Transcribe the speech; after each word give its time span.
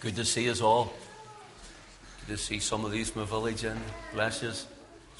Good 0.00 0.14
to 0.14 0.24
see 0.24 0.48
us 0.48 0.60
all. 0.60 0.92
Good 2.20 2.36
to 2.36 2.42
see 2.42 2.60
some 2.60 2.84
of 2.84 2.92
these 2.92 3.10
from 3.10 3.22
the 3.22 3.26
village 3.26 3.64
in. 3.64 3.76
Bless 4.14 4.42
you. 4.42 4.50
It's 4.50 4.66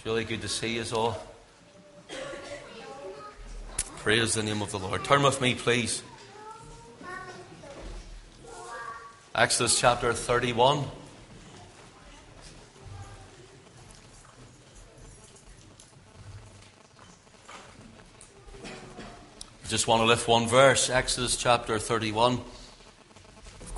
really 0.05 0.23
good 0.23 0.41
to 0.43 0.49
see 0.49 0.79
us 0.81 0.93
all. 0.93 1.21
Praise 3.97 4.35
the 4.35 4.45
name 4.45 4.63
of 4.63 4.71
the 4.71 4.79
Lord. 4.79 5.03
Turn 5.03 5.25
with 5.25 5.41
me, 5.41 5.57
please. 5.57 6.01
Exodus 9.35 9.81
chapter 9.81 10.13
31. 10.13 10.85
I 18.65 19.69
just 19.69 19.89
want 19.89 20.03
to 20.03 20.07
lift 20.07 20.29
one 20.29 20.47
verse, 20.47 20.89
Exodus 20.89 21.37
chapter 21.37 21.81
31 21.81 22.41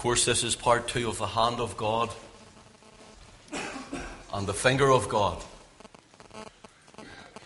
course, 0.01 0.25
this 0.25 0.43
is 0.43 0.57
part 0.57 0.89
two 0.89 1.11
of 1.11 1.19
the 1.19 1.27
hand 1.27 1.61
of 1.61 1.77
God 1.77 2.09
and 4.33 4.47
the 4.47 4.55
finger 4.55 4.91
of 4.91 5.11
God. 5.11 5.45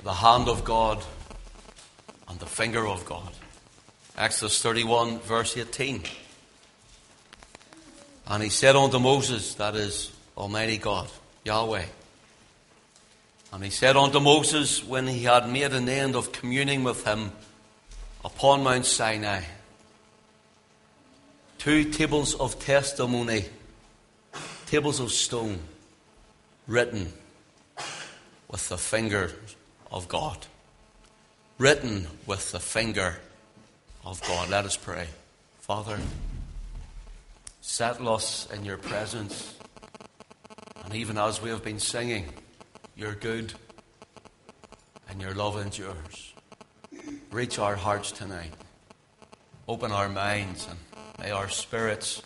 The 0.05 0.13
hand 0.13 0.47
of 0.47 0.63
God 0.63 1.03
and 2.29 2.39
the 2.39 2.47
finger 2.47 2.87
of 2.87 3.05
God. 3.07 3.33
Exodus 4.17 4.63
31, 4.63 5.19
verse 5.19 5.57
18. 5.57 6.05
And 8.29 8.41
he 8.41 8.51
said 8.51 8.77
unto 8.77 9.01
Moses, 9.01 9.55
that 9.55 9.75
is 9.75 10.13
Almighty 10.39 10.79
God, 10.79 11.11
Yahweh. 11.45 11.87
And 13.53 13.65
he 13.65 13.71
said 13.71 13.97
unto 13.97 14.21
Moses, 14.21 14.85
when 14.85 15.09
he 15.09 15.25
had 15.25 15.49
made 15.49 15.73
an 15.73 15.89
end 15.89 16.15
of 16.15 16.31
communing 16.31 16.85
with 16.85 17.05
him 17.05 17.33
upon 18.25 18.63
Mount 18.63 18.87
Sinai, 18.87 19.41
two 21.65 21.83
tables 21.83 22.35
of 22.35 22.59
testimony, 22.59 23.47
tables 24.67 25.01
of 25.01 25.11
stone, 25.11 25.59
written 26.67 27.11
with 28.51 28.69
the 28.69 28.77
finger 28.77 29.33
of 29.91 30.07
God. 30.07 30.45
Written 31.57 32.07
with 32.27 32.53
the 32.53 32.61
finger 32.61 33.17
of 34.05 34.21
God. 34.29 34.51
Let 34.51 34.67
us 34.67 34.77
pray. 34.77 35.07
Father, 35.61 35.99
settle 37.63 38.11
us 38.11 38.47
in 38.53 38.67
your 38.67 38.77
presence. 38.77 39.55
And 40.85 40.95
even 40.95 41.17
as 41.17 41.41
we 41.41 41.49
have 41.49 41.65
been 41.65 41.81
singing, 41.81 42.27
you're 42.95 43.15
good 43.15 43.55
and 45.09 45.19
your 45.19 45.33
love 45.33 45.57
endures. 45.57 46.35
Reach 47.31 47.59
our 47.59 47.77
hearts 47.77 48.13
tonight. 48.13 48.53
Open 49.67 49.93
our 49.93 50.11
minds 50.11 50.67
and 50.69 50.79
May 51.19 51.31
our 51.31 51.49
spirits 51.49 52.23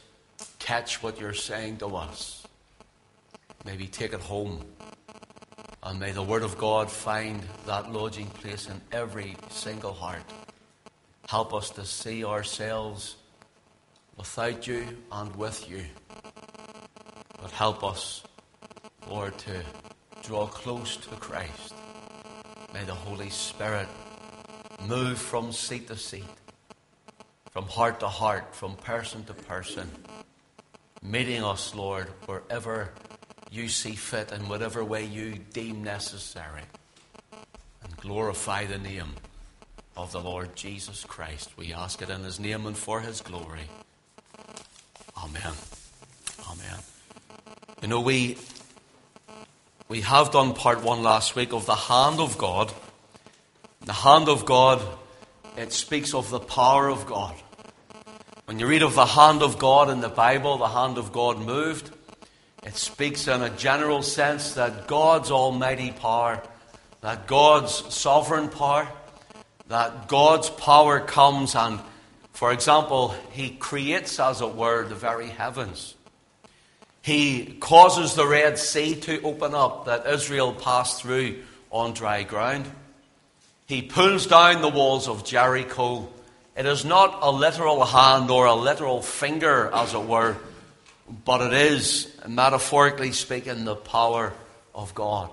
catch 0.59 1.03
what 1.03 1.21
you're 1.21 1.35
saying 1.35 1.79
to 1.79 1.89
us. 1.97 2.47
Maybe 3.65 3.87
take 3.87 4.13
it 4.13 4.21
home. 4.21 4.65
And 5.83 6.01
may 6.01 6.13
the 6.13 6.23
Word 6.23 6.43
of 6.43 6.59
God 6.59 6.91
find 6.91 7.43
that 7.67 7.93
lodging 7.93 8.27
place 8.27 8.69
in 8.69 8.81
every 8.93 9.37
single 9.51 9.93
heart. 9.93 10.23
Help 11.29 11.53
us 11.53 11.71
to 11.71 11.85
see 11.85 12.25
ourselves 12.25 13.17
without 14.17 14.67
you 14.67 14.85
and 15.13 15.35
with 15.37 15.69
you. 15.69 15.85
But 17.41 17.51
help 17.51 17.85
us, 17.85 18.25
Lord, 19.09 19.37
to 19.39 19.63
draw 20.23 20.47
close 20.47 20.97
to 20.97 21.11
Christ. 21.17 21.75
May 22.75 22.85
the 22.85 22.95
Holy 22.95 23.31
Spirit 23.31 23.89
move 24.89 25.19
from 25.19 25.53
seat 25.53 25.89
to 25.89 25.97
seat 25.97 26.25
from 27.59 27.67
heart 27.67 27.99
to 27.99 28.07
heart, 28.07 28.55
from 28.55 28.77
person 28.77 29.25
to 29.25 29.35
person, 29.35 29.91
meeting 31.03 31.43
us, 31.43 31.75
Lord, 31.75 32.07
wherever 32.27 32.91
you 33.51 33.69
see 33.69 33.97
fit 33.97 34.31
and 34.31 34.49
whatever 34.49 34.85
way 34.85 35.05
you 35.05 35.41
deem 35.53 35.83
necessary. 35.83 36.63
And 37.83 37.97
glorify 37.97 38.67
the 38.67 38.79
name 38.79 39.13
of 39.97 40.13
the 40.13 40.21
Lord 40.21 40.55
Jesus 40.55 41.03
Christ. 41.03 41.51
We 41.57 41.73
ask 41.73 42.01
it 42.01 42.11
in 42.11 42.23
his 42.23 42.39
name 42.39 42.65
and 42.65 42.77
for 42.77 43.01
his 43.01 43.23
glory. 43.23 43.69
Amen. 45.21 45.55
Amen. 46.49 46.79
You 47.83 47.89
know, 47.89 48.03
we, 48.03 48.39
we 49.89 50.03
have 50.03 50.31
done 50.31 50.55
part 50.55 50.85
one 50.85 51.03
last 51.03 51.35
week 51.35 51.53
of 51.53 51.67
the 51.67 51.75
hand 51.75 52.21
of 52.21 52.39
God. 52.39 52.73
The 53.85 53.93
hand 53.93 54.29
of 54.29 54.45
God, 54.45 54.81
it 55.57 55.73
speaks 55.73 56.15
of 56.15 56.31
the 56.31 56.39
power 56.39 56.89
of 56.89 57.05
God. 57.05 57.35
When 58.49 58.59
you 58.59 58.67
read 58.67 58.81
of 58.81 58.95
the 58.95 59.05
hand 59.05 59.43
of 59.43 59.59
God 59.59 59.91
in 59.91 60.01
the 60.01 60.09
Bible, 60.09 60.57
the 60.57 60.69
hand 60.69 60.97
of 60.97 61.13
God 61.13 61.39
moved, 61.39 61.91
it 62.63 62.77
speaks 62.77 63.29
in 63.29 63.43
a 63.43 63.51
general 63.51 64.01
sense 64.01 64.55
that 64.55 64.87
God's 64.87 65.31
almighty 65.31 65.93
power, 65.93 66.43
that 67.03 67.27
God's 67.27 67.75
sovereign 67.95 68.49
power, 68.49 68.89
that 69.67 70.09
God's 70.09 70.49
power 70.49 70.99
comes 70.99 71.55
and, 71.55 71.79
for 72.33 72.51
example, 72.51 73.15
He 73.33 73.51
creates, 73.51 74.19
as 74.19 74.41
it 74.41 74.55
were, 74.55 74.89
the 74.89 74.95
very 74.95 75.29
heavens. 75.29 75.95
He 77.03 77.59
causes 77.61 78.15
the 78.15 78.27
Red 78.27 78.59
Sea 78.59 78.95
to 78.95 79.21
open 79.25 79.55
up 79.55 79.85
that 79.85 80.07
Israel 80.07 80.55
passed 80.55 81.03
through 81.03 81.43
on 81.71 81.93
dry 81.93 82.23
ground. 82.23 82.65
He 83.67 83.83
pulls 83.83 84.27
down 84.27 84.63
the 84.63 84.71
walls 84.71 85.07
of 85.07 85.27
Jericho 85.27 86.09
it 86.59 86.67
is 86.67 86.85
not 86.85 87.21
a 87.23 87.31
literal 87.31 87.85
hand 87.85 88.33
or 88.33 88.47
a 88.47 88.55
literal 88.55 89.01
finger, 89.01 89.71
as 89.73 89.95
it 89.95 90.03
were, 90.03 90.37
but 91.25 91.41
it 91.41 91.53
is, 91.53 92.13
metaphorically 92.27 93.13
speaking, 93.13 93.65
the 93.65 93.77
power 93.77 94.33
of 94.75 94.93
God. 94.93 95.31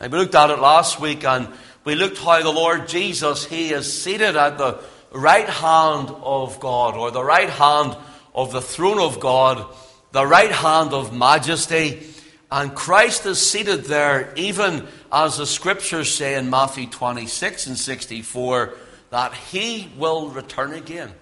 And 0.00 0.12
we 0.12 0.18
looked 0.18 0.34
at 0.34 0.50
it 0.50 0.58
last 0.58 0.98
week, 0.98 1.24
and 1.24 1.46
we 1.84 1.94
looked 1.94 2.18
how 2.18 2.42
the 2.42 2.50
Lord 2.50 2.88
Jesus, 2.88 3.44
He 3.44 3.70
is 3.70 4.02
seated 4.02 4.34
at 4.34 4.58
the 4.58 4.80
right 5.12 5.48
hand 5.48 6.10
of 6.10 6.58
God, 6.58 6.96
or 6.96 7.12
the 7.12 7.22
right 7.22 7.48
hand 7.48 7.96
of 8.34 8.50
the 8.50 8.60
throne 8.60 8.98
of 8.98 9.20
God, 9.20 9.64
the 10.10 10.26
right 10.26 10.50
hand 10.50 10.92
of 10.92 11.16
majesty. 11.16 12.08
And 12.50 12.74
Christ 12.74 13.24
is 13.24 13.38
seated 13.38 13.84
there, 13.84 14.34
even 14.34 14.88
as 15.12 15.38
the 15.38 15.46
scriptures 15.46 16.12
say 16.12 16.34
in 16.34 16.50
Matthew 16.50 16.88
26 16.88 17.68
and 17.68 17.78
64 17.78 18.74
that 19.10 19.34
he 19.34 19.90
will 19.96 20.28
return 20.28 20.72
again. 20.72 21.12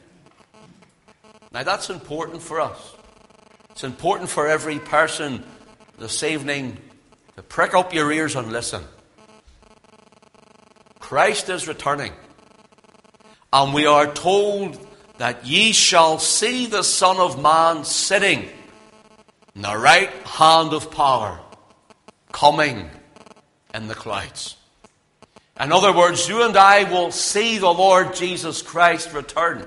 Now, 1.53 1.63
that's 1.63 1.91
important 1.91 2.43
for 2.43 2.61
us. 2.61 2.95
It's 3.71 3.85
important 3.85 4.31
for 4.31 4.49
every 4.49 4.79
person 4.79 5.45
this 5.99 6.23
evening 6.23 6.79
to 7.37 7.43
prick 7.43 7.75
up 7.75 7.95
your 7.95 8.11
ears 8.11 8.37
and 8.37 8.53
listen. 8.53 8.83
Christ 10.99 11.49
is 11.49 11.69
returning. 11.69 12.13
And 13.53 13.73
we 13.73 13.87
are 13.87 14.13
told 14.13 14.85
that 15.19 15.47
ye 15.47 15.73
shall 15.73 16.19
see 16.19 16.67
the 16.67 16.83
Son 16.83 17.19
of 17.19 17.41
Man 17.41 17.85
sitting 17.85 18.49
in 19.55 19.63
the 19.63 19.77
right 19.77 20.11
hand 20.27 20.73
of 20.73 20.91
power, 20.91 21.39
coming 22.33 22.91
in 23.73 23.87
the 23.87 23.95
clouds. 23.95 24.57
In 25.61 25.71
other 25.71 25.93
words, 25.93 26.29
you 26.29 26.43
and 26.43 26.57
I 26.57 26.85
will 26.91 27.13
see 27.13 27.59
the 27.59 27.73
Lord 27.73 28.15
Jesus 28.15 28.61
Christ 28.61 29.13
return. 29.13 29.67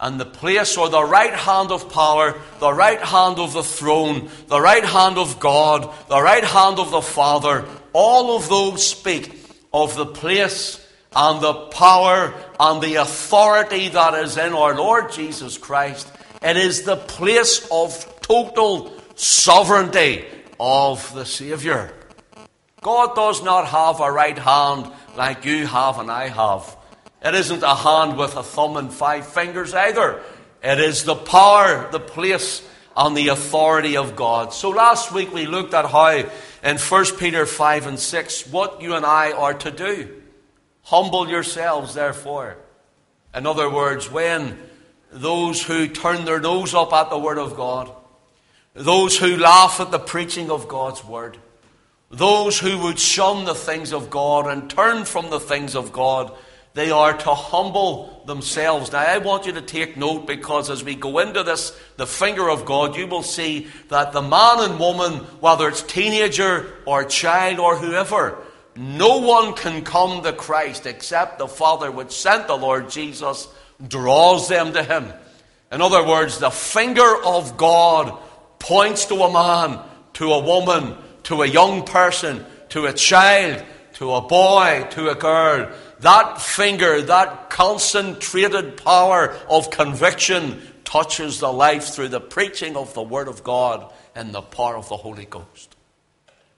And 0.00 0.18
the 0.18 0.24
place 0.24 0.76
or 0.76 0.88
the 0.88 1.04
right 1.04 1.32
hand 1.32 1.70
of 1.70 1.92
power, 1.92 2.38
the 2.58 2.72
right 2.72 3.00
hand 3.00 3.38
of 3.38 3.52
the 3.52 3.62
throne, 3.62 4.28
the 4.48 4.60
right 4.60 4.84
hand 4.84 5.18
of 5.18 5.38
God, 5.40 5.92
the 6.08 6.20
right 6.20 6.44
hand 6.44 6.78
of 6.78 6.90
the 6.90 7.02
Father, 7.02 7.64
all 7.92 8.36
of 8.36 8.48
those 8.48 8.86
speak 8.86 9.38
of 9.72 9.94
the 9.94 10.06
place 10.06 10.84
and 11.14 11.40
the 11.40 11.54
power 11.54 12.34
and 12.58 12.82
the 12.82 12.96
authority 12.96 13.88
that 13.88 14.14
is 14.14 14.36
in 14.36 14.52
our 14.52 14.74
Lord 14.74 15.12
Jesus 15.12 15.58
Christ. 15.58 16.10
It 16.42 16.56
is 16.56 16.82
the 16.82 16.96
place 16.96 17.66
of 17.70 18.20
total 18.20 18.92
sovereignty 19.14 20.24
of 20.58 21.12
the 21.14 21.24
Saviour. 21.24 21.92
God 22.84 23.16
does 23.16 23.42
not 23.42 23.66
have 23.68 24.00
a 24.02 24.12
right 24.12 24.36
hand 24.36 24.92
like 25.16 25.46
you 25.46 25.66
have 25.66 25.98
and 25.98 26.10
I 26.10 26.28
have. 26.28 26.76
It 27.24 27.34
isn't 27.34 27.62
a 27.62 27.74
hand 27.74 28.18
with 28.18 28.36
a 28.36 28.42
thumb 28.42 28.76
and 28.76 28.92
five 28.92 29.26
fingers 29.26 29.72
either. 29.72 30.20
It 30.62 30.78
is 30.78 31.04
the 31.04 31.14
power, 31.14 31.90
the 31.90 31.98
place, 31.98 32.62
and 32.94 33.16
the 33.16 33.28
authority 33.28 33.96
of 33.96 34.16
God. 34.16 34.52
So 34.52 34.68
last 34.68 35.12
week 35.12 35.32
we 35.32 35.46
looked 35.46 35.72
at 35.72 35.86
how 35.86 36.24
in 36.62 36.76
1 36.76 37.04
Peter 37.16 37.46
5 37.46 37.86
and 37.86 37.98
6 37.98 38.48
what 38.48 38.82
you 38.82 38.94
and 38.94 39.06
I 39.06 39.32
are 39.32 39.54
to 39.54 39.70
do. 39.70 40.20
Humble 40.82 41.30
yourselves, 41.30 41.94
therefore. 41.94 42.58
In 43.34 43.46
other 43.46 43.70
words, 43.70 44.10
when 44.10 44.58
those 45.10 45.62
who 45.62 45.88
turn 45.88 46.26
their 46.26 46.38
nose 46.38 46.74
up 46.74 46.92
at 46.92 47.08
the 47.08 47.18
Word 47.18 47.38
of 47.38 47.56
God, 47.56 47.90
those 48.74 49.16
who 49.16 49.38
laugh 49.38 49.80
at 49.80 49.90
the 49.90 49.98
preaching 49.98 50.50
of 50.50 50.68
God's 50.68 51.02
Word, 51.02 51.38
those 52.16 52.58
who 52.58 52.78
would 52.78 52.98
shun 52.98 53.44
the 53.44 53.54
things 53.54 53.92
of 53.92 54.10
God 54.10 54.46
and 54.46 54.70
turn 54.70 55.04
from 55.04 55.30
the 55.30 55.40
things 55.40 55.74
of 55.74 55.92
God, 55.92 56.32
They 56.74 56.90
are 56.90 57.16
to 57.16 57.34
humble 57.34 58.24
themselves. 58.26 58.90
Now, 58.90 58.98
I 58.98 59.18
want 59.18 59.46
you 59.46 59.52
to 59.52 59.62
take 59.62 59.96
note 59.96 60.26
because 60.26 60.70
as 60.70 60.82
we 60.82 60.96
go 60.96 61.20
into 61.20 61.44
this, 61.44 61.72
the 61.96 62.06
finger 62.06 62.50
of 62.50 62.64
God, 62.64 62.96
you 62.96 63.06
will 63.06 63.22
see 63.22 63.68
that 63.90 64.12
the 64.12 64.20
man 64.20 64.68
and 64.68 64.80
woman, 64.80 65.20
whether 65.38 65.68
it's 65.68 65.82
teenager 65.82 66.74
or 66.84 67.04
child 67.04 67.60
or 67.60 67.76
whoever, 67.76 68.38
no 68.74 69.18
one 69.18 69.54
can 69.54 69.84
come 69.84 70.24
to 70.24 70.32
Christ 70.32 70.84
except 70.86 71.38
the 71.38 71.46
Father 71.46 71.92
which 71.92 72.10
sent 72.10 72.48
the 72.48 72.56
Lord 72.56 72.90
Jesus 72.90 73.46
draws 73.86 74.48
them 74.48 74.72
to 74.72 74.82
Him. 74.82 75.12
In 75.70 75.80
other 75.80 76.04
words, 76.04 76.40
the 76.40 76.50
finger 76.50 77.22
of 77.24 77.56
God 77.56 78.18
points 78.58 79.04
to 79.06 79.14
a 79.22 79.32
man, 79.32 79.78
to 80.14 80.32
a 80.32 80.40
woman, 80.40 80.96
to 81.24 81.42
a 81.42 81.46
young 81.46 81.84
person, 81.84 82.44
to 82.70 82.86
a 82.86 82.92
child, 82.92 83.62
to 83.94 84.12
a 84.12 84.20
boy, 84.20 84.86
to 84.90 85.10
a 85.10 85.14
girl. 85.14 85.70
That 86.00 86.40
finger, 86.40 87.02
that 87.02 87.50
concentrated 87.50 88.76
power 88.82 89.34
of 89.48 89.70
conviction 89.70 90.60
touches 90.84 91.40
the 91.40 91.52
life 91.52 91.84
through 91.88 92.08
the 92.08 92.20
preaching 92.20 92.76
of 92.76 92.94
the 92.94 93.02
Word 93.02 93.28
of 93.28 93.42
God 93.42 93.92
and 94.14 94.32
the 94.32 94.42
power 94.42 94.76
of 94.76 94.88
the 94.88 94.96
Holy 94.96 95.24
Ghost. 95.24 95.76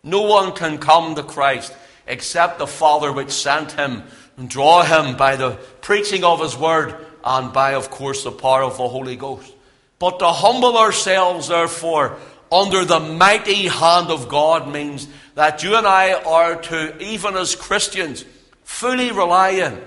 No 0.03 0.23
one 0.23 0.53
can 0.53 0.79
come 0.79 1.15
to 1.15 1.23
Christ 1.23 1.75
except 2.07 2.59
the 2.59 2.67
Father 2.67 3.12
which 3.12 3.31
sent 3.31 3.73
him 3.73 4.03
and 4.37 4.49
draw 4.49 4.83
him 4.83 5.17
by 5.17 5.37
the 5.37 5.53
preaching 5.81 6.25
of 6.25 6.41
his 6.41 6.57
Word 6.57 6.95
and 7.25 7.53
by, 7.53 7.75
of 7.75 7.91
course, 7.91 8.25
the 8.25 8.33
power 8.33 8.62
of 8.62 8.77
the 8.77 8.89
Holy 8.89 9.17
Ghost. 9.17 9.53
But 9.99 10.19
to 10.19 10.29
humble 10.29 10.77
ourselves, 10.77 11.49
therefore, 11.49 12.19
under 12.51 12.85
the 12.85 13.01
mighty 13.01 13.69
hand 13.69 14.11
of 14.11 14.29
God 14.29 14.73
means 14.73 15.09
that 15.35 15.63
you 15.63 15.77
and 15.77 15.87
I 15.87 16.15
are 16.15 16.61
to, 16.63 17.03
even 17.03 17.37
as 17.37 17.57
Christians, 17.57 18.25
fully 18.65 19.11
rely 19.11 19.51
in, 19.51 19.81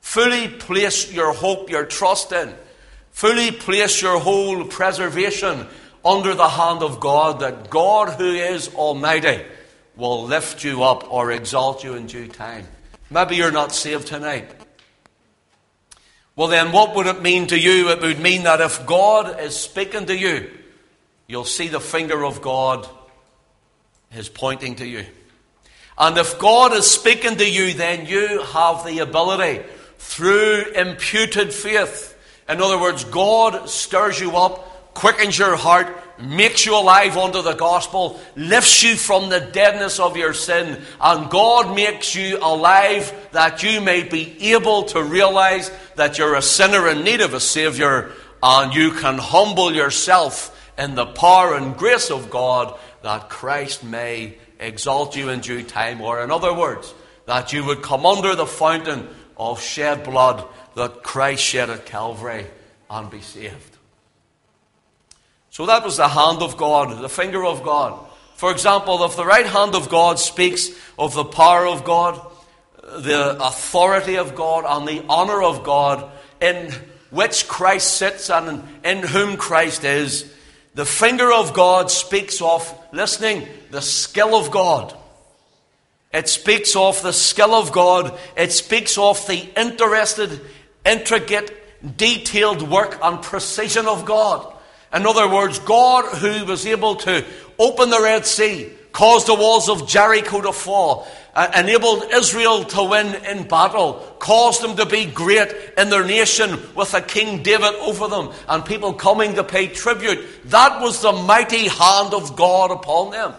fully 0.00 0.48
place 0.48 1.12
your 1.12 1.32
hope, 1.32 1.70
your 1.70 1.84
trust 1.84 2.32
in, 2.32 2.52
fully 3.10 3.50
place 3.50 4.02
your 4.02 4.18
whole 4.18 4.64
preservation 4.64 5.66
under 6.04 6.34
the 6.34 6.48
hand 6.48 6.82
of 6.82 6.98
God, 6.98 7.40
that 7.40 7.70
God, 7.70 8.18
who 8.18 8.32
is 8.32 8.74
Almighty, 8.74 9.44
will 9.96 10.24
lift 10.24 10.64
you 10.64 10.82
up 10.82 11.12
or 11.12 11.30
exalt 11.30 11.84
you 11.84 11.94
in 11.94 12.06
due 12.06 12.26
time. 12.26 12.66
Maybe 13.10 13.36
you're 13.36 13.52
not 13.52 13.72
saved 13.72 14.06
tonight. 14.06 14.50
Well, 16.34 16.48
then, 16.48 16.72
what 16.72 16.96
would 16.96 17.06
it 17.06 17.20
mean 17.20 17.46
to 17.48 17.58
you? 17.58 17.90
It 17.90 18.00
would 18.00 18.18
mean 18.18 18.44
that 18.44 18.62
if 18.62 18.86
God 18.86 19.38
is 19.38 19.54
speaking 19.54 20.06
to 20.06 20.16
you, 20.16 20.50
you'll 21.26 21.44
see 21.44 21.68
the 21.68 21.80
finger 21.80 22.24
of 22.24 22.42
God 22.42 22.88
is 24.14 24.28
pointing 24.28 24.76
to 24.76 24.86
you. 24.86 25.04
And 25.98 26.16
if 26.18 26.38
God 26.38 26.72
is 26.72 26.90
speaking 26.90 27.36
to 27.36 27.48
you, 27.48 27.74
then 27.74 28.06
you 28.06 28.42
have 28.42 28.84
the 28.84 29.00
ability 29.00 29.62
through 29.98 30.64
imputed 30.74 31.52
faith. 31.52 32.18
In 32.48 32.60
other 32.60 32.80
words, 32.80 33.04
God 33.04 33.68
stirs 33.68 34.18
you 34.18 34.36
up, 34.36 34.94
quickens 34.94 35.38
your 35.38 35.56
heart, 35.56 35.96
makes 36.20 36.66
you 36.66 36.76
alive 36.76 37.16
unto 37.16 37.42
the 37.42 37.54
gospel, 37.54 38.20
lifts 38.36 38.82
you 38.82 38.96
from 38.96 39.28
the 39.28 39.40
deadness 39.40 39.98
of 39.98 40.16
your 40.16 40.34
sin, 40.34 40.80
and 41.00 41.30
God 41.30 41.74
makes 41.74 42.14
you 42.14 42.38
alive 42.38 43.12
that 43.32 43.62
you 43.62 43.80
may 43.80 44.02
be 44.02 44.52
able 44.52 44.84
to 44.84 45.02
realize 45.02 45.70
that 45.96 46.18
you're 46.18 46.34
a 46.34 46.42
sinner 46.42 46.88
in 46.88 47.04
need 47.04 47.20
of 47.20 47.34
a 47.34 47.40
Savior, 47.40 48.12
and 48.42 48.74
you 48.74 48.92
can 48.92 49.18
humble 49.18 49.72
yourself 49.72 50.61
in 50.78 50.94
the 50.94 51.06
power 51.06 51.54
and 51.54 51.76
grace 51.76 52.10
of 52.10 52.30
God 52.30 52.78
that 53.02 53.28
Christ 53.28 53.84
may 53.84 54.36
exalt 54.58 55.16
you 55.16 55.28
in 55.28 55.40
due 55.40 55.62
time, 55.62 56.00
or 56.00 56.22
in 56.22 56.30
other 56.30 56.54
words, 56.54 56.94
that 57.26 57.52
you 57.52 57.64
would 57.64 57.82
come 57.82 58.06
under 58.06 58.34
the 58.34 58.46
fountain 58.46 59.08
of 59.36 59.60
shed 59.60 60.04
blood 60.04 60.46
that 60.74 61.02
Christ 61.02 61.42
shed 61.42 61.70
at 61.70 61.86
Calvary 61.86 62.46
and 62.88 63.10
be 63.10 63.20
saved. 63.20 63.76
So 65.50 65.66
that 65.66 65.84
was 65.84 65.98
the 65.98 66.08
hand 66.08 66.42
of 66.42 66.56
God, 66.56 67.02
the 67.02 67.08
finger 67.08 67.44
of 67.44 67.62
God. 67.62 67.98
For 68.36 68.50
example, 68.50 69.04
if 69.04 69.16
the 69.16 69.26
right 69.26 69.46
hand 69.46 69.74
of 69.74 69.88
God 69.88 70.18
speaks 70.18 70.70
of 70.98 71.14
the 71.14 71.24
power 71.24 71.66
of 71.66 71.84
God, 71.84 72.20
the 72.82 73.36
authority 73.38 74.16
of 74.16 74.34
God, 74.34 74.64
and 74.66 74.88
the 74.88 75.04
honor 75.08 75.42
of 75.42 75.62
God, 75.62 76.10
in 76.40 76.72
which 77.10 77.46
Christ 77.46 77.96
sits 77.96 78.30
and 78.30 78.62
in 78.84 79.02
whom 79.02 79.36
Christ 79.36 79.84
is, 79.84 80.32
the 80.74 80.86
finger 80.86 81.32
of 81.32 81.52
God 81.52 81.90
speaks 81.90 82.40
of, 82.40 82.72
listening, 82.92 83.46
the 83.70 83.82
skill 83.82 84.34
of 84.34 84.50
God. 84.50 84.96
It 86.12 86.28
speaks 86.28 86.76
of 86.76 87.02
the 87.02 87.12
skill 87.12 87.54
of 87.54 87.72
God. 87.72 88.18
It 88.36 88.52
speaks 88.52 88.98
of 88.98 89.26
the 89.26 89.48
interested, 89.58 90.40
intricate, 90.84 91.96
detailed 91.96 92.62
work 92.62 92.98
and 93.02 93.22
precision 93.22 93.86
of 93.86 94.04
God. 94.04 94.46
In 94.94 95.06
other 95.06 95.28
words, 95.28 95.58
God, 95.58 96.04
who 96.16 96.44
was 96.44 96.66
able 96.66 96.96
to 96.96 97.24
open 97.58 97.90
the 97.90 98.00
Red 98.00 98.26
Sea, 98.26 98.70
caused 98.92 99.26
the 99.26 99.34
walls 99.34 99.68
of 99.68 99.88
Jericho 99.88 100.40
to 100.42 100.52
fall, 100.52 101.06
uh, 101.34 101.50
enabled 101.56 102.04
Israel 102.12 102.64
to 102.64 102.84
win 102.84 103.14
in 103.24 103.48
battle, 103.48 103.94
caused 104.18 104.62
them 104.62 104.76
to 104.76 104.86
be 104.86 105.06
great 105.06 105.48
in 105.78 105.90
their 105.90 106.04
nation 106.04 106.58
with 106.74 106.94
a 106.94 107.00
King 107.00 107.42
David 107.42 107.74
over 107.80 108.08
them 108.08 108.30
and 108.48 108.64
people 108.64 108.92
coming 108.92 109.34
to 109.34 109.44
pay 109.44 109.66
tribute. 109.68 110.20
That 110.46 110.80
was 110.80 111.00
the 111.00 111.12
mighty 111.12 111.68
hand 111.68 112.14
of 112.14 112.36
God 112.36 112.70
upon 112.70 113.12
them. 113.12 113.34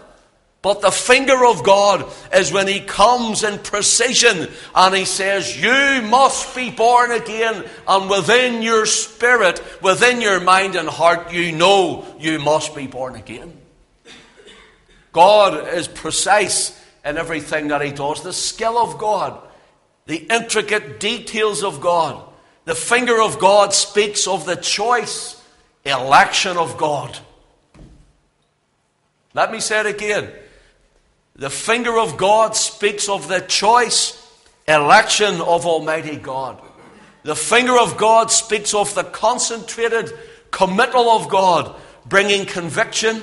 But 0.64 0.82
the 0.82 0.92
finger 0.92 1.46
of 1.46 1.62
God 1.62 2.10
is 2.34 2.54
when 2.54 2.70
He 2.70 2.80
comes 2.80 3.44
in 3.44 3.60
precision 3.60 4.48
and 4.74 4.96
He 4.96 5.04
says, 5.04 5.62
You 5.62 6.02
must 6.08 6.56
be 6.56 6.72
born 6.72 7.12
again. 7.12 7.66
And 7.86 8.10
within 8.10 8.62
your 8.62 8.86
spirit, 8.86 9.62
within 9.82 10.22
your 10.22 10.40
mind 10.40 10.76
and 10.76 10.88
heart, 10.88 11.34
you 11.34 11.52
know 11.52 12.06
you 12.18 12.40
must 12.40 12.74
be 12.76 12.88
born 12.88 13.16
again. 13.16 13.63
God 15.14 15.70
is 15.74 15.88
precise 15.88 16.78
in 17.06 17.18
everything 17.18 17.70
that 17.70 17.82
He 17.82 17.92
does. 17.92 18.22
The 18.22 18.34
skill 18.34 18.78
of 18.78 18.98
God, 18.98 19.40
the 20.06 20.18
intricate 20.18 21.00
details 21.00 21.64
of 21.64 21.80
God. 21.80 22.22
The 22.66 22.76
finger 22.76 23.22
of 23.22 23.40
God 23.40 23.74
speaks 23.74 24.28
of 24.28 24.46
the 24.46 24.56
choice, 24.56 25.42
election 25.86 26.58
of 26.58 26.78
God. 26.78 27.18
Let 29.34 29.52
me 29.52 29.60
say 29.60 29.80
it 29.80 29.86
again. 29.86 30.30
The 31.36 31.50
finger 31.50 31.98
of 31.98 32.18
God 32.18 32.56
speaks 32.56 33.10
of 33.10 33.28
the 33.28 33.40
choice 33.40 34.20
election 34.68 35.42
of 35.42 35.66
Almighty 35.66 36.16
God. 36.16 36.62
The 37.24 37.36
finger 37.36 37.78
of 37.78 37.98
God 37.98 38.32
speaks 38.32 38.74
of 38.74 38.94
the 38.96 39.04
concentrated 39.04 40.12
committal 40.52 41.10
of 41.10 41.30
God, 41.30 41.76
bringing 42.06 42.46
conviction, 42.46 43.22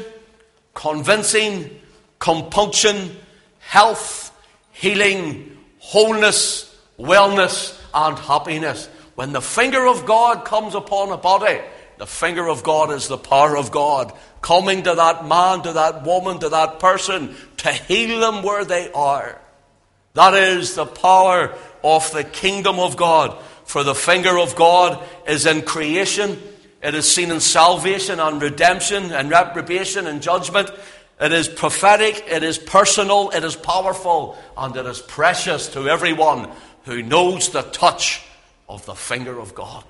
convincing, 0.74 1.80
compunction, 2.18 3.16
health, 3.58 4.32
healing, 4.72 5.56
wholeness, 5.78 6.76
wellness, 6.98 7.78
and 7.92 8.18
happiness. 8.18 8.88
When 9.14 9.32
the 9.32 9.42
finger 9.42 9.86
of 9.86 10.06
God 10.06 10.44
comes 10.44 10.74
upon 10.74 11.10
a 11.10 11.16
body, 11.16 11.60
the 11.98 12.06
finger 12.06 12.48
of 12.48 12.62
God 12.62 12.90
is 12.90 13.08
the 13.08 13.18
power 13.18 13.56
of 13.56 13.70
God 13.70 14.12
coming 14.40 14.82
to 14.84 14.94
that 14.94 15.26
man, 15.26 15.62
to 15.62 15.72
that 15.74 16.02
woman, 16.04 16.38
to 16.38 16.48
that 16.48 16.78
person 16.78 17.34
to 17.58 17.70
heal 17.70 18.20
them 18.20 18.42
where 18.42 18.64
they 18.64 18.90
are. 18.92 19.38
That 20.14 20.34
is 20.34 20.74
the 20.74 20.86
power 20.86 21.54
of 21.84 22.10
the 22.12 22.24
kingdom 22.24 22.78
of 22.78 22.96
God. 22.96 23.38
For 23.64 23.84
the 23.84 23.94
finger 23.94 24.38
of 24.38 24.56
God 24.56 25.02
is 25.28 25.46
in 25.46 25.62
creation, 25.62 26.40
it 26.82 26.94
is 26.94 27.10
seen 27.10 27.30
in 27.30 27.40
salvation 27.40 28.20
and 28.20 28.40
redemption 28.40 29.12
and 29.12 29.30
reprobation 29.30 30.06
and 30.06 30.22
judgment. 30.22 30.70
It 31.20 31.32
is 31.32 31.48
prophetic, 31.48 32.24
it 32.26 32.42
is 32.42 32.56
personal, 32.56 33.30
it 33.30 33.44
is 33.44 33.54
powerful, 33.54 34.38
and 34.56 34.74
it 34.74 34.86
is 34.86 35.00
precious 35.00 35.68
to 35.74 35.88
everyone 35.88 36.50
who 36.84 37.02
knows 37.02 37.50
the 37.50 37.62
touch 37.62 38.24
of 38.68 38.86
the 38.86 38.94
finger 38.94 39.38
of 39.38 39.54
God. 39.54 39.84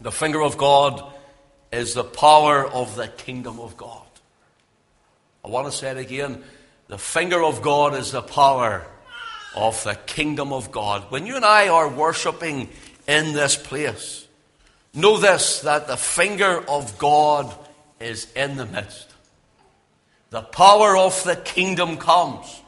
The 0.00 0.12
finger 0.12 0.40
of 0.42 0.56
God 0.56 1.02
is 1.72 1.94
the 1.94 2.04
power 2.04 2.64
of 2.64 2.94
the 2.94 3.08
kingdom 3.08 3.58
of 3.58 3.76
God. 3.76 4.06
I 5.44 5.48
want 5.48 5.66
to 5.66 5.72
say 5.72 5.90
it 5.90 5.98
again. 5.98 6.44
The 6.86 6.98
finger 6.98 7.42
of 7.42 7.62
God 7.62 7.94
is 7.94 8.12
the 8.12 8.22
power 8.22 8.86
of 9.56 9.82
the 9.82 9.96
kingdom 10.06 10.52
of 10.52 10.70
God. 10.70 11.10
When 11.10 11.26
you 11.26 11.34
and 11.34 11.44
I 11.44 11.68
are 11.68 11.88
worshiping 11.88 12.68
in 13.08 13.32
this 13.32 13.56
place, 13.56 14.27
know 14.94 15.18
this 15.18 15.60
that 15.60 15.86
the 15.86 15.96
finger 15.96 16.64
of 16.68 16.98
God 16.98 17.54
is 18.00 18.30
in 18.34 18.56
the 18.56 18.66
midst. 18.66 19.08
The 20.30 20.42
power 20.42 20.96
of 20.96 21.22
the 21.24 21.36
kingdom 21.36 21.96
comes 21.96 22.60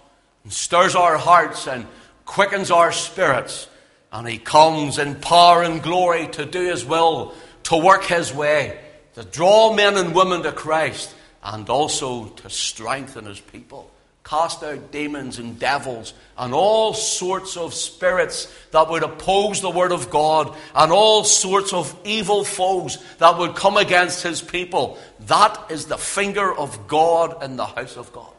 and 0.45 0.53
stirs 0.53 0.95
our 0.95 1.19
hearts 1.19 1.67
and 1.67 1.87
quickens 2.25 2.71
our 2.71 2.93
spirits. 2.93 3.69
And 4.13 4.27
he 4.27 4.39
comes 4.39 4.99
in 4.99 5.17
power 5.17 5.63
and 5.63 5.83
glory 5.83 6.27
to 6.29 6.47
do 6.47 6.63
his 6.63 6.85
will, 6.85 7.35
to 7.65 7.77
work 7.77 8.05
his 8.05 8.33
way, 8.33 8.79
to 9.15 9.25
draw 9.25 9.75
men 9.75 9.97
and 9.97 10.15
women 10.15 10.43
to 10.43 10.53
Christ 10.53 11.15
and 11.43 11.69
also 11.69 12.27
to 12.27 12.51
strengthen 12.51 13.27
his 13.27 13.41
people. 13.41 13.90
Cast 14.31 14.63
out 14.63 14.93
demons 14.93 15.41
and 15.41 15.59
devils 15.59 16.15
and 16.39 16.55
all 16.55 16.95
sorts 16.95 17.57
of 17.57 17.75
spirits 17.75 18.47
that 18.71 18.89
would 18.89 19.03
oppose 19.03 19.61
the 19.61 19.69
word 19.69 19.91
of 19.91 20.09
God 20.09 20.57
and 20.73 20.93
all 20.93 21.25
sorts 21.25 21.73
of 21.73 21.99
evil 22.05 22.45
foes 22.45 22.99
that 23.19 23.37
would 23.39 23.57
come 23.57 23.77
against 23.77 24.23
his 24.23 24.41
people. 24.41 25.01
That 25.27 25.73
is 25.73 25.87
the 25.87 25.99
finger 25.99 26.55
of 26.55 26.87
God 26.87 27.43
in 27.43 27.57
the 27.57 27.67
house 27.67 27.97
of 27.97 28.13
God. 28.13 28.33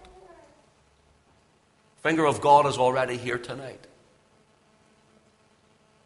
Finger 2.03 2.25
of 2.25 2.39
God 2.39 2.67
is 2.67 2.77
already 2.77 3.17
here 3.17 3.37
tonight. 3.37 3.85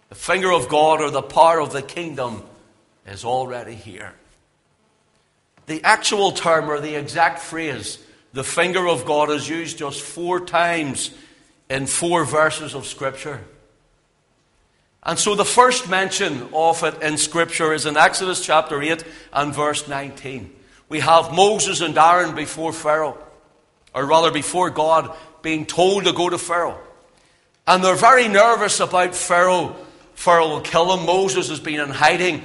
The 0.09 0.15
finger 0.15 0.51
of 0.51 0.67
God 0.67 0.99
or 0.99 1.11
the 1.11 1.21
power 1.21 1.61
of 1.61 1.71
the 1.71 1.83
kingdom 1.83 2.41
is 3.05 3.23
already 3.23 3.75
here. 3.75 4.15
The 5.67 5.83
actual 5.83 6.31
term 6.31 6.71
or 6.71 6.79
the 6.79 6.95
exact 6.95 7.37
phrase 7.37 7.99
the 8.35 8.43
finger 8.43 8.85
of 8.85 9.05
God 9.05 9.31
is 9.31 9.47
used 9.47 9.77
just 9.77 10.01
four 10.01 10.45
times 10.45 11.11
in 11.69 11.87
four 11.87 12.25
verses 12.25 12.75
of 12.75 12.85
Scripture. 12.85 13.41
And 15.03 15.17
so 15.17 15.35
the 15.35 15.45
first 15.45 15.89
mention 15.89 16.49
of 16.53 16.83
it 16.83 17.01
in 17.01 17.17
Scripture 17.17 17.71
is 17.71 17.85
in 17.85 17.95
Exodus 17.95 18.45
chapter 18.45 18.81
8 18.81 19.05
and 19.31 19.55
verse 19.55 19.87
19. 19.87 20.53
We 20.89 20.99
have 20.99 21.33
Moses 21.33 21.79
and 21.79 21.97
Aaron 21.97 22.35
before 22.35 22.73
Pharaoh, 22.73 23.17
or 23.93 24.05
rather 24.05 24.31
before 24.31 24.69
God, 24.69 25.15
being 25.41 25.65
told 25.65 26.03
to 26.03 26.11
go 26.11 26.29
to 26.29 26.37
Pharaoh. 26.37 26.79
And 27.65 27.81
they're 27.81 27.95
very 27.95 28.27
nervous 28.27 28.81
about 28.81 29.15
Pharaoh. 29.15 29.77
Pharaoh 30.15 30.49
will 30.49 30.61
kill 30.61 30.97
them. 30.97 31.05
Moses 31.05 31.47
has 31.47 31.61
been 31.61 31.79
in 31.79 31.89
hiding. 31.89 32.43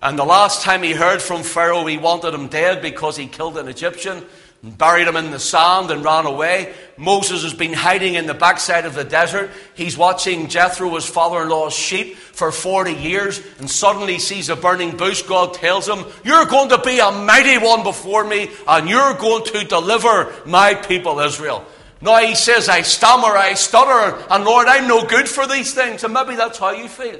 And 0.00 0.16
the 0.16 0.24
last 0.24 0.62
time 0.62 0.84
he 0.84 0.92
heard 0.92 1.20
from 1.20 1.42
Pharaoh, 1.42 1.84
he 1.86 1.98
wanted 1.98 2.32
him 2.32 2.46
dead 2.46 2.80
because 2.80 3.16
he 3.16 3.26
killed 3.26 3.58
an 3.58 3.66
Egyptian 3.66 4.24
buried 4.62 5.08
him 5.08 5.16
in 5.16 5.32
the 5.32 5.40
sand 5.40 5.90
and 5.90 6.04
ran 6.04 6.24
away. 6.24 6.72
Moses 6.96 7.42
has 7.42 7.52
been 7.52 7.72
hiding 7.72 8.14
in 8.14 8.26
the 8.26 8.34
backside 8.34 8.86
of 8.86 8.94
the 8.94 9.02
desert. 9.02 9.50
He's 9.74 9.98
watching 9.98 10.48
Jethro, 10.48 10.94
his 10.94 11.04
father 11.04 11.42
in 11.42 11.48
law's 11.48 11.74
sheep, 11.74 12.16
for 12.16 12.52
40 12.52 12.92
years, 12.92 13.40
and 13.58 13.68
suddenly 13.68 14.20
sees 14.20 14.48
a 14.48 14.56
burning 14.56 14.96
bush. 14.96 15.22
God 15.22 15.54
tells 15.54 15.88
him, 15.88 16.04
You're 16.24 16.46
going 16.46 16.68
to 16.68 16.78
be 16.78 17.00
a 17.00 17.10
mighty 17.10 17.58
one 17.58 17.82
before 17.82 18.24
me, 18.24 18.50
and 18.68 18.88
you're 18.88 19.14
going 19.14 19.44
to 19.46 19.64
deliver 19.64 20.32
my 20.46 20.74
people 20.74 21.18
Israel. 21.18 21.64
Now 22.00 22.18
he 22.18 22.36
says, 22.36 22.68
I 22.68 22.82
stammer, 22.82 23.36
I 23.36 23.54
stutter, 23.54 24.24
and 24.30 24.44
Lord, 24.44 24.68
I'm 24.68 24.86
no 24.86 25.04
good 25.04 25.28
for 25.28 25.46
these 25.46 25.74
things. 25.74 26.04
And 26.04 26.14
maybe 26.14 26.36
that's 26.36 26.58
how 26.58 26.70
you 26.70 26.88
feel. 26.88 27.18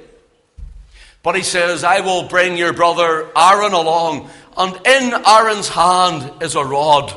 But 1.22 1.36
he 1.36 1.42
says, 1.42 1.84
I 1.84 2.00
will 2.00 2.28
bring 2.28 2.56
your 2.56 2.72
brother 2.72 3.30
Aaron 3.36 3.72
along, 3.72 4.28
and 4.56 4.74
in 4.86 5.12
Aaron's 5.26 5.68
hand 5.68 6.42
is 6.42 6.56
a 6.56 6.64
rod. 6.64 7.16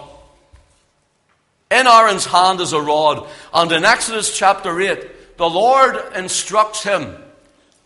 In 1.75 1.87
Aaron's 1.87 2.25
hand 2.25 2.61
is 2.61 2.71
a 2.71 2.79
rod. 2.79 3.27
And 3.53 3.69
in 3.69 3.83
Exodus 3.83 4.35
chapter 4.35 4.79
8, 4.79 5.37
the 5.37 5.49
Lord 5.49 5.97
instructs 6.15 6.83
him 6.83 7.17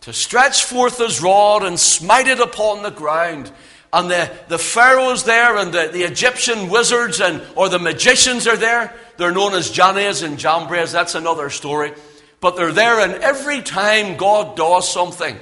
to 0.02 0.12
stretch 0.12 0.64
forth 0.64 0.98
his 0.98 1.20
rod 1.20 1.64
and 1.64 1.78
smite 1.78 2.28
it 2.28 2.38
upon 2.38 2.84
the 2.84 2.92
ground. 2.92 3.50
And 3.92 4.08
the, 4.08 4.30
the 4.46 4.58
pharaohs 4.58 5.24
there 5.24 5.56
and 5.56 5.72
the, 5.72 5.90
the 5.92 6.04
Egyptian 6.04 6.70
wizards 6.70 7.20
and 7.20 7.42
or 7.56 7.68
the 7.68 7.80
magicians 7.80 8.46
are 8.46 8.56
there. 8.56 8.94
They're 9.16 9.32
known 9.32 9.54
as 9.54 9.72
Jannes 9.72 10.22
and 10.22 10.38
Jambres. 10.38 10.92
That's 10.92 11.16
another 11.16 11.50
story. 11.50 11.92
But 12.40 12.54
they're 12.54 12.72
there, 12.72 13.00
and 13.00 13.14
every 13.14 13.60
time 13.60 14.16
God 14.16 14.56
does 14.56 14.90
something, 14.90 15.36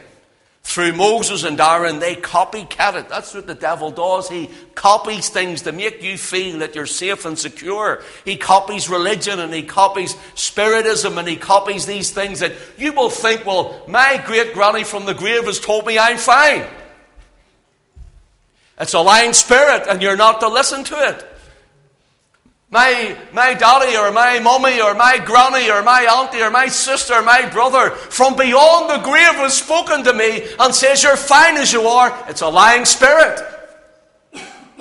through 0.68 0.92
Moses 0.92 1.44
and 1.44 1.58
Aaron, 1.58 1.98
they 1.98 2.14
copycat 2.14 2.94
it. 2.94 3.08
That's 3.08 3.32
what 3.32 3.46
the 3.46 3.54
devil 3.54 3.90
does. 3.90 4.28
He 4.28 4.50
copies 4.74 5.30
things 5.30 5.62
to 5.62 5.72
make 5.72 6.02
you 6.02 6.18
feel 6.18 6.58
that 6.58 6.74
you're 6.74 6.84
safe 6.84 7.24
and 7.24 7.38
secure. 7.38 8.02
He 8.26 8.36
copies 8.36 8.86
religion 8.86 9.40
and 9.40 9.52
he 9.54 9.62
copies 9.62 10.14
spiritism 10.34 11.16
and 11.16 11.26
he 11.26 11.36
copies 11.36 11.86
these 11.86 12.10
things 12.10 12.40
that 12.40 12.52
you 12.76 12.92
will 12.92 13.08
think, 13.08 13.46
well, 13.46 13.82
my 13.88 14.22
great 14.26 14.52
granny 14.52 14.84
from 14.84 15.06
the 15.06 15.14
grave 15.14 15.46
has 15.46 15.58
told 15.58 15.86
me 15.86 15.98
I'm 15.98 16.18
fine. 16.18 16.66
It's 18.78 18.92
a 18.92 19.00
lying 19.00 19.32
spirit 19.32 19.86
and 19.88 20.02
you're 20.02 20.18
not 20.18 20.40
to 20.40 20.48
listen 20.48 20.84
to 20.84 21.08
it. 21.08 21.37
My, 22.70 23.16
my 23.32 23.54
daddy 23.54 23.96
or 23.96 24.12
my 24.12 24.40
mummy 24.40 24.80
or 24.80 24.94
my 24.94 25.18
granny 25.24 25.70
or 25.70 25.82
my 25.82 26.02
auntie 26.02 26.42
or 26.42 26.50
my 26.50 26.66
sister 26.66 27.14
or 27.14 27.22
my 27.22 27.48
brother 27.48 27.90
from 27.90 28.36
beyond 28.36 28.90
the 28.90 29.02
grave 29.02 29.36
has 29.36 29.56
spoken 29.56 30.04
to 30.04 30.12
me 30.12 30.46
and 30.60 30.74
says, 30.74 31.02
You're 31.02 31.16
fine 31.16 31.56
as 31.56 31.72
you 31.72 31.82
are. 31.82 32.24
It's 32.28 32.42
a 32.42 32.48
lying 32.48 32.84
spirit. 32.84 33.40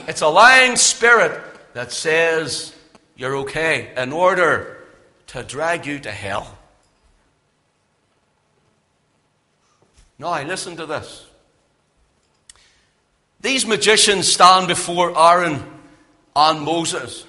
It's 0.07 0.21
a 0.21 0.27
lying 0.27 0.75
spirit 0.75 1.41
that 1.73 1.91
says 1.91 2.73
you're 3.15 3.35
okay 3.37 3.93
in 3.95 4.11
order 4.11 4.85
to 5.27 5.43
drag 5.43 5.85
you 5.85 5.99
to 5.99 6.11
hell. 6.11 6.57
Now, 10.19 10.29
I 10.29 10.43
listen 10.43 10.75
to 10.77 10.85
this. 10.85 11.25
These 13.39 13.67
magicians 13.67 14.31
stand 14.31 14.67
before 14.67 15.17
Aaron 15.17 15.63
and 16.35 16.61
Moses. 16.61 17.26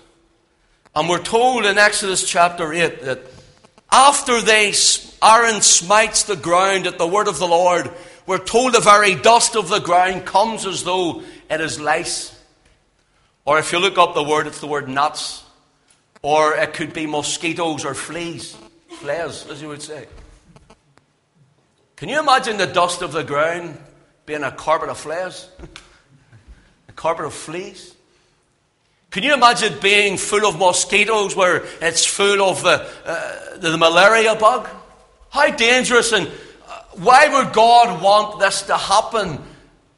And 0.98 1.08
we're 1.08 1.22
told 1.22 1.64
in 1.64 1.78
Exodus 1.78 2.28
chapter 2.28 2.72
8 2.72 3.02
that 3.02 3.20
after 3.88 4.40
they, 4.40 4.74
Aaron 5.22 5.60
smites 5.60 6.24
the 6.24 6.34
ground 6.34 6.88
at 6.88 6.98
the 6.98 7.06
word 7.06 7.28
of 7.28 7.38
the 7.38 7.46
Lord, 7.46 7.88
we're 8.26 8.44
told 8.44 8.74
the 8.74 8.80
very 8.80 9.14
dust 9.14 9.54
of 9.54 9.68
the 9.68 9.78
ground 9.78 10.26
comes 10.26 10.66
as 10.66 10.82
though 10.82 11.22
it 11.48 11.60
is 11.60 11.78
lice. 11.78 12.36
Or 13.44 13.60
if 13.60 13.70
you 13.70 13.78
look 13.78 13.96
up 13.96 14.16
the 14.16 14.24
word, 14.24 14.48
it's 14.48 14.58
the 14.58 14.66
word 14.66 14.88
gnats. 14.88 15.44
Or 16.20 16.56
it 16.56 16.74
could 16.74 16.92
be 16.92 17.06
mosquitoes 17.06 17.84
or 17.84 17.94
fleas. 17.94 18.56
Fleas, 18.88 19.46
as 19.48 19.62
you 19.62 19.68
would 19.68 19.82
say. 19.82 20.08
Can 21.94 22.08
you 22.08 22.18
imagine 22.18 22.56
the 22.56 22.66
dust 22.66 23.02
of 23.02 23.12
the 23.12 23.22
ground 23.22 23.78
being 24.26 24.42
a 24.42 24.50
carpet 24.50 24.88
of 24.88 24.98
fleas? 24.98 25.48
a 26.88 26.92
carpet 26.92 27.24
of 27.24 27.34
fleas? 27.34 27.94
Can 29.10 29.22
you 29.22 29.32
imagine 29.32 29.78
being 29.80 30.18
full 30.18 30.46
of 30.46 30.58
mosquitoes 30.58 31.34
where 31.34 31.64
it's 31.80 32.04
full 32.04 32.42
of 32.42 32.62
the, 32.62 32.86
uh, 33.04 33.56
the 33.56 33.76
malaria 33.78 34.34
bug? 34.34 34.68
How 35.30 35.50
dangerous 35.50 36.12
and 36.12 36.26
uh, 36.26 36.82
why 36.94 37.28
would 37.28 37.54
God 37.54 38.02
want 38.02 38.38
this 38.38 38.62
to 38.62 38.76
happen? 38.76 39.38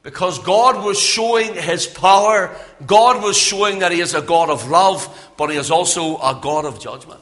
Because 0.02 0.38
God 0.38 0.84
was 0.84 0.98
showing 0.98 1.54
His 1.54 1.86
power. 1.86 2.54
God 2.86 3.22
was 3.22 3.36
showing 3.36 3.80
that 3.80 3.92
He 3.92 4.00
is 4.00 4.14
a 4.14 4.22
God 4.22 4.48
of 4.48 4.68
love, 4.68 5.32
but 5.36 5.50
He 5.50 5.56
is 5.56 5.70
also 5.70 6.16
a 6.18 6.38
God 6.40 6.64
of 6.64 6.80
judgment. 6.80 7.20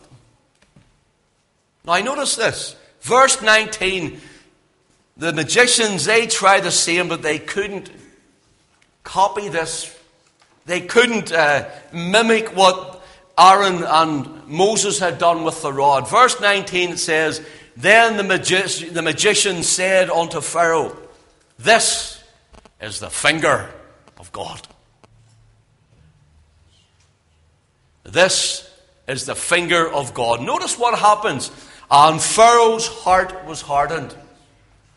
Now, 1.85 1.95
I 1.95 2.03
notice 2.03 2.37
this. 2.37 2.77
Verse 3.01 3.41
19 3.41 4.21
the 5.19 5.33
magicians, 5.33 6.05
they 6.05 6.29
tried 6.29 6.61
the 6.61 6.71
same, 6.71 7.09
but 7.09 7.23
they 7.23 7.41
couldn't 7.41 7.91
copy 9.03 9.49
this 9.49 9.98
they 10.69 10.83
couldn't 10.83 11.33
uh, 11.33 11.67
mimic 11.95 12.55
what 12.55 13.03
Aaron 13.39 13.83
and 13.85 14.47
Moses 14.47 14.99
had 14.99 15.19
done 15.19 15.43
with 15.43 15.63
the 15.63 15.73
rod. 15.73 16.09
Verse 16.09 16.39
19 16.41 16.99
says, 16.99 17.41
Then 17.75 18.19
the, 18.19 18.23
magi- 18.23 18.91
the 18.91 19.01
magician 19.01 19.63
said 19.63 20.11
unto 20.11 20.43
Pharaoh, 20.43 20.95
This 21.59 22.23
is 22.83 23.01
the 23.01 23.09
finger 23.09 23.71
of 24.19 24.31
God. 24.31 24.61
This 28.03 28.71
is 29.07 29.25
the 29.25 29.35
finger 29.35 29.91
of 29.91 30.13
God. 30.13 30.43
Notice 30.43 30.79
what 30.79 30.99
happens. 30.99 31.51
And 31.91 32.21
Pharaoh's 32.21 32.87
heart 32.87 33.47
was 33.47 33.63
hardened. 33.63 34.15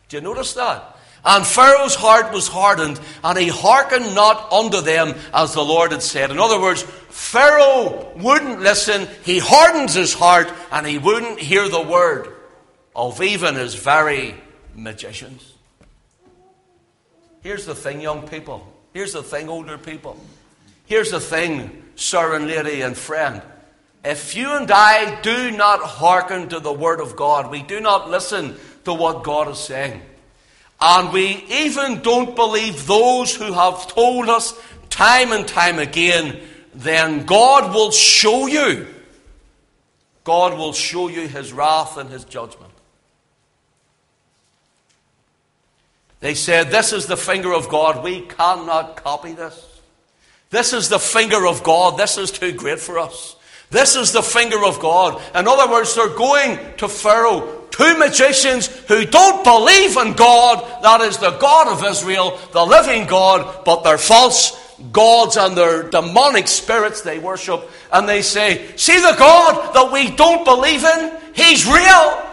Do 0.09 0.17
you 0.17 0.21
notice 0.21 0.53
that? 0.55 0.90
And 1.23 1.45
Pharaoh's 1.45 1.93
heart 1.93 2.33
was 2.33 2.47
hardened, 2.47 2.99
and 3.23 3.37
he 3.37 3.47
hearkened 3.47 4.15
not 4.15 4.51
unto 4.51 4.81
them 4.81 5.13
as 5.33 5.53
the 5.53 5.63
Lord 5.63 5.91
had 5.91 6.01
said. 6.01 6.31
In 6.31 6.39
other 6.39 6.59
words, 6.59 6.81
Pharaoh 6.81 8.11
wouldn't 8.15 8.61
listen, 8.61 9.07
he 9.23 9.37
hardens 9.37 9.93
his 9.93 10.13
heart, 10.13 10.51
and 10.71 10.87
he 10.87 10.97
wouldn't 10.97 11.39
hear 11.39 11.69
the 11.69 11.81
word 11.81 12.33
of 12.95 13.21
even 13.21 13.55
his 13.55 13.75
very 13.75 14.35
magicians. 14.75 15.53
Here's 17.41 17.65
the 17.65 17.75
thing, 17.75 18.01
young 18.01 18.27
people. 18.27 18.67
Here's 18.93 19.13
the 19.13 19.23
thing, 19.23 19.47
older 19.47 19.77
people. 19.77 20.17
Here's 20.85 21.11
the 21.11 21.19
thing, 21.19 21.83
sir 21.95 22.35
and 22.35 22.47
lady 22.47 22.81
and 22.81 22.97
friend. 22.97 23.43
If 24.03 24.35
you 24.35 24.51
and 24.57 24.69
I 24.71 25.21
do 25.21 25.51
not 25.51 25.81
hearken 25.81 26.49
to 26.49 26.59
the 26.59 26.73
word 26.73 26.99
of 26.99 27.15
God, 27.15 27.51
we 27.51 27.61
do 27.61 27.79
not 27.79 28.09
listen 28.09 28.55
to 28.85 28.93
what 28.93 29.23
God 29.23 29.47
is 29.47 29.59
saying 29.59 30.01
and 30.81 31.13
we 31.13 31.45
even 31.49 32.01
don't 32.01 32.35
believe 32.35 32.87
those 32.87 33.35
who 33.35 33.53
have 33.53 33.87
told 33.87 34.29
us 34.29 34.59
time 34.89 35.31
and 35.31 35.47
time 35.47 35.77
again, 35.77 36.39
then 36.73 37.25
God 37.25 37.73
will 37.73 37.91
show 37.91 38.47
you. 38.47 38.87
God 40.23 40.57
will 40.57 40.73
show 40.73 41.07
you 41.07 41.27
his 41.27 41.53
wrath 41.53 41.97
and 41.97 42.09
his 42.09 42.25
judgment. 42.25 42.71
They 46.19 46.35
said, 46.35 46.69
This 46.69 46.93
is 46.93 47.07
the 47.07 47.17
finger 47.17 47.53
of 47.53 47.69
God. 47.69 48.03
We 48.03 48.21
cannot 48.21 48.95
copy 48.95 49.33
this. 49.33 49.67
This 50.51 50.73
is 50.73 50.89
the 50.89 50.99
finger 50.99 51.47
of 51.47 51.63
God. 51.63 51.97
This 51.97 52.17
is 52.17 52.31
too 52.31 52.51
great 52.51 52.79
for 52.79 52.99
us. 52.99 53.35
This 53.71 53.95
is 53.95 54.11
the 54.11 54.21
finger 54.21 54.63
of 54.65 54.79
God. 54.79 55.21
In 55.33 55.47
other 55.47 55.71
words, 55.71 55.95
they're 55.95 56.09
going 56.09 56.59
to 56.77 56.87
Pharaoh, 56.87 57.60
two 57.81 57.97
magicians 57.97 58.67
who 58.67 59.05
don't 59.05 59.43
believe 59.43 59.97
in 59.97 60.13
God, 60.13 60.83
that 60.83 61.01
is 61.01 61.17
the 61.17 61.31
God 61.31 61.67
of 61.67 61.83
Israel, 61.83 62.39
the 62.51 62.63
living 62.63 63.07
God, 63.07 63.65
but 63.65 63.83
they're 63.83 63.97
false 63.97 64.57
gods 64.91 65.37
and 65.37 65.55
their 65.57 65.89
demonic 65.89 66.47
spirits 66.47 67.01
they 67.01 67.17
worship. 67.17 67.69
And 67.91 68.07
they 68.07 68.21
say, 68.21 68.75
See 68.77 68.95
the 68.99 69.15
God 69.17 69.73
that 69.73 69.91
we 69.91 70.15
don't 70.15 70.45
believe 70.45 70.83
in? 70.83 71.11
He's 71.33 71.65
real. 71.65 72.27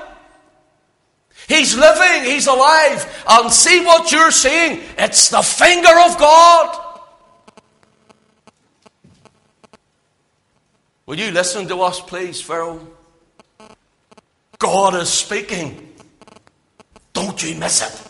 He's 1.48 1.76
living, 1.76 2.30
He's 2.30 2.46
alive. 2.46 3.24
And 3.28 3.50
see 3.50 3.84
what 3.84 4.12
you're 4.12 4.30
seeing? 4.30 4.82
It's 4.98 5.30
the 5.30 5.42
finger 5.42 5.88
of 5.88 6.18
God. 6.18 6.84
Will 11.06 11.18
you 11.18 11.30
listen 11.30 11.66
to 11.68 11.80
us, 11.80 12.00
please, 12.00 12.38
Pharaoh? 12.38 12.86
God 14.58 14.94
is 14.94 15.08
speaking. 15.08 15.94
Don't 17.12 17.42
you 17.42 17.54
miss 17.56 17.82
it. 17.82 18.08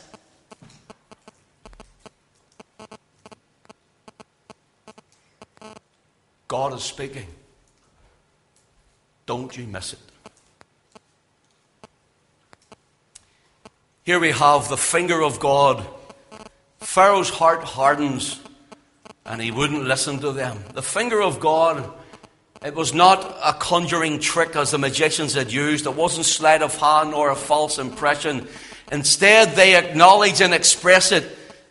God 6.48 6.72
is 6.72 6.82
speaking. 6.82 7.26
Don't 9.26 9.54
you 9.56 9.66
miss 9.66 9.92
it. 9.92 9.98
Here 14.04 14.18
we 14.18 14.30
have 14.30 14.70
the 14.70 14.78
finger 14.78 15.22
of 15.22 15.38
God. 15.38 15.86
Pharaoh's 16.80 17.28
heart 17.28 17.62
hardens 17.62 18.40
and 19.26 19.42
he 19.42 19.50
wouldn't 19.50 19.84
listen 19.84 20.18
to 20.20 20.32
them. 20.32 20.64
The 20.72 20.82
finger 20.82 21.20
of 21.20 21.38
God, 21.40 21.92
it 22.64 22.74
was 22.74 22.92
not 22.92 23.38
a 23.44 23.52
conjuring 23.52 24.18
trick 24.18 24.56
as 24.56 24.72
the 24.72 24.78
magicians 24.78 25.34
had 25.34 25.52
used. 25.52 25.86
It 25.86 25.94
wasn't 25.94 26.26
sleight 26.26 26.62
of 26.62 26.76
hand 26.76 27.14
or 27.14 27.30
a 27.30 27.36
false 27.36 27.78
impression. 27.78 28.48
Instead, 28.90 29.54
they 29.54 29.76
acknowledge 29.76 30.40
and 30.40 30.52
express 30.52 31.12
it 31.12 31.24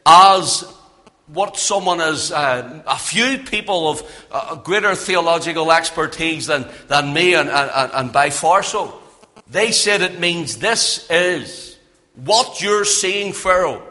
as 0.05 0.63
what 1.27 1.57
someone 1.57 1.99
is, 1.99 2.31
uh, 2.31 2.83
a 2.87 2.97
few 2.97 3.39
people 3.39 3.89
of 3.89 4.27
uh, 4.31 4.55
greater 4.55 4.95
theological 4.95 5.71
expertise 5.71 6.47
than, 6.47 6.65
than 6.87 7.13
me, 7.13 7.33
and, 7.33 7.49
and, 7.49 7.91
and 7.93 8.13
by 8.13 8.29
far 8.29 8.63
so. 8.63 9.01
They 9.49 9.71
said 9.71 10.01
it 10.01 10.19
means 10.19 10.57
this 10.57 11.05
is 11.09 11.77
what 12.15 12.61
you're 12.61 12.85
seeing, 12.85 13.33
Pharaoh, 13.33 13.83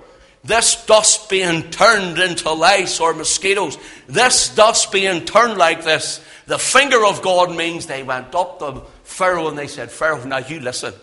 this 0.45 0.85
dust 0.87 1.29
being 1.29 1.71
turned 1.71 2.19
into 2.19 2.51
lice 2.53 3.01
or 3.01 3.13
mosquitoes, 3.13 3.77
this 4.07 4.55
dust 4.55 4.91
being 4.91 5.25
turned 5.25 5.59
like 5.59 5.85
this, 5.85 6.25
the 6.47 6.59
finger 6.59 7.05
of 7.05 7.23
God 7.23 7.55
means 7.55 7.87
they 7.87 8.03
went 8.03 8.35
up 8.35 8.61
to 8.61 8.83
Pharaoh 9.05 9.49
and 9.49 9.59
they 9.59 9.67
said, 9.67 9.91
Pharaoh, 9.91 10.25
now 10.25 10.39
you 10.39 10.61
listen. 10.61 10.95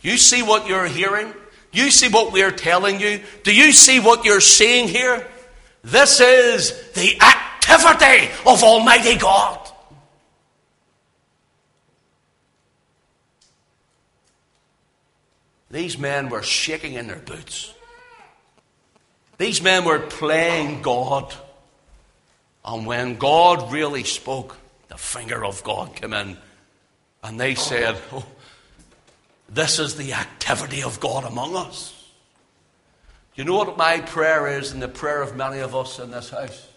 You 0.00 0.16
see 0.16 0.42
what 0.42 0.68
you're 0.68 0.86
hearing? 0.86 1.32
You 1.72 1.90
see 1.90 2.08
what 2.08 2.32
we're 2.32 2.52
telling 2.52 3.00
you? 3.00 3.20
Do 3.42 3.54
you 3.54 3.72
see 3.72 3.98
what 3.98 4.24
you're 4.24 4.40
seeing 4.40 4.86
here? 4.86 5.26
This 5.82 6.20
is 6.20 6.92
the 6.92 7.20
activity 7.20 8.32
of 8.46 8.62
Almighty 8.62 9.16
God. 9.16 9.60
These 15.70 15.98
men 15.98 16.28
were 16.28 16.42
shaking 16.42 16.92
in 16.92 17.08
their 17.08 17.18
boots. 17.18 17.74
These 19.38 19.60
men 19.60 19.84
were 19.84 19.98
playing 19.98 20.82
God. 20.82 21.34
And 22.64 22.86
when 22.86 23.16
God 23.16 23.72
really 23.72 24.04
spoke, 24.04 24.56
the 24.88 24.96
finger 24.96 25.44
of 25.44 25.62
God 25.62 25.94
came 25.94 26.12
in. 26.12 26.38
And 27.22 27.38
they 27.38 27.52
oh. 27.52 27.54
said, 27.54 28.00
oh, 28.12 28.26
This 29.48 29.78
is 29.78 29.96
the 29.96 30.12
activity 30.14 30.82
of 30.82 31.00
God 31.00 31.24
among 31.24 31.56
us. 31.56 31.90
You 33.34 33.44
know 33.44 33.56
what 33.56 33.76
my 33.76 34.00
prayer 34.00 34.46
is, 34.46 34.72
and 34.72 34.80
the 34.80 34.88
prayer 34.88 35.20
of 35.20 35.36
many 35.36 35.58
of 35.58 35.74
us 35.74 35.98
in 35.98 36.10
this 36.10 36.30
house? 36.30 36.68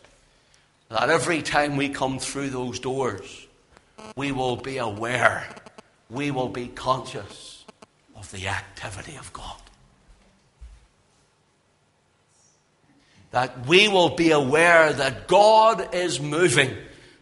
That 0.89 1.09
every 1.09 1.41
time 1.41 1.77
we 1.77 1.89
come 1.89 2.17
through 2.17 2.49
those 2.49 2.79
doors, 2.79 3.47
we 4.15 4.31
will 4.31 4.55
be 4.55 4.77
aware, 4.77 5.47
we 6.09 6.31
will 6.31 6.49
be 6.49 6.67
conscious 6.67 7.65
of 8.15 8.31
the 8.31 8.47
activity 8.47 9.15
of 9.17 9.31
God. 9.33 9.57
That 13.31 13.67
we 13.67 13.87
will 13.87 14.15
be 14.15 14.31
aware 14.31 14.93
that 14.93 15.27
God 15.27 15.93
is 15.93 16.19
moving 16.19 16.75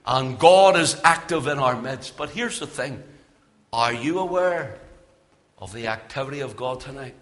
and 0.05 0.37
God 0.37 0.77
is 0.77 0.99
active 1.03 1.47
in 1.47 1.57
our 1.59 1.79
midst. 1.79 2.15
But 2.15 2.29
here's 2.29 2.59
the 2.59 2.67
thing 2.67 3.03
are 3.73 3.93
you 3.93 4.19
aware 4.19 4.79
of 5.57 5.73
the 5.73 5.87
activity 5.87 6.41
of 6.41 6.55
God 6.55 6.79
tonight? 6.79 7.15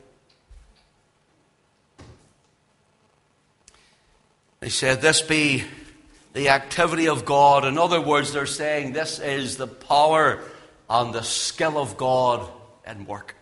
They 4.60 4.70
said, 4.70 5.02
This 5.02 5.22
be 5.22 5.64
the 6.34 6.50
activity 6.50 7.08
of 7.08 7.26
God. 7.26 7.66
In 7.66 7.78
other 7.78 8.02
words, 8.02 8.34
they're 8.34 8.46
saying 8.46 8.94
this 8.94 9.20
is 9.20 9.58
the 9.58 9.68
power 9.68 10.42
and 10.90 11.14
the 11.14 11.22
skill 11.22 11.78
of 11.78 11.96
God 11.96 12.50
in 12.86 13.06
work. 13.06 13.36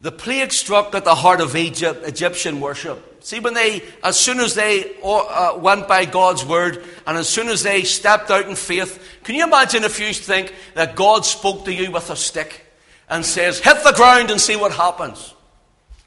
The 0.00 0.12
plague 0.12 0.52
struck 0.52 0.94
at 0.94 1.04
the 1.04 1.14
heart 1.14 1.40
of 1.40 1.56
Egypt, 1.56 2.06
Egyptian 2.06 2.60
worship. 2.60 3.07
See, 3.20 3.40
when 3.40 3.54
they, 3.54 3.82
as 4.02 4.18
soon 4.18 4.40
as 4.40 4.54
they 4.54 4.96
uh, 5.02 5.58
went 5.58 5.88
by 5.88 6.04
God's 6.04 6.44
word, 6.44 6.84
and 7.06 7.18
as 7.18 7.28
soon 7.28 7.48
as 7.48 7.62
they 7.62 7.82
stepped 7.82 8.30
out 8.30 8.48
in 8.48 8.54
faith, 8.54 9.02
can 9.24 9.34
you 9.34 9.44
imagine 9.44 9.84
if 9.84 10.00
you 10.00 10.12
think 10.12 10.54
that 10.74 10.96
God 10.96 11.24
spoke 11.24 11.64
to 11.64 11.72
you 11.72 11.90
with 11.90 12.10
a 12.10 12.16
stick 12.16 12.64
and 13.08 13.24
says, 13.24 13.58
hit 13.58 13.82
the 13.84 13.92
ground 13.92 14.30
and 14.30 14.40
see 14.40 14.56
what 14.56 14.72
happens? 14.72 15.34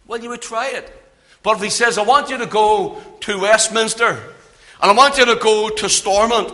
Well, 0.08 0.22
you 0.22 0.30
would 0.30 0.42
try 0.42 0.70
it. 0.70 0.92
But 1.44 1.58
if 1.58 1.64
he 1.64 1.70
says, 1.70 1.98
I 1.98 2.04
want 2.04 2.30
you 2.30 2.38
to 2.38 2.46
go 2.46 3.02
to 3.22 3.40
Westminster, 3.40 4.10
and 4.10 4.92
I 4.92 4.94
want 4.94 5.18
you 5.18 5.26
to 5.26 5.36
go 5.36 5.70
to 5.70 5.90
Stormont, 5.90 6.54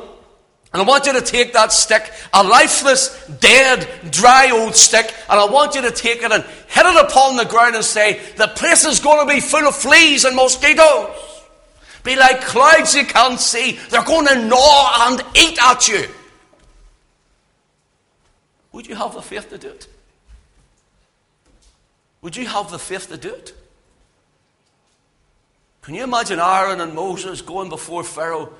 and 0.73 0.82
I 0.82 0.86
want 0.86 1.06
you 1.06 1.13
to 1.13 1.21
take 1.21 1.53
that 1.53 1.71
stick, 1.71 2.12
a 2.34 2.43
lifeless, 2.43 3.25
dead, 3.39 3.88
dry 4.12 4.51
old 4.51 4.75
stick, 4.75 5.13
and 5.30 5.39
I 5.39 5.45
want 5.45 5.75
you 5.75 5.82
to 5.82 5.91
take 5.91 6.23
it 6.23 6.32
and 6.32 6.43
hit 6.67 6.86
it 6.86 7.06
upon 7.06 7.38
the 7.38 7.45
ground 7.45 7.75
and 7.75 7.86
say, 7.86 8.19
The 8.36 8.49
place 8.49 8.84
is 8.86 8.99
going 8.99 9.25
to 9.25 9.34
be 9.34 9.39
full 9.39 9.65
of 9.65 9.75
fleas 9.75 10.25
and 10.25 10.36
mosquitoes. 10.36 11.15
Be 12.03 12.15
like 12.15 12.41
clouds 12.41 12.95
you 12.95 13.06
can't 13.06 13.39
see. 13.39 13.80
They're 13.89 14.03
going 14.03 14.27
to 14.27 14.45
gnaw 14.45 15.08
and 15.08 15.21
eat 15.36 15.58
at 15.62 15.88
you. 15.88 16.06
Would 18.73 18.88
you 18.88 18.95
have 18.95 19.13
the 19.13 19.21
faith 19.21 19.49
to 19.49 19.58
do 19.58 19.69
it? 19.69 19.88
Would 22.21 22.36
you 22.36 22.45
have 22.45 22.71
the 22.71 22.80
faith 22.80 23.08
to 23.10 23.17
do 23.17 23.34
it? 23.34 23.53
Can 25.82 25.95
you 25.95 26.03
imagine 26.03 26.39
Aaron 26.39 26.82
and 26.82 26.93
Moses 26.93 27.41
going 27.41 27.69
before 27.69 28.03
Pharaoh? 28.03 28.53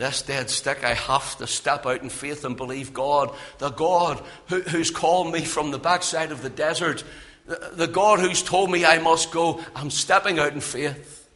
This 0.00 0.22
dead 0.22 0.48
stick, 0.48 0.82
I 0.82 0.94
have 0.94 1.36
to 1.36 1.46
step 1.46 1.84
out 1.84 2.02
in 2.02 2.08
faith 2.08 2.46
and 2.46 2.56
believe 2.56 2.94
God, 2.94 3.34
the 3.58 3.68
God 3.68 4.22
who, 4.46 4.62
who's 4.62 4.90
called 4.90 5.30
me 5.30 5.44
from 5.44 5.72
the 5.72 5.78
backside 5.78 6.32
of 6.32 6.40
the 6.40 6.48
desert, 6.48 7.04
the, 7.44 7.72
the 7.74 7.86
God 7.86 8.18
who's 8.18 8.42
told 8.42 8.70
me 8.70 8.86
I 8.86 8.98
must 8.98 9.30
go. 9.30 9.62
I'm 9.76 9.90
stepping 9.90 10.38
out 10.38 10.54
in 10.54 10.62
faith. 10.62 11.28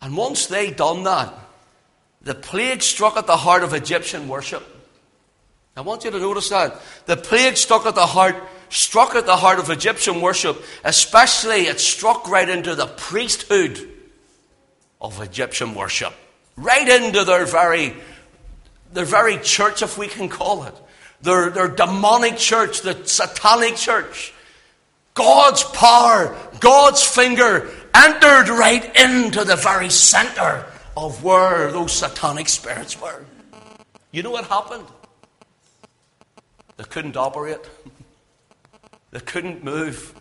And 0.00 0.16
once 0.16 0.46
they 0.46 0.70
done 0.70 1.02
that, 1.02 1.34
the 2.22 2.36
plague 2.36 2.80
struck 2.80 3.16
at 3.16 3.26
the 3.26 3.36
heart 3.36 3.64
of 3.64 3.74
Egyptian 3.74 4.28
worship. 4.28 4.64
I 5.76 5.80
want 5.80 6.04
you 6.04 6.12
to 6.12 6.20
notice 6.20 6.50
that. 6.50 6.80
The 7.06 7.16
plague 7.16 7.56
struck 7.56 7.86
at 7.86 7.96
the 7.96 8.06
heart, 8.06 8.36
struck 8.68 9.16
at 9.16 9.26
the 9.26 9.36
heart 9.36 9.58
of 9.58 9.68
Egyptian 9.68 10.20
worship, 10.20 10.62
especially 10.84 11.66
it 11.66 11.80
struck 11.80 12.28
right 12.28 12.48
into 12.48 12.76
the 12.76 12.86
priesthood 12.86 13.90
of 15.00 15.20
Egyptian 15.20 15.74
worship 15.74 16.14
right 16.56 16.88
into 16.88 17.24
their 17.24 17.44
very, 17.44 17.94
their 18.92 19.04
very 19.04 19.38
church, 19.38 19.82
if 19.82 19.98
we 19.98 20.08
can 20.08 20.28
call 20.28 20.64
it. 20.64 20.74
Their, 21.22 21.50
their 21.50 21.68
demonic 21.68 22.36
church, 22.36 22.82
the 22.82 23.04
satanic 23.06 23.76
church. 23.76 24.32
God's 25.14 25.64
power, 25.64 26.36
God's 26.60 27.02
finger 27.02 27.70
entered 27.94 28.48
right 28.50 28.84
into 29.00 29.44
the 29.44 29.56
very 29.56 29.88
center 29.88 30.66
of 30.96 31.24
where 31.24 31.72
those 31.72 31.92
satanic 31.92 32.48
spirits 32.48 33.00
were. 33.00 33.24
You 34.12 34.22
know 34.22 34.30
what 34.30 34.44
happened? 34.44 34.84
They 36.76 36.84
couldn't 36.84 37.16
operate. 37.16 37.60
They 39.12 39.20
couldn't 39.20 39.64
move. 39.64 40.12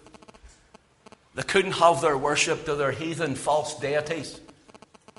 They 1.33 1.43
couldn't 1.43 1.73
have 1.73 1.99
their 1.99 2.17
worship 2.17 2.63
to 2.65 2.75
their 2.75 2.91
heathen 2.91 3.35
false 3.35 3.77
deities. 3.77 4.39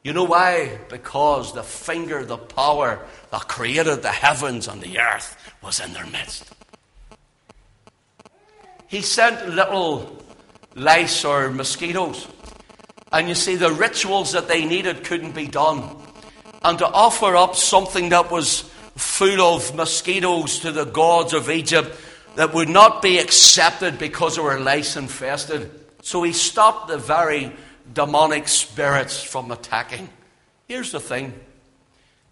You 0.07 0.12
know 0.12 0.23
why? 0.23 0.79
Because 0.88 1.53
the 1.53 1.64
finger, 1.64 2.25
the 2.25 2.38
power 2.38 3.05
that 3.33 3.49
created 3.49 4.03
the 4.03 4.12
heavens 4.12 4.69
and 4.69 4.81
the 4.81 5.01
earth 5.01 5.37
was 5.64 5.81
in 5.81 5.95
their 5.95 6.07
midst. 6.07 6.49
He 8.87 9.03
sent 9.03 9.49
little 9.49 10.23
lice 10.77 11.25
or 11.25 11.51
mosquitoes. 11.51 12.29
And 13.11 13.29
you 13.29 13.35
see, 13.35 13.57
the 13.57 13.73
rituals 13.73 14.31
that 14.31 14.47
they 14.47 14.64
needed 14.64 15.03
couldn't 15.03 15.35
be 15.35 15.49
done. 15.49 15.83
and 16.62 16.79
to 16.79 16.87
offer 16.87 17.35
up 17.35 17.57
something 17.57 18.11
that 18.11 18.31
was 18.31 18.61
full 18.95 19.40
of 19.40 19.75
mosquitoes 19.75 20.61
to 20.61 20.71
the 20.71 20.85
gods 20.85 21.33
of 21.33 21.51
Egypt 21.51 21.99
that 22.37 22.55
would 22.55 22.69
not 22.69 23.03
be 23.03 23.19
accepted 23.19 23.99
because 23.99 24.37
they 24.37 24.42
were 24.42 24.61
lice 24.61 24.97
infested. 24.97 25.69
So 26.03 26.23
he 26.23 26.33
stopped 26.33 26.87
the 26.87 26.97
very 26.97 27.51
demonic 27.92 28.49
spirits 28.49 29.22
from 29.22 29.51
attacking. 29.51 30.09
Here's 30.68 30.92
the 30.92 31.01
thing 31.01 31.33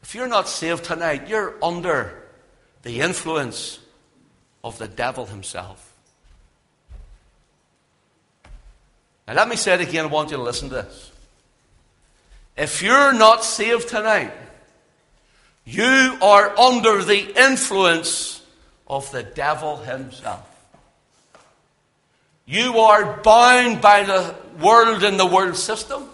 if 0.02 0.14
you're 0.14 0.28
not 0.28 0.48
saved 0.48 0.84
tonight, 0.84 1.28
you're 1.28 1.54
under 1.62 2.22
the 2.82 3.00
influence 3.00 3.78
of 4.62 4.78
the 4.78 4.88
devil 4.88 5.26
himself. 5.26 5.92
Now, 9.26 9.34
let 9.34 9.48
me 9.48 9.56
say 9.56 9.74
it 9.74 9.80
again. 9.80 10.04
I 10.04 10.08
want 10.08 10.30
you 10.30 10.36
to 10.36 10.42
listen 10.42 10.68
to 10.68 10.74
this. 10.74 11.12
If 12.56 12.82
you're 12.82 13.14
not 13.14 13.44
saved 13.44 13.88
tonight, 13.88 14.32
you 15.64 16.18
are 16.20 16.56
under 16.58 17.02
the 17.02 17.32
influence 17.42 18.42
of 18.86 19.10
the 19.10 19.22
devil 19.22 19.78
himself. 19.78 20.53
You 22.46 22.78
are 22.78 23.20
bound 23.22 23.80
by 23.80 24.04
the 24.04 24.34
world 24.60 25.02
and 25.02 25.18
the 25.18 25.26
world 25.26 25.56
system. 25.56 26.08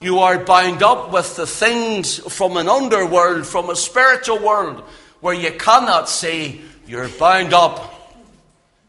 You 0.00 0.20
are 0.20 0.38
bound 0.38 0.82
up 0.82 1.12
with 1.12 1.36
the 1.36 1.46
things 1.46 2.18
from 2.18 2.56
an 2.56 2.68
underworld, 2.68 3.46
from 3.46 3.68
a 3.68 3.76
spiritual 3.76 4.38
world, 4.38 4.82
where 5.20 5.34
you 5.34 5.52
cannot 5.52 6.08
see. 6.08 6.62
You're 6.86 7.08
bound 7.08 7.52
up. 7.52 8.16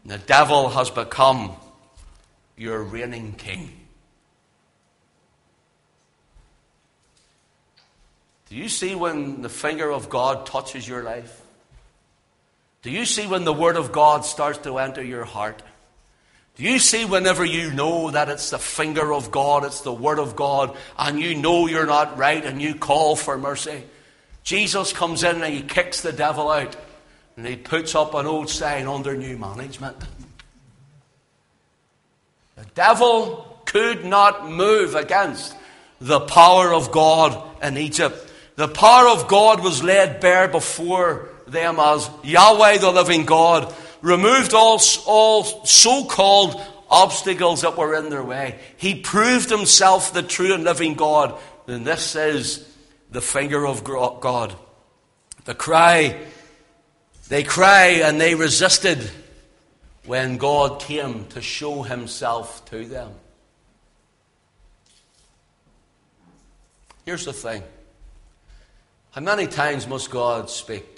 The 0.06 0.18
devil 0.18 0.70
has 0.70 0.88
become 0.88 1.52
your 2.56 2.82
reigning 2.82 3.34
king. 3.34 3.70
Do 8.48 8.56
you 8.56 8.68
see 8.68 8.94
when 8.94 9.42
the 9.42 9.48
finger 9.48 9.90
of 9.90 10.08
God 10.08 10.46
touches 10.46 10.88
your 10.88 11.02
life? 11.02 11.40
Do 12.82 12.90
you 12.90 13.04
see 13.04 13.26
when 13.26 13.44
the 13.44 13.52
Word 13.52 13.76
of 13.76 13.92
God 13.92 14.24
starts 14.24 14.58
to 14.60 14.78
enter 14.78 15.02
your 15.02 15.24
heart? 15.24 15.62
Do 16.56 16.64
you 16.64 16.78
see 16.78 17.04
whenever 17.04 17.44
you 17.44 17.72
know 17.72 18.10
that 18.10 18.28
it's 18.28 18.50
the 18.50 18.58
finger 18.58 19.12
of 19.12 19.30
God, 19.30 19.64
it's 19.64 19.80
the 19.80 19.92
Word 19.92 20.18
of 20.18 20.36
God, 20.36 20.76
and 20.98 21.18
you 21.18 21.34
know 21.34 21.66
you're 21.66 21.86
not 21.86 22.18
right 22.18 22.44
and 22.44 22.60
you 22.60 22.74
call 22.74 23.16
for 23.16 23.38
mercy? 23.38 23.84
Jesus 24.42 24.92
comes 24.92 25.22
in 25.22 25.42
and 25.42 25.54
he 25.54 25.62
kicks 25.62 26.02
the 26.02 26.12
devil 26.12 26.50
out 26.50 26.76
and 27.36 27.46
he 27.46 27.56
puts 27.56 27.94
up 27.94 28.14
an 28.14 28.26
old 28.26 28.50
sign 28.50 28.86
under 28.86 29.16
new 29.16 29.38
management. 29.38 29.96
The 32.56 32.66
devil 32.74 33.60
could 33.64 34.04
not 34.04 34.50
move 34.50 34.94
against 34.94 35.56
the 36.00 36.20
power 36.20 36.74
of 36.74 36.92
God 36.92 37.42
in 37.62 37.78
Egypt. 37.78 38.30
The 38.56 38.68
power 38.68 39.08
of 39.08 39.28
God 39.28 39.62
was 39.62 39.82
laid 39.82 40.20
bare 40.20 40.48
before 40.48 41.30
them 41.46 41.78
as 41.78 42.10
Yahweh 42.22 42.78
the 42.78 42.90
living 42.90 43.24
God 43.24 43.74
removed 44.02 44.52
all, 44.52 44.80
all 45.06 45.44
so 45.64 46.04
called 46.04 46.60
obstacles 46.90 47.62
that 47.62 47.78
were 47.78 47.94
in 47.94 48.10
their 48.10 48.22
way. 48.22 48.58
He 48.76 49.00
proved 49.00 49.48
himself 49.48 50.12
the 50.12 50.22
true 50.22 50.52
and 50.52 50.64
living 50.64 50.94
God. 50.94 51.38
And 51.66 51.86
this 51.86 52.14
is 52.14 52.68
the 53.10 53.22
finger 53.22 53.66
of 53.66 53.82
God. 53.84 54.54
The 55.44 55.54
cry, 55.54 56.20
they 57.28 57.42
cry 57.42 58.02
and 58.04 58.20
they 58.20 58.34
resisted 58.34 59.10
when 60.04 60.36
God 60.36 60.80
came 60.80 61.26
to 61.28 61.40
show 61.40 61.82
himself 61.82 62.64
to 62.66 62.84
them. 62.84 63.12
Here's 67.04 67.24
the 67.24 67.32
thing 67.32 67.62
how 69.12 69.20
many 69.20 69.46
times 69.46 69.86
must 69.86 70.10
God 70.10 70.48
speak? 70.50 70.91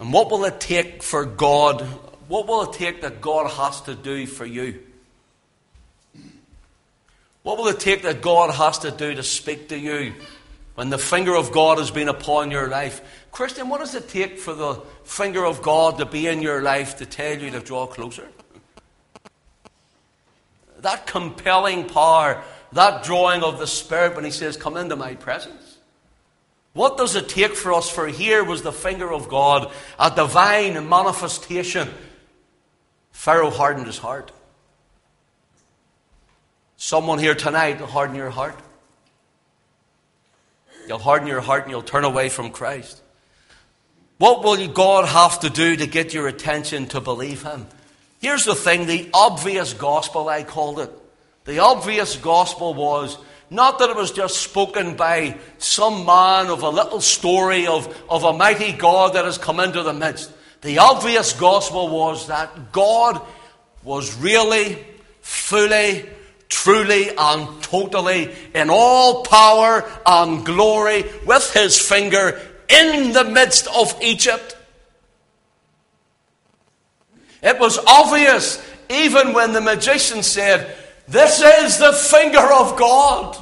And 0.00 0.12
what 0.12 0.30
will 0.30 0.44
it 0.44 0.60
take 0.60 1.02
for 1.02 1.24
God? 1.24 1.82
What 2.28 2.46
will 2.46 2.62
it 2.62 2.72
take 2.72 3.02
that 3.02 3.20
God 3.20 3.50
has 3.50 3.80
to 3.82 3.94
do 3.94 4.26
for 4.26 4.44
you? 4.44 4.80
What 7.42 7.58
will 7.58 7.68
it 7.68 7.78
take 7.78 8.02
that 8.02 8.22
God 8.22 8.54
has 8.54 8.78
to 8.80 8.90
do 8.90 9.14
to 9.14 9.22
speak 9.22 9.68
to 9.68 9.78
you 9.78 10.14
when 10.74 10.90
the 10.90 10.98
finger 10.98 11.36
of 11.36 11.52
God 11.52 11.78
has 11.78 11.90
been 11.90 12.08
upon 12.08 12.50
your 12.50 12.68
life? 12.68 13.02
Christian, 13.30 13.68
what 13.68 13.80
does 13.80 13.94
it 13.94 14.08
take 14.08 14.38
for 14.38 14.54
the 14.54 14.76
finger 15.04 15.44
of 15.44 15.60
God 15.60 15.98
to 15.98 16.06
be 16.06 16.26
in 16.26 16.40
your 16.40 16.62
life 16.62 16.96
to 16.98 17.06
tell 17.06 17.38
you 17.38 17.50
to 17.50 17.60
draw 17.60 17.86
closer? 17.86 18.26
That 20.78 21.06
compelling 21.06 21.86
power, 21.86 22.42
that 22.72 23.04
drawing 23.04 23.42
of 23.42 23.58
the 23.58 23.66
Spirit 23.66 24.16
when 24.16 24.24
He 24.24 24.30
says, 24.30 24.56
Come 24.56 24.76
into 24.76 24.96
my 24.96 25.14
presence. 25.14 25.63
What 26.74 26.98
does 26.98 27.16
it 27.16 27.28
take 27.28 27.54
for 27.54 27.72
us? 27.72 27.88
For 27.88 28.08
here 28.08 28.44
was 28.44 28.62
the 28.62 28.72
finger 28.72 29.10
of 29.12 29.28
God, 29.28 29.72
a 29.98 30.10
divine 30.10 30.88
manifestation. 30.88 31.88
Pharaoh 33.12 33.50
hardened 33.50 33.86
his 33.86 33.98
heart. 33.98 34.32
Someone 36.76 37.20
here 37.20 37.36
tonight 37.36 37.80
will 37.80 37.86
harden 37.86 38.16
your 38.16 38.30
heart. 38.30 38.58
You'll 40.86 40.98
harden 40.98 41.28
your 41.28 41.40
heart 41.40 41.62
and 41.62 41.70
you'll 41.70 41.82
turn 41.82 42.04
away 42.04 42.28
from 42.28 42.50
Christ. 42.50 43.00
What 44.18 44.42
will 44.42 44.68
God 44.68 45.06
have 45.06 45.40
to 45.40 45.50
do 45.50 45.76
to 45.76 45.86
get 45.86 46.12
your 46.12 46.28
attention 46.28 46.86
to 46.88 47.00
believe 47.00 47.42
Him? 47.42 47.66
Here's 48.20 48.44
the 48.44 48.54
thing 48.54 48.86
the 48.86 49.08
obvious 49.14 49.74
gospel, 49.74 50.28
I 50.28 50.42
called 50.42 50.80
it. 50.80 50.90
The 51.44 51.60
obvious 51.60 52.16
gospel 52.16 52.74
was 52.74 53.16
not 53.50 53.78
that 53.78 53.90
it 53.90 53.96
was 53.96 54.10
just 54.10 54.38
spoken 54.38 54.96
by 54.96 55.36
some 55.58 56.06
man 56.06 56.46
of 56.48 56.62
a 56.62 56.68
little 56.68 57.00
story 57.00 57.66
of, 57.66 57.86
of 58.08 58.24
a 58.24 58.32
mighty 58.32 58.72
God 58.72 59.14
that 59.14 59.24
has 59.24 59.38
come 59.38 59.60
into 59.60 59.82
the 59.82 59.92
midst. 59.92 60.32
The 60.62 60.78
obvious 60.78 61.32
gospel 61.32 61.88
was 61.88 62.28
that 62.28 62.72
God 62.72 63.20
was 63.82 64.16
really, 64.16 64.78
fully, 65.20 66.08
truly, 66.48 67.10
and 67.16 67.62
totally 67.62 68.34
in 68.54 68.70
all 68.70 69.24
power 69.24 69.84
and 70.06 70.44
glory 70.44 71.04
with 71.26 71.52
his 71.52 71.78
finger 71.78 72.40
in 72.68 73.12
the 73.12 73.24
midst 73.24 73.66
of 73.66 73.94
Egypt. 74.02 74.56
It 77.42 77.58
was 77.58 77.78
obvious 77.86 78.64
even 78.88 79.32
when 79.32 79.52
the 79.52 79.60
magician 79.60 80.22
said, 80.22 80.74
This 81.06 81.42
is 81.42 81.78
the 81.78 81.92
finger 81.92 82.52
of 82.52 82.76
God. 82.76 83.36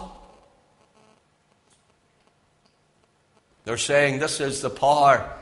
They're 3.65 3.77
saying 3.77 4.19
this 4.19 4.41
is 4.41 4.61
the 4.61 4.71
power, 4.71 5.33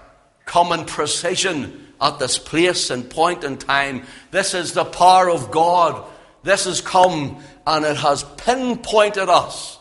common 0.44 0.84
precision 0.84 1.86
at 2.00 2.18
this 2.18 2.38
place 2.38 2.90
and 2.90 3.08
point 3.08 3.44
in 3.44 3.56
time. 3.56 4.02
This 4.30 4.54
is 4.54 4.72
the 4.72 4.84
power 4.84 5.30
of 5.30 5.50
God. 5.50 6.04
This 6.42 6.64
has 6.64 6.80
come 6.80 7.42
and 7.66 7.84
it 7.84 7.96
has 7.96 8.24
pinpointed 8.36 9.28
us 9.28 9.78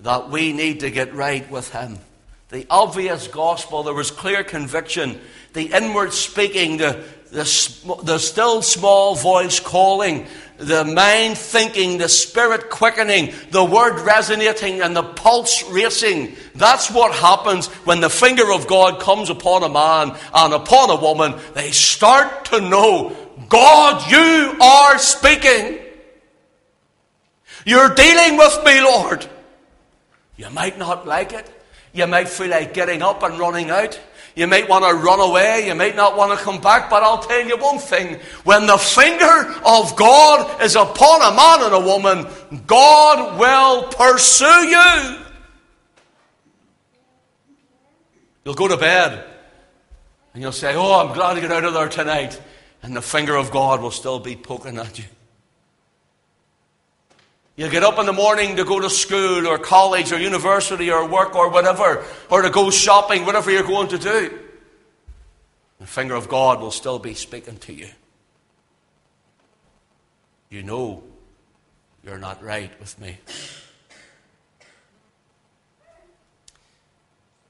that 0.00 0.30
we 0.30 0.52
need 0.52 0.80
to 0.80 0.90
get 0.90 1.14
right 1.14 1.48
with 1.50 1.72
Him. 1.72 1.98
The 2.50 2.66
obvious 2.70 3.28
gospel, 3.28 3.82
there 3.82 3.94
was 3.94 4.10
clear 4.10 4.42
conviction, 4.42 5.20
the 5.52 5.66
inward 5.66 6.12
speaking, 6.12 6.78
the, 6.78 7.04
the, 7.30 8.00
the 8.04 8.18
still 8.18 8.62
small 8.62 9.14
voice 9.14 9.60
calling, 9.60 10.26
the 10.58 10.84
mind 10.84 11.38
thinking, 11.38 11.98
the 11.98 12.08
spirit 12.08 12.68
quickening, 12.68 13.32
the 13.50 13.64
word 13.64 14.00
resonating, 14.00 14.80
and 14.80 14.94
the 14.94 15.04
pulse 15.04 15.62
racing. 15.70 16.36
That's 16.54 16.90
what 16.90 17.14
happens 17.14 17.68
when 17.86 18.00
the 18.00 18.10
finger 18.10 18.52
of 18.52 18.66
God 18.66 19.00
comes 19.00 19.30
upon 19.30 19.62
a 19.62 19.68
man 19.68 20.16
and 20.34 20.52
upon 20.52 20.90
a 20.90 21.00
woman. 21.00 21.34
They 21.54 21.70
start 21.70 22.46
to 22.46 22.60
know 22.60 23.16
God, 23.48 24.10
you 24.10 24.58
are 24.60 24.98
speaking. 24.98 25.78
You're 27.64 27.94
dealing 27.94 28.36
with 28.36 28.64
me, 28.64 28.80
Lord. 28.80 29.26
You 30.36 30.50
might 30.50 30.78
not 30.78 31.06
like 31.06 31.32
it. 31.32 31.48
You 31.92 32.06
might 32.06 32.28
feel 32.28 32.48
like 32.48 32.74
getting 32.74 33.02
up 33.02 33.22
and 33.22 33.38
running 33.38 33.70
out. 33.70 33.98
You 34.38 34.46
might 34.46 34.68
want 34.68 34.84
to 34.84 34.94
run 34.94 35.18
away. 35.18 35.66
You 35.66 35.74
might 35.74 35.96
not 35.96 36.16
want 36.16 36.38
to 36.38 36.44
come 36.44 36.60
back. 36.60 36.88
But 36.88 37.02
I'll 37.02 37.18
tell 37.18 37.44
you 37.44 37.56
one 37.56 37.80
thing. 37.80 38.20
When 38.44 38.66
the 38.66 38.78
finger 38.78 39.52
of 39.64 39.96
God 39.96 40.62
is 40.62 40.76
upon 40.76 41.22
a 41.22 41.34
man 41.34 41.62
and 41.64 41.74
a 41.74 41.80
woman, 41.80 42.24
God 42.64 43.36
will 43.36 43.88
pursue 43.88 44.44
you. 44.44 45.18
You'll 48.44 48.54
go 48.54 48.68
to 48.68 48.76
bed 48.76 49.24
and 50.34 50.40
you'll 50.40 50.52
say, 50.52 50.76
Oh, 50.76 51.04
I'm 51.04 51.12
glad 51.14 51.34
to 51.34 51.40
get 51.40 51.50
out 51.50 51.64
of 51.64 51.74
there 51.74 51.88
tonight. 51.88 52.40
And 52.80 52.94
the 52.94 53.02
finger 53.02 53.34
of 53.34 53.50
God 53.50 53.82
will 53.82 53.90
still 53.90 54.20
be 54.20 54.36
poking 54.36 54.78
at 54.78 55.00
you. 55.00 55.06
You 57.58 57.68
get 57.68 57.82
up 57.82 57.98
in 57.98 58.06
the 58.06 58.12
morning 58.12 58.54
to 58.54 58.64
go 58.64 58.78
to 58.78 58.88
school 58.88 59.48
or 59.48 59.58
college 59.58 60.12
or 60.12 60.20
university 60.20 60.92
or 60.92 61.08
work 61.08 61.34
or 61.34 61.50
whatever, 61.50 62.04
or 62.30 62.42
to 62.42 62.50
go 62.50 62.70
shopping, 62.70 63.26
whatever 63.26 63.50
you're 63.50 63.64
going 63.64 63.88
to 63.88 63.98
do. 63.98 64.38
The 65.80 65.86
finger 65.86 66.14
of 66.14 66.28
God 66.28 66.60
will 66.60 66.70
still 66.70 67.00
be 67.00 67.14
speaking 67.14 67.56
to 67.56 67.72
you. 67.72 67.88
You 70.50 70.62
know 70.62 71.02
you're 72.04 72.16
not 72.16 72.44
right 72.44 72.70
with 72.78 72.96
me. 73.00 73.18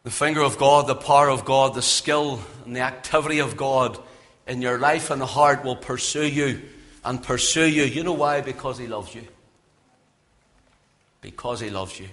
The 0.04 0.10
finger 0.10 0.40
of 0.40 0.56
God, 0.56 0.86
the 0.86 0.94
power 0.94 1.28
of 1.28 1.44
God, 1.44 1.74
the 1.74 1.82
skill 1.82 2.40
and 2.64 2.74
the 2.74 2.80
activity 2.80 3.40
of 3.40 3.58
God 3.58 3.98
in 4.46 4.62
your 4.62 4.78
life 4.78 5.10
and 5.10 5.20
heart 5.20 5.66
will 5.66 5.76
pursue 5.76 6.26
you 6.26 6.62
and 7.04 7.22
pursue 7.22 7.68
you. 7.68 7.82
You 7.82 8.04
know 8.04 8.14
why? 8.14 8.40
Because 8.40 8.78
He 8.78 8.86
loves 8.86 9.14
you. 9.14 9.28
Because 11.20 11.61
He 11.61 11.70
loves 11.70 11.98
you. 11.98 12.09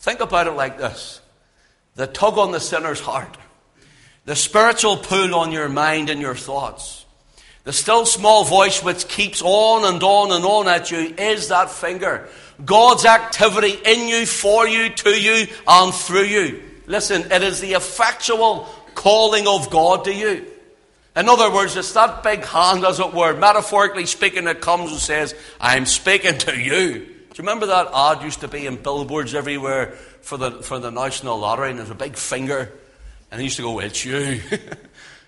Think 0.00 0.20
about 0.20 0.46
it 0.46 0.52
like 0.52 0.78
this 0.78 1.20
the 1.96 2.06
tug 2.06 2.36
on 2.38 2.52
the 2.52 2.60
sinner's 2.60 3.00
heart, 3.00 3.36
the 4.24 4.36
spiritual 4.36 4.96
pull 4.96 5.34
on 5.34 5.50
your 5.50 5.68
mind 5.68 6.10
and 6.10 6.20
your 6.20 6.34
thoughts, 6.34 7.06
the 7.64 7.72
still 7.72 8.04
small 8.06 8.44
voice 8.44 8.82
which 8.84 9.08
keeps 9.08 9.42
on 9.42 9.92
and 9.92 10.02
on 10.02 10.30
and 10.30 10.44
on 10.44 10.68
at 10.68 10.90
you 10.90 11.14
is 11.18 11.48
that 11.48 11.70
finger. 11.70 12.28
God's 12.64 13.04
activity 13.04 13.78
in 13.84 14.08
you, 14.08 14.24
for 14.24 14.68
you, 14.68 14.90
to 14.90 15.10
you, 15.10 15.46
and 15.66 15.92
through 15.92 16.24
you. 16.24 16.62
Listen, 16.86 17.30
it 17.32 17.42
is 17.42 17.60
the 17.60 17.72
effectual 17.72 18.68
calling 18.94 19.48
of 19.48 19.70
God 19.70 20.04
to 20.04 20.14
you. 20.14 20.46
In 21.16 21.28
other 21.28 21.50
words, 21.50 21.76
it's 21.76 21.92
that 21.94 22.22
big 22.22 22.44
hand, 22.44 22.84
as 22.84 23.00
it 23.00 23.12
were, 23.12 23.34
metaphorically 23.34 24.06
speaking, 24.06 24.44
that 24.44 24.60
comes 24.60 24.92
and 24.92 25.00
says, 25.00 25.34
I'm 25.60 25.86
speaking 25.86 26.38
to 26.38 26.58
you. 26.58 27.15
Do 27.36 27.42
you 27.42 27.48
remember 27.50 27.66
that 27.66 27.88
ad 27.92 28.22
used 28.22 28.40
to 28.40 28.48
be 28.48 28.64
in 28.66 28.76
billboards 28.76 29.34
everywhere 29.34 29.90
for 30.22 30.38
the, 30.38 30.52
for 30.62 30.78
the 30.78 30.90
National 30.90 31.38
Lottery, 31.38 31.68
and 31.68 31.78
there's 31.78 31.90
a 31.90 31.94
big 31.94 32.16
finger, 32.16 32.72
and 33.30 33.38
it 33.38 33.44
used 33.44 33.56
to 33.56 33.62
go, 33.62 33.78
It's 33.78 34.06
you. 34.06 34.40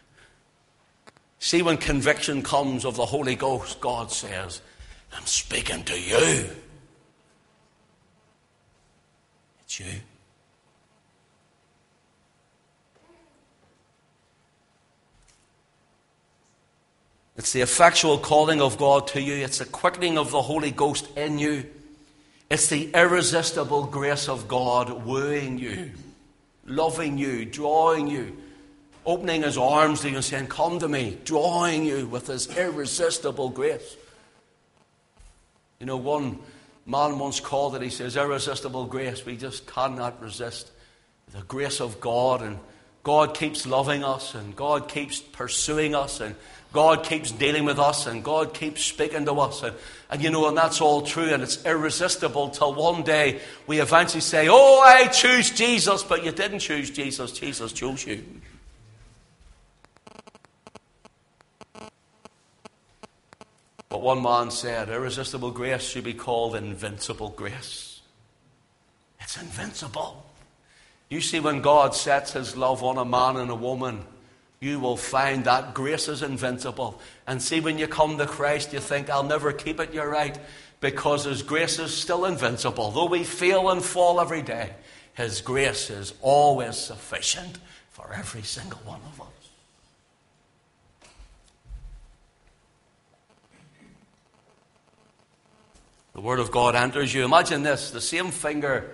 See, 1.38 1.60
when 1.60 1.76
conviction 1.76 2.42
comes 2.42 2.86
of 2.86 2.96
the 2.96 3.04
Holy 3.04 3.34
Ghost, 3.34 3.82
God 3.82 4.10
says, 4.10 4.62
I'm 5.14 5.26
speaking 5.26 5.84
to 5.84 6.00
you. 6.00 6.48
It's 9.60 9.78
you. 9.78 10.00
It's 17.36 17.52
the 17.52 17.60
effectual 17.60 18.16
calling 18.16 18.62
of 18.62 18.78
God 18.78 19.08
to 19.08 19.20
you. 19.20 19.34
It's 19.34 19.58
the 19.58 19.66
quickening 19.66 20.16
of 20.16 20.30
the 20.30 20.40
Holy 20.40 20.70
Ghost 20.70 21.06
in 21.14 21.38
you. 21.38 21.66
It's 22.50 22.68
the 22.68 22.90
irresistible 22.94 23.84
grace 23.84 24.28
of 24.28 24.48
God 24.48 25.04
wooing 25.04 25.58
you, 25.58 25.90
loving 26.64 27.18
you, 27.18 27.44
drawing 27.44 28.08
you, 28.08 28.36
opening 29.04 29.42
his 29.42 29.58
arms 29.58 30.00
to 30.00 30.08
you 30.08 30.16
and 30.16 30.24
saying, 30.24 30.46
Come 30.46 30.78
to 30.78 30.88
me, 30.88 31.18
drawing 31.24 31.84
you 31.84 32.06
with 32.06 32.26
his 32.26 32.56
irresistible 32.56 33.50
grace. 33.50 33.96
You 35.78 35.86
know, 35.86 35.98
one 35.98 36.38
man 36.86 37.18
once 37.18 37.38
called 37.38 37.76
it, 37.76 37.82
he 37.82 37.90
says, 37.90 38.16
irresistible 38.16 38.86
grace. 38.86 39.24
We 39.24 39.36
just 39.36 39.66
cannot 39.66 40.20
resist 40.22 40.70
the 41.32 41.42
grace 41.42 41.80
of 41.80 42.00
God. 42.00 42.42
And 42.42 42.58
God 43.02 43.34
keeps 43.34 43.66
loving 43.66 44.02
us, 44.02 44.34
and 44.34 44.56
God 44.56 44.88
keeps 44.88 45.20
pursuing 45.20 45.94
us, 45.94 46.20
and 46.20 46.34
God 46.72 47.04
keeps 47.04 47.30
dealing 47.30 47.64
with 47.64 47.78
us 47.78 48.06
and 48.06 48.22
God 48.22 48.52
keeps 48.52 48.84
speaking 48.84 49.24
to 49.24 49.32
us. 49.32 49.62
And, 49.62 49.74
and 50.10 50.22
you 50.22 50.30
know, 50.30 50.48
and 50.48 50.56
that's 50.56 50.80
all 50.80 51.02
true 51.02 51.32
and 51.32 51.42
it's 51.42 51.64
irresistible 51.64 52.50
till 52.50 52.74
one 52.74 53.02
day 53.02 53.40
we 53.66 53.80
eventually 53.80 54.20
say, 54.20 54.48
Oh, 54.50 54.80
I 54.80 55.06
choose 55.06 55.50
Jesus, 55.50 56.02
but 56.02 56.24
you 56.24 56.32
didn't 56.32 56.58
choose 56.58 56.90
Jesus, 56.90 57.32
Jesus 57.32 57.72
chose 57.72 58.06
you. 58.06 58.22
But 63.88 64.02
one 64.02 64.22
man 64.22 64.50
said, 64.50 64.90
Irresistible 64.90 65.50
grace 65.50 65.82
should 65.82 66.04
be 66.04 66.14
called 66.14 66.54
invincible 66.54 67.30
grace. 67.30 68.02
It's 69.20 69.36
invincible. 69.36 70.24
You 71.08 71.22
see, 71.22 71.40
when 71.40 71.62
God 71.62 71.94
sets 71.94 72.32
his 72.32 72.54
love 72.54 72.84
on 72.84 72.98
a 72.98 73.04
man 73.04 73.36
and 73.36 73.50
a 73.50 73.54
woman, 73.54 74.04
you 74.60 74.80
will 74.80 74.96
find 74.96 75.44
that 75.44 75.72
grace 75.74 76.08
is 76.08 76.22
invincible. 76.22 77.00
And 77.26 77.40
see, 77.40 77.60
when 77.60 77.78
you 77.78 77.86
come 77.86 78.18
to 78.18 78.26
Christ, 78.26 78.72
you 78.72 78.80
think, 78.80 79.08
I'll 79.08 79.22
never 79.22 79.52
keep 79.52 79.78
it. 79.78 79.94
You're 79.94 80.10
right. 80.10 80.36
Because 80.80 81.24
His 81.24 81.42
grace 81.42 81.78
is 81.78 81.94
still 81.94 82.24
invincible. 82.24 82.90
Though 82.90 83.06
we 83.06 83.22
fail 83.22 83.70
and 83.70 83.82
fall 83.82 84.20
every 84.20 84.42
day, 84.42 84.70
His 85.14 85.40
grace 85.40 85.90
is 85.90 86.12
always 86.22 86.76
sufficient 86.76 87.58
for 87.90 88.12
every 88.12 88.42
single 88.42 88.80
one 88.84 89.00
of 89.12 89.20
us. 89.20 89.26
The 96.14 96.20
Word 96.20 96.40
of 96.40 96.50
God 96.50 96.74
enters 96.74 97.14
you. 97.14 97.24
Imagine 97.24 97.62
this 97.62 97.92
the 97.92 98.00
same 98.00 98.32
finger, 98.32 98.90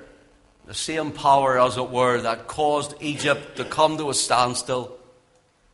the 0.67 0.75
same 0.75 1.11
power, 1.11 1.59
as 1.59 1.79
it 1.79 1.89
were, 1.89 2.21
that 2.21 2.49
caused 2.49 2.95
Egypt 3.01 3.57
to 3.57 3.65
come 3.65 3.97
to 3.97 4.11
a 4.11 4.15
standstill 4.15 4.99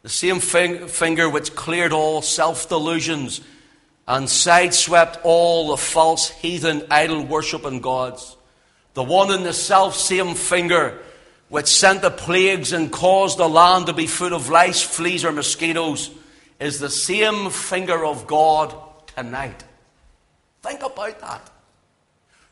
the 0.02 0.08
same 0.08 0.40
finger 0.40 1.28
which 1.28 1.54
cleared 1.54 1.92
all 1.92 2.22
self 2.22 2.68
delusions 2.68 3.40
and 4.08 4.26
sideswept 4.26 5.20
all 5.22 5.68
the 5.68 5.76
false 5.76 6.30
heathen 6.30 6.86
idol 6.90 7.24
worshipping 7.24 7.80
gods. 7.80 8.36
The 8.94 9.02
one 9.04 9.30
in 9.32 9.44
the 9.44 9.52
self 9.52 9.94
same 9.94 10.34
finger 10.34 10.98
which 11.48 11.66
sent 11.66 12.02
the 12.02 12.10
plagues 12.10 12.72
and 12.72 12.90
caused 12.92 13.38
the 13.38 13.48
land 13.48 13.86
to 13.86 13.92
be 13.92 14.06
full 14.06 14.34
of 14.34 14.48
lice, 14.48 14.82
fleas, 14.82 15.24
or 15.24 15.32
mosquitoes 15.32 16.10
is 16.60 16.78
the 16.78 16.90
same 16.90 17.50
finger 17.50 18.04
of 18.04 18.26
God 18.26 18.74
tonight. 19.16 19.64
Think 20.62 20.82
about 20.82 21.20
that. 21.20 21.50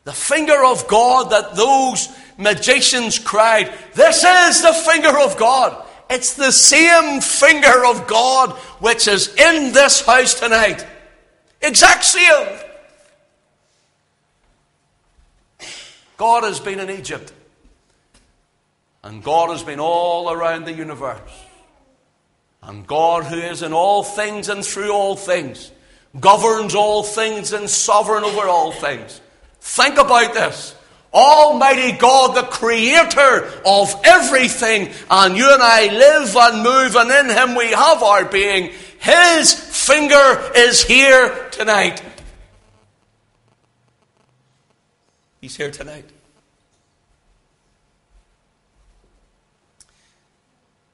The 0.03 0.13
finger 0.13 0.63
of 0.63 0.87
God 0.87 1.29
that 1.31 1.55
those 1.55 2.09
magicians 2.37 3.19
cried, 3.19 3.71
This 3.93 4.23
is 4.23 4.61
the 4.61 4.73
finger 4.73 5.17
of 5.19 5.37
God. 5.37 5.85
It's 6.09 6.33
the 6.33 6.51
same 6.51 7.21
finger 7.21 7.85
of 7.85 8.07
God 8.07 8.51
which 8.79 9.07
is 9.07 9.33
in 9.35 9.73
this 9.73 10.01
house 10.01 10.39
tonight. 10.39 10.85
Exact 11.61 12.03
same. 12.03 12.59
God 16.17 16.43
has 16.43 16.59
been 16.59 16.79
in 16.79 16.89
Egypt. 16.89 17.31
And 19.03 19.23
God 19.23 19.49
has 19.51 19.63
been 19.63 19.79
all 19.79 20.31
around 20.31 20.65
the 20.65 20.73
universe. 20.73 21.45
And 22.61 22.85
God, 22.85 23.23
who 23.23 23.37
is 23.37 23.61
in 23.61 23.71
all 23.71 24.03
things 24.03 24.49
and 24.49 24.65
through 24.65 24.91
all 24.91 25.15
things, 25.15 25.71
governs 26.19 26.75
all 26.75 27.03
things 27.03 27.53
and 27.53 27.69
sovereign 27.69 28.23
over 28.23 28.47
all 28.47 28.71
things. 28.71 29.21
Think 29.61 29.97
about 29.97 30.33
this. 30.33 30.75
Almighty 31.13 31.97
God, 31.97 32.35
the 32.35 32.43
creator 32.43 33.51
of 33.65 33.93
everything, 34.03 34.89
and 35.09 35.35
you 35.35 35.51
and 35.51 35.61
I 35.61 35.87
live 35.87 36.35
and 36.35 36.63
move, 36.63 36.95
and 36.95 37.09
in 37.09 37.35
Him 37.35 37.55
we 37.55 37.71
have 37.71 38.03
our 38.03 38.25
being. 38.25 38.71
His 38.99 39.53
finger 39.53 40.51
is 40.55 40.83
here 40.83 41.49
tonight. 41.51 42.03
He's 45.41 45.55
here 45.55 45.71
tonight. 45.71 46.05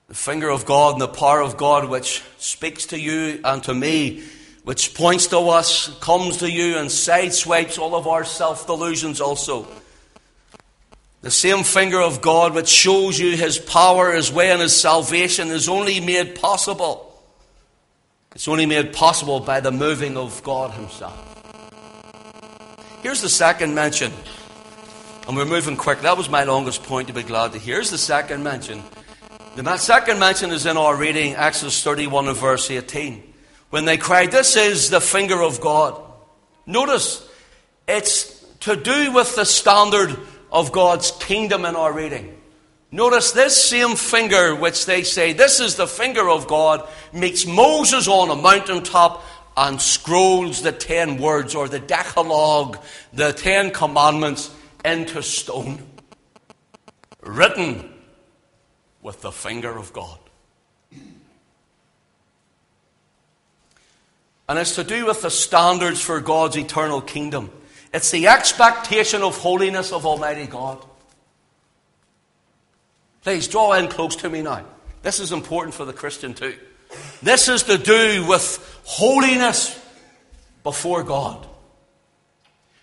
The 0.07 0.13
finger 0.13 0.49
of 0.49 0.65
God 0.65 0.93
and 0.93 1.01
the 1.01 1.07
power 1.07 1.41
of 1.41 1.57
God, 1.57 1.89
which 1.89 2.23
speaks 2.37 2.85
to 2.87 2.99
you 2.99 3.41
and 3.43 3.61
to 3.63 3.73
me, 3.73 4.23
which 4.63 4.93
points 4.93 5.27
to 5.27 5.39
us, 5.49 5.89
comes 5.99 6.37
to 6.37 6.49
you, 6.49 6.77
and 6.77 6.89
sideswipes 6.89 7.77
all 7.77 7.95
of 7.95 8.07
our 8.07 8.23
self 8.23 8.65
delusions 8.65 9.19
also. 9.19 9.67
The 11.25 11.31
same 11.31 11.63
finger 11.63 11.99
of 11.99 12.21
God 12.21 12.53
which 12.53 12.67
shows 12.67 13.17
you 13.17 13.35
his 13.35 13.57
power, 13.57 14.11
his 14.11 14.31
way, 14.31 14.51
and 14.51 14.61
his 14.61 14.79
salvation 14.79 15.47
is 15.47 15.67
only 15.67 15.99
made 15.99 16.35
possible. 16.35 17.19
It's 18.35 18.47
only 18.47 18.67
made 18.67 18.93
possible 18.93 19.39
by 19.39 19.59
the 19.59 19.71
moving 19.71 20.17
of 20.17 20.43
God 20.43 20.69
himself. 20.69 21.17
Here's 23.01 23.23
the 23.23 23.29
second 23.29 23.73
mention. 23.73 24.13
And 25.27 25.35
we're 25.35 25.45
moving 25.45 25.77
quick. 25.77 26.01
That 26.01 26.15
was 26.15 26.29
my 26.29 26.43
longest 26.43 26.83
point, 26.83 27.07
to 27.07 27.13
be 27.15 27.23
glad 27.23 27.53
to 27.53 27.57
hear. 27.57 27.77
Here's 27.77 27.89
the 27.89 27.97
second 27.97 28.43
mention. 28.43 28.83
The 29.55 29.77
second 29.77 30.19
mention 30.19 30.51
is 30.51 30.67
in 30.67 30.77
our 30.77 30.95
reading, 30.95 31.33
Exodus 31.35 31.81
31 31.81 32.27
and 32.27 32.37
verse 32.37 32.69
18. 32.69 33.33
When 33.71 33.85
they 33.85 33.97
cried, 33.97 34.29
This 34.29 34.55
is 34.55 34.91
the 34.91 35.01
finger 35.01 35.41
of 35.41 35.59
God. 35.59 35.99
Notice, 36.67 37.27
it's 37.87 38.45
to 38.59 38.75
do 38.75 39.11
with 39.11 39.35
the 39.35 39.45
standard 39.45 40.19
of 40.55 40.71
God's 40.71 41.11
kingdom 41.11 41.65
in 41.65 41.75
our 41.75 41.91
reading. 41.91 42.33
Notice 42.89 43.33
this 43.33 43.61
same 43.61 43.97
finger, 43.97 44.55
which 44.55 44.85
they 44.85 45.03
say, 45.03 45.33
this 45.33 45.59
is 45.59 45.75
the 45.75 45.85
finger 45.85 46.29
of 46.29 46.47
God, 46.47 46.87
meets 47.11 47.45
Moses 47.45 48.07
on 48.07 48.29
a 48.29 48.41
mountaintop 48.41 49.21
and 49.57 49.81
scrolls 49.81 50.61
the 50.61 50.71
ten 50.71 51.17
words 51.17 51.55
or 51.55 51.67
the 51.67 51.79
Decalogue, 51.79 52.77
the 53.11 53.33
Ten 53.33 53.69
Commandments, 53.71 54.49
into 54.85 55.21
stone. 55.21 55.83
Written 57.21 57.91
with 59.01 59.21
the 59.21 59.33
finger 59.33 59.77
of 59.77 59.91
God. 59.91 60.19
And 64.47 64.57
it's 64.57 64.75
to 64.75 64.85
do 64.85 65.05
with 65.05 65.21
the 65.21 65.31
standards 65.31 65.99
for 65.99 66.21
God's 66.21 66.55
eternal 66.55 67.01
kingdom. 67.01 67.51
It's 67.95 68.11
the 68.11 68.27
expectation 68.27 69.21
of 69.21 69.37
holiness 69.37 69.93
of 69.93 70.05
Almighty 70.05 70.47
God. 70.47 70.83
Please 73.21 73.47
draw 73.47 73.71
in 73.71 73.87
close 73.87 74.17
to 74.17 74.29
me 74.29 74.41
now. 74.41 74.65
This 75.01 75.21
is 75.21 75.31
important 75.31 75.73
for 75.73 75.85
the 75.85 75.93
Christian 75.93 76.33
too. 76.33 76.57
This 77.23 77.47
is 77.47 77.63
to 77.63 77.77
do 77.77 78.25
with 78.27 78.81
holiness 78.83 79.81
before 80.61 81.03
God. 81.03 81.47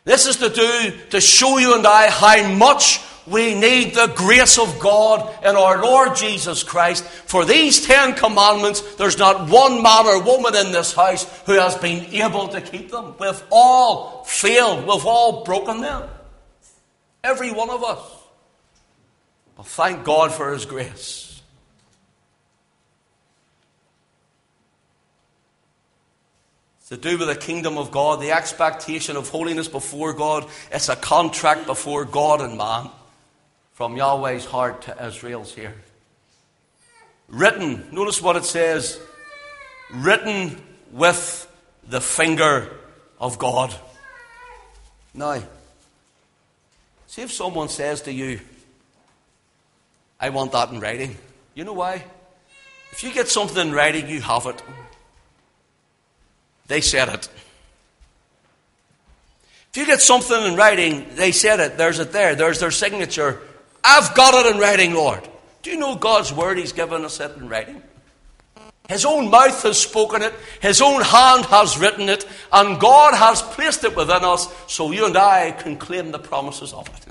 This 0.05 0.25
is 0.25 0.39
to 0.39 0.49
do 0.49 0.93
to 1.11 1.21
show 1.21 1.59
you 1.59 1.77
and 1.77 1.87
I 1.87 2.09
how 2.09 2.49
much 2.49 2.99
we 3.27 3.55
need 3.55 3.95
the 3.95 4.13
grace 4.17 4.59
of 4.59 4.81
God 4.81 5.45
in 5.45 5.55
our 5.55 5.81
Lord 5.81 6.17
Jesus 6.17 6.63
Christ. 6.63 7.05
For 7.05 7.45
these 7.45 7.87
Ten 7.87 8.15
Commandments, 8.15 8.81
there's 8.97 9.19
not 9.19 9.49
one 9.49 9.83
man 9.83 10.07
or 10.07 10.23
woman 10.23 10.57
in 10.57 10.73
this 10.73 10.93
house 10.93 11.25
who 11.47 11.53
has 11.53 11.77
been 11.77 12.07
able 12.15 12.49
to 12.49 12.61
keep 12.61 12.91
them. 12.91 13.15
We've 13.21 13.43
all 13.51 14.25
failed, 14.25 14.87
we've 14.87 15.07
all 15.07 15.45
broken 15.45 15.81
them. 15.81 16.09
Every 17.23 17.53
one 17.53 17.71
of 17.71 17.85
us. 17.85 18.01
But 19.57 19.67
thank 19.67 20.05
God 20.05 20.33
for 20.33 20.53
His 20.53 20.65
grace. 20.65 21.29
to 26.89 26.99
do 26.99 27.17
with 27.17 27.27
the 27.27 27.35
kingdom 27.35 27.79
of 27.79 27.91
God, 27.91 28.21
the 28.21 28.33
expectation 28.33 29.17
of 29.17 29.31
holiness 29.31 29.67
before 29.67 30.13
God. 30.13 30.47
It's 30.71 30.91
a 30.91 30.97
contract 30.97 31.65
before 31.65 32.05
God 32.05 32.43
and 32.43 32.59
man 32.59 32.91
from 33.73 33.97
Yahweh's 33.97 34.45
heart 34.45 34.83
to 34.83 35.07
Israel's 35.07 35.55
here. 35.55 35.75
Written, 37.29 37.89
notice 37.93 38.21
what 38.21 38.37
it 38.37 38.45
says 38.45 39.01
written 39.93 40.61
with 40.91 41.49
the 41.89 42.01
finger 42.01 42.69
of 43.21 43.39
God. 43.39 43.75
Now, 45.15 45.43
see 47.07 47.23
if 47.23 47.33
someone 47.33 47.69
says 47.69 48.03
to 48.03 48.13
you, 48.13 48.41
I 50.19 50.31
want 50.31 50.53
that 50.53 50.71
in 50.71 50.81
writing. 50.81 51.17
You 51.55 51.65
know 51.65 51.73
why? 51.73 52.05
If 52.93 53.03
you 53.03 53.13
get 53.13 53.29
something 53.29 53.69
in 53.69 53.73
writing, 53.73 54.09
you 54.09 54.21
have 54.21 54.47
it. 54.47 54.63
They 56.67 56.81
said 56.81 57.09
it. 57.09 57.29
If 59.71 59.79
you 59.79 59.87
get 59.87 60.01
something 60.01 60.45
in 60.45 60.55
writing, 60.55 61.07
they 61.15 61.33
said 61.33 61.61
it. 61.61 61.77
There's 61.79 61.99
it 61.99 62.13
there. 62.13 62.35
There's 62.35 62.61
their 62.61 62.71
signature. 62.71 63.41
I've 63.85 64.15
got 64.15 64.35
it 64.35 64.55
in 64.55 64.61
writing, 64.61 64.95
Lord. 64.95 65.29
Do 65.63 65.71
you 65.71 65.77
know 65.77 65.95
God's 65.97 66.33
word? 66.33 66.59
He's 66.59 66.73
given 66.73 67.05
us 67.05 67.21
it 67.21 67.37
in 67.37 67.49
writing. 67.49 67.83
His 68.89 69.05
own 69.05 69.31
mouth 69.31 69.63
has 69.63 69.79
spoken 69.79 70.23
it, 70.23 70.35
His 70.61 70.83
own 70.83 71.03
hand 71.03 71.47
has 71.47 71.79
written 71.79 72.09
it, 72.09 72.27
and 72.53 72.81
God 72.81 73.15
has 73.15 73.41
placed 73.41 73.85
it 73.85 73.97
within 73.97 74.25
us 74.25 74.53
so 74.67 74.91
you 74.91 75.07
and 75.07 75.17
I 75.17 75.53
can 75.53 75.77
claim 75.77 76.11
the 76.11 76.19
promises 76.19 76.73
of 76.73 76.89
it. 76.89 77.07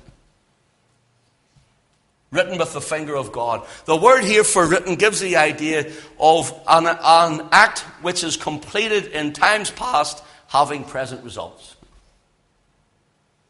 Written 2.29 2.57
with 2.57 2.73
the 2.73 2.81
finger 2.81 3.15
of 3.15 3.31
God. 3.31 3.65
The 3.85 3.95
word 3.95 4.23
here 4.23 4.43
for 4.43 4.65
written 4.65 4.95
gives 4.95 5.19
the 5.19 5.37
idea 5.37 5.91
of 6.19 6.53
an, 6.67 6.87
an 6.87 7.47
act 7.51 7.79
which 8.01 8.23
is 8.23 8.37
completed 8.37 9.07
in 9.07 9.33
times 9.33 9.71
past 9.71 10.23
having 10.47 10.83
present 10.83 11.23
results. 11.23 11.75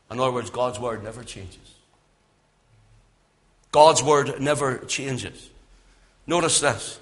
In 0.10 0.20
other 0.20 0.32
words, 0.32 0.50
God's 0.50 0.80
word 0.80 1.04
never 1.04 1.24
changes. 1.24 1.61
God's 3.72 4.04
word 4.04 4.42
never 4.42 4.80
changes. 4.80 5.50
Notice 6.28 6.60
this 6.60 7.00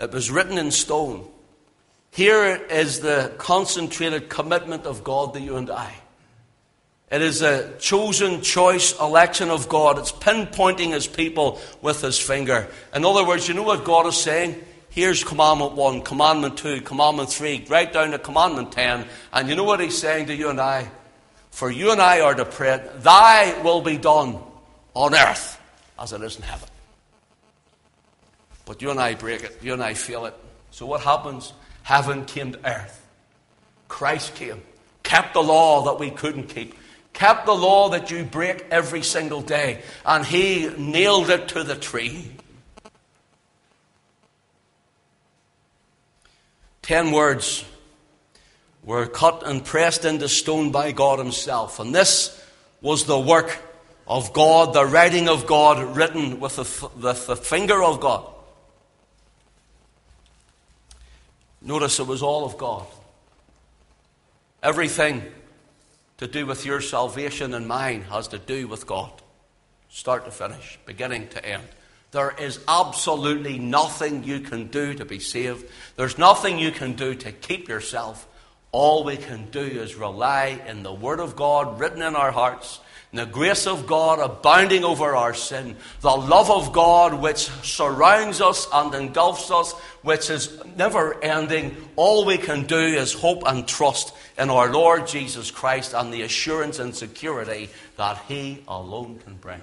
it 0.00 0.12
was 0.12 0.30
written 0.30 0.58
in 0.58 0.70
stone. 0.70 1.28
Here 2.10 2.54
is 2.54 3.00
the 3.00 3.34
concentrated 3.38 4.28
commitment 4.28 4.86
of 4.86 5.04
God 5.04 5.34
to 5.34 5.40
you 5.40 5.56
and 5.56 5.70
I. 5.70 5.94
It 7.10 7.22
is 7.22 7.42
a 7.42 7.76
chosen 7.78 8.42
choice 8.42 8.98
election 8.98 9.50
of 9.50 9.68
God. 9.68 9.98
It's 9.98 10.12
pinpointing 10.12 10.92
his 10.92 11.06
people 11.06 11.60
with 11.80 12.02
his 12.02 12.18
finger. 12.18 12.68
In 12.94 13.04
other 13.04 13.24
words, 13.24 13.48
you 13.48 13.54
know 13.54 13.62
what 13.62 13.84
God 13.84 14.06
is 14.06 14.16
saying? 14.16 14.62
Here's 14.90 15.24
commandment 15.24 15.72
one, 15.72 16.02
commandment 16.02 16.58
two, 16.58 16.80
commandment 16.80 17.30
three, 17.30 17.64
right 17.68 17.92
down 17.92 18.10
to 18.10 18.18
commandment 18.18 18.72
ten. 18.72 19.06
And 19.32 19.48
you 19.48 19.54
know 19.54 19.64
what 19.64 19.80
he's 19.80 19.96
saying 19.96 20.26
to 20.26 20.34
you 20.34 20.48
and 20.48 20.60
I? 20.60 20.90
For 21.50 21.70
you 21.70 21.92
and 21.92 22.00
I 22.00 22.20
are 22.20 22.34
to 22.34 22.44
pray, 22.44 22.82
Thy 22.96 23.60
will 23.62 23.80
be 23.80 23.98
done 23.98 24.38
on 24.94 25.14
earth 25.14 25.57
as 25.98 26.12
it 26.12 26.22
is 26.22 26.36
in 26.36 26.42
heaven. 26.42 26.68
But 28.64 28.82
you 28.82 28.90
and 28.90 29.00
I 29.00 29.14
break 29.14 29.42
it, 29.42 29.58
you 29.62 29.72
and 29.72 29.82
I 29.82 29.94
feel 29.94 30.26
it. 30.26 30.34
So 30.70 30.86
what 30.86 31.00
happens? 31.00 31.52
Heaven 31.82 32.24
came 32.24 32.52
to 32.52 32.58
earth. 32.68 33.06
Christ 33.88 34.34
came, 34.34 34.60
kept 35.02 35.34
the 35.34 35.42
law 35.42 35.84
that 35.84 35.98
we 35.98 36.10
couldn't 36.10 36.48
keep 36.48 36.74
kept 37.18 37.46
the 37.46 37.54
law 37.54 37.88
that 37.88 38.12
you 38.12 38.22
break 38.22 38.64
every 38.70 39.02
single 39.02 39.40
day, 39.40 39.82
and 40.06 40.24
he 40.24 40.68
nailed 40.78 41.30
it 41.30 41.48
to 41.48 41.64
the 41.64 41.74
tree. 41.74 42.30
Ten 46.80 47.10
words 47.10 47.64
were 48.84 49.06
cut 49.06 49.42
and 49.44 49.64
pressed 49.64 50.04
into 50.04 50.28
stone 50.28 50.70
by 50.70 50.92
God 50.92 51.18
Himself, 51.18 51.80
and 51.80 51.92
this 51.92 52.40
was 52.80 53.04
the 53.04 53.18
work 53.18 53.60
of 54.08 54.32
God, 54.32 54.72
the 54.72 54.86
writing 54.86 55.28
of 55.28 55.46
God 55.46 55.94
written 55.94 56.40
with 56.40 56.56
the, 56.56 56.90
the, 56.96 57.12
the 57.12 57.36
finger 57.36 57.82
of 57.82 58.00
God. 58.00 58.26
Notice 61.60 62.00
it 62.00 62.06
was 62.06 62.22
all 62.22 62.46
of 62.46 62.56
God. 62.56 62.86
Everything 64.62 65.22
to 66.16 66.26
do 66.26 66.46
with 66.46 66.64
your 66.64 66.80
salvation 66.80 67.52
and 67.52 67.68
mine 67.68 68.02
has 68.02 68.28
to 68.28 68.38
do 68.38 68.66
with 68.66 68.86
God. 68.86 69.12
Start 69.90 70.24
to 70.24 70.30
finish, 70.30 70.78
beginning 70.86 71.28
to 71.28 71.44
end. 71.44 71.68
There 72.10 72.34
is 72.38 72.60
absolutely 72.66 73.58
nothing 73.58 74.24
you 74.24 74.40
can 74.40 74.68
do 74.68 74.94
to 74.94 75.04
be 75.04 75.18
saved. 75.18 75.66
There's 75.96 76.16
nothing 76.16 76.58
you 76.58 76.70
can 76.72 76.94
do 76.94 77.14
to 77.14 77.30
keep 77.30 77.68
yourself. 77.68 78.26
All 78.72 79.04
we 79.04 79.18
can 79.18 79.50
do 79.50 79.60
is 79.60 79.94
rely 79.96 80.60
in 80.66 80.82
the 80.82 80.92
Word 80.92 81.20
of 81.20 81.36
God 81.36 81.78
written 81.78 82.00
in 82.00 82.16
our 82.16 82.30
hearts 82.30 82.80
the 83.12 83.24
grace 83.24 83.66
of 83.66 83.86
God 83.86 84.18
abounding 84.18 84.84
over 84.84 85.16
our 85.16 85.32
sin, 85.32 85.76
the 86.02 86.10
love 86.10 86.50
of 86.50 86.72
God 86.72 87.14
which 87.14 87.48
surrounds 87.62 88.40
us 88.40 88.68
and 88.72 88.94
engulfs 88.94 89.50
us, 89.50 89.72
which 90.02 90.28
is 90.28 90.62
never 90.76 91.22
ending. 91.22 91.74
All 91.96 92.26
we 92.26 92.36
can 92.36 92.64
do 92.66 92.76
is 92.78 93.14
hope 93.14 93.44
and 93.46 93.66
trust 93.66 94.14
in 94.38 94.50
our 94.50 94.70
Lord 94.70 95.06
Jesus 95.06 95.50
Christ 95.50 95.94
and 95.94 96.12
the 96.12 96.22
assurance 96.22 96.78
and 96.78 96.94
security 96.94 97.70
that 97.96 98.18
He 98.28 98.62
alone 98.68 99.18
can 99.24 99.36
bring. 99.36 99.62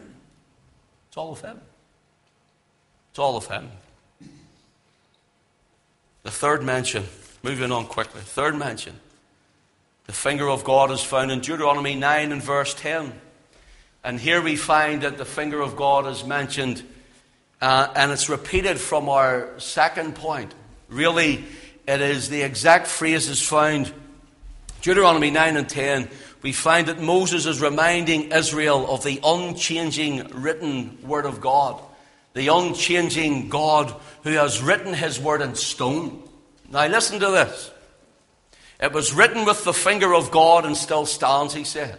It's 1.10 1.18
all 1.18 1.32
of 1.32 1.42
Him. 1.42 1.62
It's 3.12 3.20
all 3.20 3.38
of 3.38 3.46
Him. 3.46 3.70
The 6.24 6.32
third 6.32 6.64
mention, 6.64 7.06
moving 7.44 7.72
on 7.72 7.86
quickly, 7.86 8.22
third 8.22 8.58
mention. 8.58 9.00
The 10.08 10.14
finger 10.14 10.50
of 10.50 10.64
God 10.64 10.90
is 10.90 11.02
found 11.02 11.32
in 11.32 11.42
Deuteronomy 11.42 11.94
9 11.94 12.32
and 12.32 12.42
verse 12.42 12.74
10. 12.74 13.14
And 14.06 14.20
here 14.20 14.39
we 14.39 14.56
find 14.56 15.02
that 15.02 15.18
the 15.18 15.26
finger 15.26 15.62
of 15.62 15.76
God 15.76 16.06
is 16.06 16.24
mentioned, 16.24 16.84
uh, 17.60 17.91
and 17.96 18.12
it's 18.12 18.30
repeated 18.30 18.80
from 18.80 19.10
our 19.10 19.60
second 19.60 20.13
point. 20.13 20.54
Really, 20.89 21.44
it 21.88 22.02
is 22.02 22.30
the 22.30 22.44
exact 22.44 22.86
phrase 22.86 23.28
is 23.28 23.41
found 23.41 23.91
Deuteronomy 24.84 25.32
9 25.32 25.58
and 25.58 25.68
10. 25.68 26.08
We 26.44 26.52
find 26.52 26.88
that 26.88 27.02
Moses 27.02 27.48
is 27.48 27.60
reminding 27.60 28.32
Israel 28.32 28.94
of 28.94 29.04
the 29.04 29.20
unchanging 29.24 30.28
written 30.36 31.00
word 31.02 31.26
of 31.26 31.41
God, 31.41 31.82
the 32.36 32.50
unchanging 32.50 33.50
God 33.50 33.91
who 34.22 34.34
has 34.34 34.62
written 34.62 34.94
his 34.94 35.20
word 35.20 35.41
in 35.41 35.56
stone. 35.56 36.22
Now, 36.70 36.86
listen 36.86 37.20
to 37.22 37.32
this. 37.32 37.72
It 38.80 38.94
was 38.94 39.15
written 39.15 39.46
with 39.46 39.63
the 39.63 39.74
finger 39.74 40.13
of 40.13 40.30
God 40.30 40.63
and 40.63 40.78
still 40.78 41.08
stands, 41.08 41.56
he 41.56 41.63
says. 41.63 41.98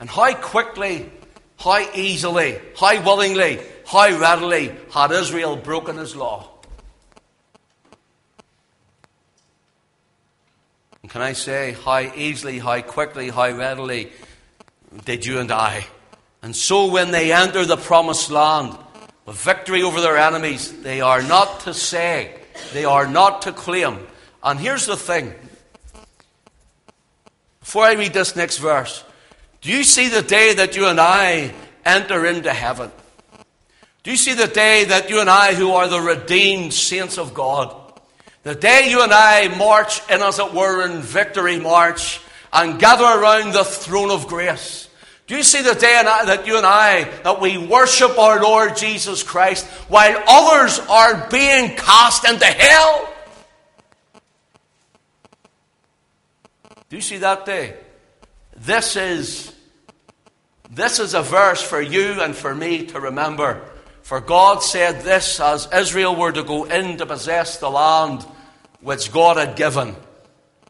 And 0.00 0.08
how 0.08 0.32
quickly 0.34 1.10
how 1.58 1.80
easily, 1.94 2.58
how 2.78 3.02
willingly, 3.02 3.60
how 3.86 4.18
readily 4.18 4.72
had 4.92 5.10
Israel 5.10 5.56
broken 5.56 5.96
his 5.96 6.14
law? 6.14 6.48
And 11.02 11.10
can 11.10 11.22
I 11.22 11.34
say, 11.34 11.76
how 11.84 12.00
easily, 12.00 12.58
how 12.58 12.80
quickly, 12.82 13.30
how 13.30 13.50
readily 13.50 14.10
did 15.04 15.24
you 15.24 15.38
and 15.38 15.52
I? 15.52 15.86
And 16.42 16.54
so 16.54 16.90
when 16.90 17.10
they 17.10 17.32
enter 17.32 17.64
the 17.64 17.76
promised 17.76 18.30
land 18.30 18.76
with 19.24 19.36
victory 19.36 19.82
over 19.82 20.00
their 20.00 20.16
enemies, 20.16 20.82
they 20.82 21.00
are 21.00 21.22
not 21.22 21.60
to 21.60 21.74
say, 21.74 22.34
they 22.72 22.84
are 22.84 23.06
not 23.06 23.42
to 23.42 23.52
claim. 23.52 23.98
And 24.42 24.58
here's 24.60 24.86
the 24.86 24.96
thing. 24.96 25.32
Before 27.60 27.84
I 27.84 27.94
read 27.94 28.12
this 28.12 28.36
next 28.36 28.58
verse, 28.58 29.02
do 29.66 29.72
you 29.72 29.82
see 29.82 30.08
the 30.08 30.22
day 30.22 30.54
that 30.54 30.76
you 30.76 30.86
and 30.86 31.00
I 31.00 31.52
enter 31.84 32.24
into 32.24 32.52
heaven? 32.52 32.88
Do 34.04 34.12
you 34.12 34.16
see 34.16 34.34
the 34.34 34.46
day 34.46 34.84
that 34.84 35.10
you 35.10 35.20
and 35.20 35.28
I, 35.28 35.54
who 35.54 35.72
are 35.72 35.88
the 35.88 36.00
redeemed 36.00 36.72
saints 36.72 37.18
of 37.18 37.34
God, 37.34 37.74
the 38.44 38.54
day 38.54 38.86
you 38.88 39.02
and 39.02 39.12
I 39.12 39.48
march 39.58 40.08
in, 40.08 40.22
as 40.22 40.38
it 40.38 40.54
were, 40.54 40.86
in 40.86 41.02
victory 41.02 41.58
march 41.58 42.20
and 42.52 42.78
gather 42.78 43.02
around 43.02 43.54
the 43.54 43.64
throne 43.64 44.12
of 44.12 44.28
grace? 44.28 44.88
Do 45.26 45.36
you 45.36 45.42
see 45.42 45.62
the 45.62 45.74
day 45.74 46.00
that 46.04 46.46
you 46.46 46.58
and 46.58 46.64
I, 46.64 47.02
that 47.24 47.40
we 47.40 47.58
worship 47.58 48.16
our 48.20 48.40
Lord 48.40 48.76
Jesus 48.76 49.24
Christ 49.24 49.66
while 49.88 50.22
others 50.28 50.78
are 50.78 51.28
being 51.28 51.74
cast 51.74 52.24
into 52.24 52.46
hell? 52.46 53.12
Do 56.88 56.94
you 56.94 57.02
see 57.02 57.18
that 57.18 57.44
day? 57.44 57.74
This 58.56 58.94
is, 58.94 59.55
this 60.70 60.98
is 60.98 61.14
a 61.14 61.22
verse 61.22 61.62
for 61.62 61.80
you 61.80 62.20
and 62.20 62.34
for 62.34 62.54
me 62.54 62.86
to 62.86 63.00
remember. 63.00 63.62
For 64.02 64.20
God 64.20 64.62
said 64.62 65.02
this 65.02 65.40
as 65.40 65.68
Israel 65.72 66.14
were 66.14 66.32
to 66.32 66.42
go 66.42 66.64
in 66.64 66.96
to 66.98 67.06
possess 67.06 67.58
the 67.58 67.70
land 67.70 68.22
which 68.80 69.12
God 69.12 69.36
had 69.36 69.56
given. 69.56 69.96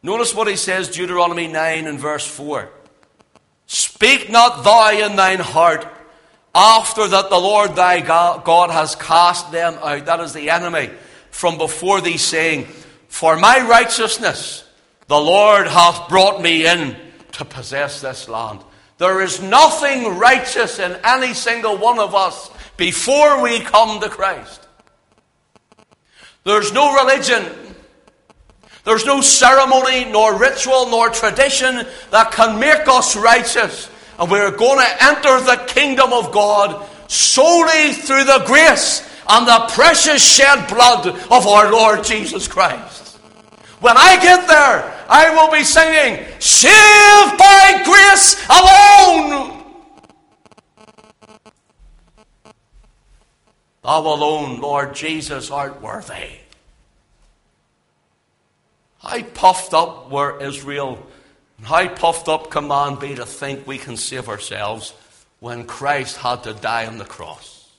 Notice 0.01 0.33
what 0.33 0.47
he 0.47 0.55
says, 0.55 0.89
Deuteronomy 0.89 1.47
9 1.47 1.87
and 1.87 1.99
verse 1.99 2.25
4. 2.25 2.69
Speak 3.65 4.29
not 4.29 4.63
thou 4.63 4.91
in 4.91 5.15
thine 5.15 5.39
heart 5.39 5.87
after 6.55 7.07
that 7.07 7.29
the 7.29 7.37
Lord 7.39 7.75
thy 7.75 8.01
God 8.01 8.71
has 8.71 8.95
cast 8.95 9.51
them 9.51 9.75
out, 9.81 10.05
that 10.05 10.19
is 10.21 10.33
the 10.33 10.49
enemy, 10.49 10.89
from 11.29 11.59
before 11.59 12.01
thee, 12.01 12.17
saying, 12.17 12.65
For 13.07 13.35
my 13.37 13.59
righteousness 13.67 14.67
the 15.07 15.19
Lord 15.19 15.67
hath 15.67 16.09
brought 16.09 16.41
me 16.41 16.65
in 16.65 16.95
to 17.33 17.45
possess 17.45 18.01
this 18.01 18.27
land. 18.27 18.61
There 18.97 19.21
is 19.21 19.41
nothing 19.41 20.17
righteous 20.17 20.79
in 20.79 20.97
any 21.03 21.33
single 21.33 21.77
one 21.77 21.99
of 21.99 22.15
us 22.15 22.49
before 22.77 23.41
we 23.41 23.59
come 23.59 23.99
to 24.01 24.09
Christ. 24.09 24.67
There's 26.43 26.71
no 26.71 26.95
religion, 26.95 27.43
there's 28.85 29.05
no 29.05 29.21
ceremony, 29.21 30.05
nor 30.05 30.39
ritual, 30.39 30.89
nor 30.89 31.09
tradition 31.09 31.85
that 32.11 32.31
can 32.31 32.59
make 32.59 32.87
us 32.87 33.15
righteous. 33.15 33.89
And 34.17 34.31
we're 34.31 34.55
going 34.55 34.79
to 34.79 35.03
enter 35.03 35.41
the 35.41 35.63
kingdom 35.67 36.13
of 36.13 36.31
God 36.31 36.87
solely 37.07 37.93
through 37.93 38.23
the 38.23 38.43
grace 38.47 39.07
and 39.29 39.47
the 39.47 39.67
precious 39.73 40.23
shed 40.23 40.67
blood 40.69 41.07
of 41.07 41.47
our 41.47 41.71
Lord 41.71 42.03
Jesus 42.03 42.47
Christ. 42.47 43.17
When 43.79 43.95
I 43.97 44.15
get 44.21 44.47
there, 44.47 44.96
I 45.09 45.29
will 45.29 45.51
be 45.51 45.63
singing, 45.63 46.25
Saved 46.39 47.37
by 47.37 47.81
grace 47.85 48.45
alone. 48.49 49.63
Thou 53.83 54.01
alone, 54.01 54.59
Lord 54.59 54.93
Jesus, 54.93 55.49
art 55.49 55.81
worthy. 55.81 56.39
How 58.99 59.21
puffed 59.23 59.73
up 59.73 60.11
were 60.11 60.41
Israel, 60.41 61.07
and 61.57 61.67
how 61.67 61.87
puffed 61.87 62.27
up 62.27 62.51
can 62.51 62.67
man 62.67 62.95
be 62.95 63.15
to 63.15 63.25
think 63.25 63.65
we 63.65 63.77
can 63.77 63.95
save 63.95 64.27
ourselves 64.27 64.93
when 65.39 65.65
Christ 65.65 66.17
had 66.17 66.43
to 66.43 66.53
die 66.53 66.85
on 66.85 66.97
the 66.97 67.05
cross? 67.05 67.69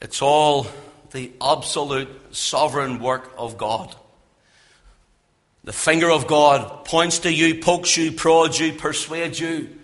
It's 0.00 0.20
all 0.20 0.66
the 1.10 1.32
absolute 1.40 2.08
sovereign 2.34 2.98
work 2.98 3.32
of 3.36 3.58
God. 3.58 3.94
The 5.64 5.72
finger 5.72 6.10
of 6.10 6.28
God 6.28 6.84
points 6.84 7.20
to 7.20 7.32
you, 7.32 7.60
pokes 7.60 7.96
you, 7.96 8.12
prods 8.12 8.60
you, 8.60 8.72
persuades 8.72 9.40
you. 9.40 9.76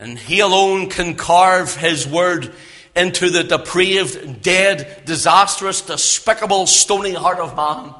And 0.00 0.18
He 0.18 0.40
alone 0.40 0.90
can 0.90 1.14
carve 1.14 1.76
His 1.76 2.08
word 2.08 2.52
into 2.96 3.30
the 3.30 3.44
depraved, 3.44 4.42
dead, 4.42 5.02
disastrous, 5.04 5.80
despicable, 5.82 6.66
stony 6.66 7.12
heart 7.12 7.38
of 7.38 7.56
man. 7.56 7.94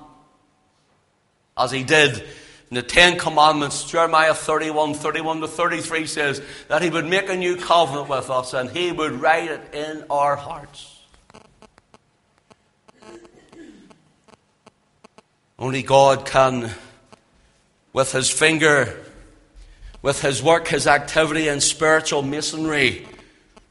As 1.56 1.70
He 1.70 1.84
did 1.84 2.24
in 2.70 2.74
the 2.74 2.82
Ten 2.82 3.18
Commandments, 3.18 3.84
Jeremiah 3.84 4.34
31, 4.34 4.94
31 4.94 5.42
to 5.42 5.48
33 5.48 6.06
says 6.06 6.42
that 6.66 6.82
He 6.82 6.90
would 6.90 7.06
make 7.06 7.28
a 7.28 7.36
new 7.36 7.56
covenant 7.56 8.08
with 8.08 8.30
us 8.30 8.52
and 8.52 8.68
He 8.68 8.90
would 8.90 9.12
write 9.12 9.48
it 9.48 9.74
in 9.74 10.04
our 10.10 10.34
hearts. 10.34 10.91
Only 15.62 15.82
God 15.82 16.26
can, 16.26 16.70
with 17.92 18.10
His 18.10 18.28
finger, 18.28 19.02
with 20.02 20.20
his 20.20 20.42
work, 20.42 20.66
his 20.66 20.88
activity 20.88 21.46
and 21.46 21.62
spiritual 21.62 22.22
masonry, 22.22 23.06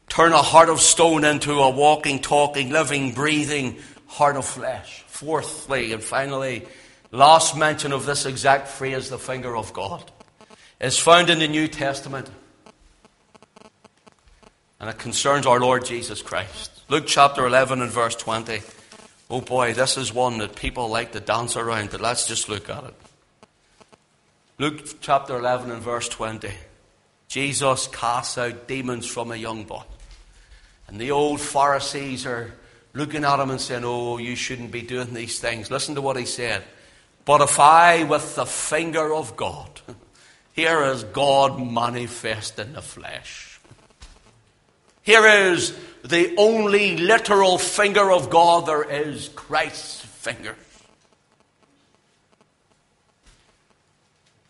turn 0.08 0.32
a 0.32 0.38
heart 0.38 0.70
of 0.70 0.80
stone 0.80 1.22
into 1.24 1.52
a 1.52 1.68
walking, 1.68 2.20
talking, 2.20 2.70
living, 2.70 3.12
breathing 3.12 3.76
heart 4.06 4.36
of 4.36 4.46
flesh. 4.46 5.04
Fourthly 5.06 5.92
and 5.92 6.02
finally, 6.02 6.66
last 7.10 7.56
mention 7.56 7.92
of 7.92 8.06
this 8.06 8.24
exact 8.24 8.68
phrase, 8.68 9.10
the 9.10 9.18
finger 9.18 9.54
of 9.54 9.74
God, 9.74 10.10
is 10.80 10.98
found 10.98 11.28
in 11.28 11.40
the 11.40 11.48
New 11.48 11.68
Testament. 11.68 12.30
And 14.80 14.88
it 14.88 14.98
concerns 14.98 15.44
our 15.44 15.60
Lord 15.60 15.84
Jesus 15.84 16.22
Christ. 16.22 16.70
Luke 16.88 17.04
chapter 17.06 17.46
11 17.46 17.82
and 17.82 17.90
verse 17.90 18.16
20. 18.16 18.62
Oh 19.32 19.40
boy, 19.40 19.72
this 19.72 19.96
is 19.96 20.12
one 20.12 20.36
that 20.38 20.56
people 20.56 20.90
like 20.90 21.12
to 21.12 21.20
dance 21.20 21.56
around, 21.56 21.90
but 21.90 22.02
let's 22.02 22.26
just 22.26 22.50
look 22.50 22.68
at 22.68 22.84
it. 22.84 22.94
Luke 24.58 25.00
chapter 25.00 25.38
11 25.38 25.70
and 25.70 25.80
verse 25.80 26.06
20. 26.06 26.50
Jesus 27.28 27.86
casts 27.86 28.36
out 28.36 28.68
demons 28.68 29.06
from 29.06 29.32
a 29.32 29.36
young 29.36 29.64
boy. 29.64 29.84
And 30.86 31.00
the 31.00 31.12
old 31.12 31.40
Pharisees 31.40 32.26
are 32.26 32.52
looking 32.92 33.24
at 33.24 33.40
him 33.40 33.48
and 33.48 33.58
saying, 33.58 33.84
Oh, 33.86 34.18
you 34.18 34.36
shouldn't 34.36 34.70
be 34.70 34.82
doing 34.82 35.14
these 35.14 35.40
things. 35.40 35.70
Listen 35.70 35.94
to 35.94 36.02
what 36.02 36.18
he 36.18 36.26
said. 36.26 36.62
But 37.24 37.40
if 37.40 37.58
I, 37.58 38.04
with 38.04 38.34
the 38.34 38.44
finger 38.44 39.14
of 39.14 39.34
God, 39.34 39.80
here 40.52 40.82
is 40.82 41.04
God 41.04 41.58
manifest 41.58 42.58
in 42.58 42.74
the 42.74 42.82
flesh. 42.82 43.58
Here 45.00 45.26
is 45.26 45.74
the 46.04 46.34
only 46.36 46.96
literal 46.96 47.58
finger 47.58 48.10
of 48.10 48.28
God 48.30 48.66
there 48.66 48.82
is 48.82 49.28
Christ's 49.28 50.00
finger. 50.00 50.56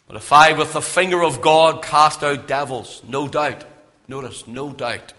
But 0.07 0.16
if 0.16 0.32
I, 0.32 0.53
with 0.53 0.72
the 0.72 0.82
finger 0.82 1.22
of 1.22 1.40
God, 1.40 1.82
cast 1.82 2.22
out 2.22 2.46
devils, 2.46 3.03
no 3.07 3.28
doubt, 3.28 3.64
notice, 4.09 4.46
no 4.46 4.70
doubt, 4.70 5.12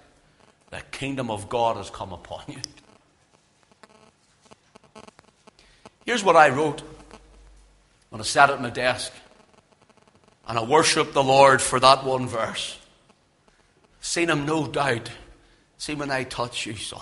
the 0.70 0.82
kingdom 0.92 1.32
of 1.32 1.50
God 1.50 1.78
has 1.78 1.90
come 1.90 2.12
upon 2.12 2.44
you. 2.48 2.60
Here's 6.06 6.24
what 6.24 6.36
I 6.36 6.50
wrote 6.50 6.82
when 8.10 8.22
I 8.22 8.24
sat 8.24 8.50
at 8.50 8.62
my 8.62 8.70
desk 8.70 9.12
and 10.48 10.58
I 10.58 10.64
worshiped 10.64 11.14
the 11.14 11.24
Lord 11.24 11.62
for 11.62 11.80
that 11.80 12.04
one 12.04 12.28
verse. 12.28 12.78
Seen 14.02 14.30
him, 14.30 14.46
no 14.46 14.68
doubt. 14.68 15.10
See 15.84 15.96
when 15.96 16.12
I 16.12 16.24
touch 16.24 16.66
you, 16.66 16.78
son. 16.78 17.02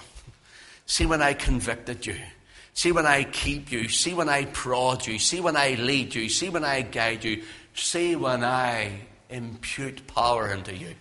See 0.88 1.06
when 1.06 1.22
I 1.22 1.36
convicted 1.36 2.04
you. 2.08 2.16
See 2.74 2.92
when 2.92 3.06
I 3.06 3.26
keep 3.26 3.72
you. 3.72 3.88
See 3.88 4.16
when 4.16 4.28
I 4.28 4.46
prod 4.46 5.06
you. 5.06 5.20
See 5.20 5.40
when 5.40 5.56
I 5.56 5.76
lead 5.76 6.16
you. 6.16 6.28
See 6.30 6.50
when 6.50 6.66
I 6.66 6.82
guide 6.82 7.24
you. 7.24 7.44
See 7.76 8.16
when 8.16 8.44
I 8.44 9.02
impute 9.30 10.08
power 10.08 10.52
into 10.52 10.76
you. 10.76 10.96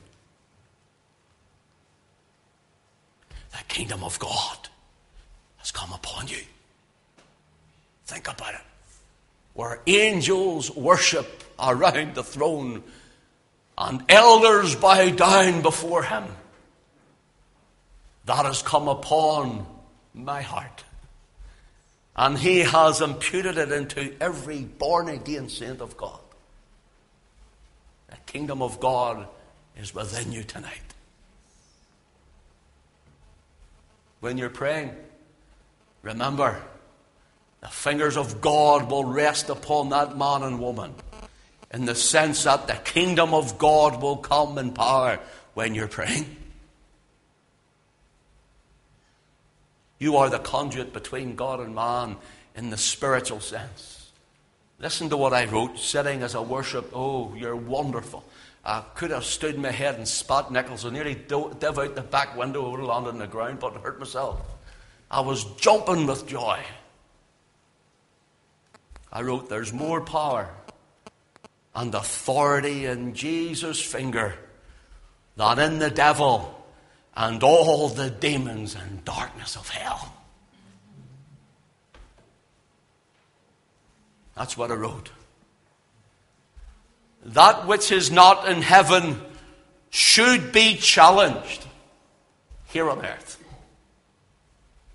The 3.52 3.64
kingdom 3.66 4.04
of 4.04 4.18
God 4.18 4.68
has 5.56 5.70
come 5.70 5.94
upon 5.94 6.28
you. 6.28 6.42
Think 8.04 8.28
about 8.28 8.52
it. 8.52 8.66
Where 9.54 9.80
angels 9.86 10.70
worship 10.76 11.44
around 11.58 12.14
the 12.14 12.24
throne 12.24 12.82
and 13.78 14.04
elders 14.10 14.76
bow 14.76 15.08
down 15.08 15.62
before 15.62 16.02
him. 16.02 16.24
That 18.30 18.46
has 18.46 18.62
come 18.62 18.86
upon 18.86 19.66
my 20.14 20.42
heart. 20.42 20.84
And 22.14 22.38
he 22.38 22.60
has 22.60 23.00
imputed 23.00 23.58
it 23.58 23.72
into 23.72 24.14
every 24.22 24.60
born 24.62 25.08
again 25.08 25.48
saint 25.48 25.80
of 25.80 25.96
God 25.96 26.20
The 28.08 28.16
kingdom 28.26 28.62
of 28.62 28.78
God 28.78 29.26
is 29.76 29.92
within 29.92 30.30
you 30.30 30.44
tonight. 30.44 30.94
When 34.20 34.38
you're 34.38 34.48
praying, 34.48 34.94
remember 36.02 36.62
the 37.62 37.66
fingers 37.66 38.16
of 38.16 38.40
God 38.40 38.88
will 38.92 39.06
rest 39.06 39.48
upon 39.48 39.88
that 39.88 40.16
man 40.16 40.44
and 40.44 40.60
woman 40.60 40.94
in 41.74 41.84
the 41.84 41.96
sense 41.96 42.44
that 42.44 42.68
the 42.68 42.74
kingdom 42.74 43.34
of 43.34 43.58
God 43.58 44.00
will 44.00 44.18
come 44.18 44.56
in 44.56 44.70
power 44.70 45.18
when 45.54 45.74
you're 45.74 45.88
praying. 45.88 46.36
You 50.00 50.16
are 50.16 50.30
the 50.30 50.38
conduit 50.38 50.92
between 50.92 51.36
God 51.36 51.60
and 51.60 51.74
man 51.74 52.16
in 52.56 52.70
the 52.70 52.78
spiritual 52.78 53.38
sense. 53.38 54.10
Listen 54.78 55.10
to 55.10 55.16
what 55.18 55.34
I 55.34 55.44
wrote, 55.44 55.78
sitting 55.78 56.22
as 56.22 56.34
I 56.34 56.40
worship. 56.40 56.90
Oh, 56.94 57.34
you're 57.34 57.54
wonderful. 57.54 58.24
I 58.64 58.82
could 58.94 59.10
have 59.10 59.24
stood 59.24 59.58
my 59.58 59.70
head 59.70 59.96
and 59.96 60.08
spat 60.08 60.50
nickels 60.50 60.84
and 60.84 60.94
nearly 60.94 61.14
dove 61.14 61.62
out 61.62 61.94
the 61.94 62.00
back 62.00 62.34
window, 62.34 62.70
have 62.70 62.80
landed 62.80 63.10
on 63.10 63.18
the 63.18 63.26
ground, 63.26 63.60
but 63.60 63.74
hurt 63.74 63.98
myself. 63.98 64.40
I 65.10 65.20
was 65.20 65.44
jumping 65.56 66.06
with 66.06 66.26
joy. 66.26 66.60
I 69.12 69.20
wrote, 69.20 69.50
There's 69.50 69.72
more 69.72 70.00
power 70.00 70.48
and 71.74 71.94
authority 71.94 72.86
in 72.86 73.14
Jesus' 73.14 73.82
finger 73.82 74.34
than 75.36 75.58
in 75.58 75.78
the 75.78 75.90
devil 75.90 76.59
and 77.16 77.42
all 77.42 77.88
the 77.88 78.10
demons 78.10 78.74
and 78.74 79.04
darkness 79.04 79.56
of 79.56 79.68
hell. 79.68 80.14
That's 84.36 84.56
what 84.56 84.70
I 84.70 84.74
wrote. 84.74 85.10
That 87.24 87.66
which 87.66 87.92
is 87.92 88.10
not 88.10 88.48
in 88.48 88.62
heaven 88.62 89.20
should 89.90 90.52
be 90.52 90.76
challenged 90.76 91.66
here 92.68 92.88
on 92.88 93.04
earth. 93.04 93.36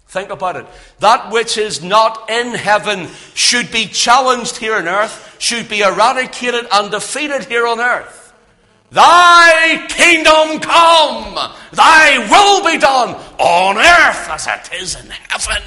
Think 0.08 0.30
about 0.30 0.56
it. 0.56 0.66
That 1.00 1.32
which 1.32 1.58
is 1.58 1.84
not 1.84 2.30
in 2.30 2.54
heaven 2.54 3.10
should 3.34 3.70
be 3.72 3.86
challenged 3.86 4.58
here 4.58 4.76
on 4.76 4.88
earth, 4.88 5.36
should 5.40 5.68
be 5.68 5.82
eradicated 5.82 6.66
and 6.72 6.90
defeated 6.90 7.44
here 7.44 7.68
on 7.68 7.80
earth. 7.80 8.25
Thy 8.96 9.86
kingdom 9.90 10.62
come, 10.62 11.52
thy 11.74 12.18
will 12.32 12.64
be 12.64 12.78
done 12.78 13.10
on 13.38 13.78
earth 13.78 14.30
as 14.30 14.48
it 14.48 14.82
is 14.82 14.96
in 14.96 15.10
heaven. 15.10 15.62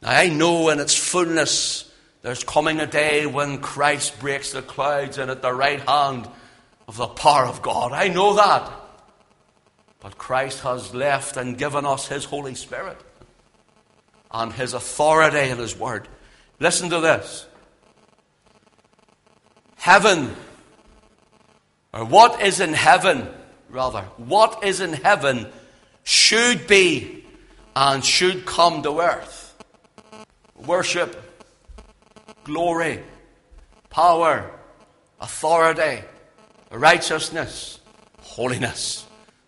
Now 0.00 0.10
I 0.10 0.30
know 0.30 0.70
in 0.70 0.80
its 0.80 0.96
fullness 0.96 1.92
there's 2.22 2.44
coming 2.44 2.80
a 2.80 2.86
day 2.86 3.26
when 3.26 3.58
Christ 3.58 4.18
breaks 4.20 4.52
the 4.52 4.62
clouds 4.62 5.18
and 5.18 5.30
at 5.30 5.42
the 5.42 5.52
right 5.52 5.80
hand 5.80 6.30
of 6.88 6.96
the 6.96 7.08
power 7.08 7.44
of 7.44 7.60
God. 7.60 7.92
I 7.92 8.08
know 8.08 8.34
that. 8.36 8.72
But 10.00 10.16
Christ 10.16 10.60
has 10.60 10.94
left 10.94 11.36
and 11.36 11.58
given 11.58 11.84
us 11.84 12.08
His 12.08 12.24
Holy 12.24 12.54
Spirit 12.54 12.96
and 14.30 14.50
His 14.50 14.72
authority 14.72 15.50
and 15.50 15.60
His 15.60 15.76
Word. 15.76 16.08
Listen 16.58 16.88
to 16.88 17.00
this. 17.00 17.44
Heaven, 19.82 20.36
or 21.92 22.04
what 22.04 22.40
is 22.40 22.60
in 22.60 22.72
heaven, 22.72 23.26
rather, 23.68 24.02
what 24.16 24.62
is 24.62 24.80
in 24.80 24.92
heaven 24.92 25.48
should 26.04 26.68
be 26.68 27.24
and 27.74 28.04
should 28.04 28.46
come 28.46 28.84
to 28.84 29.00
earth. 29.00 29.56
Worship, 30.54 31.20
glory, 32.44 33.02
power, 33.90 34.52
authority, 35.20 36.04
righteousness, 36.70 37.80
holiness. 38.20 39.04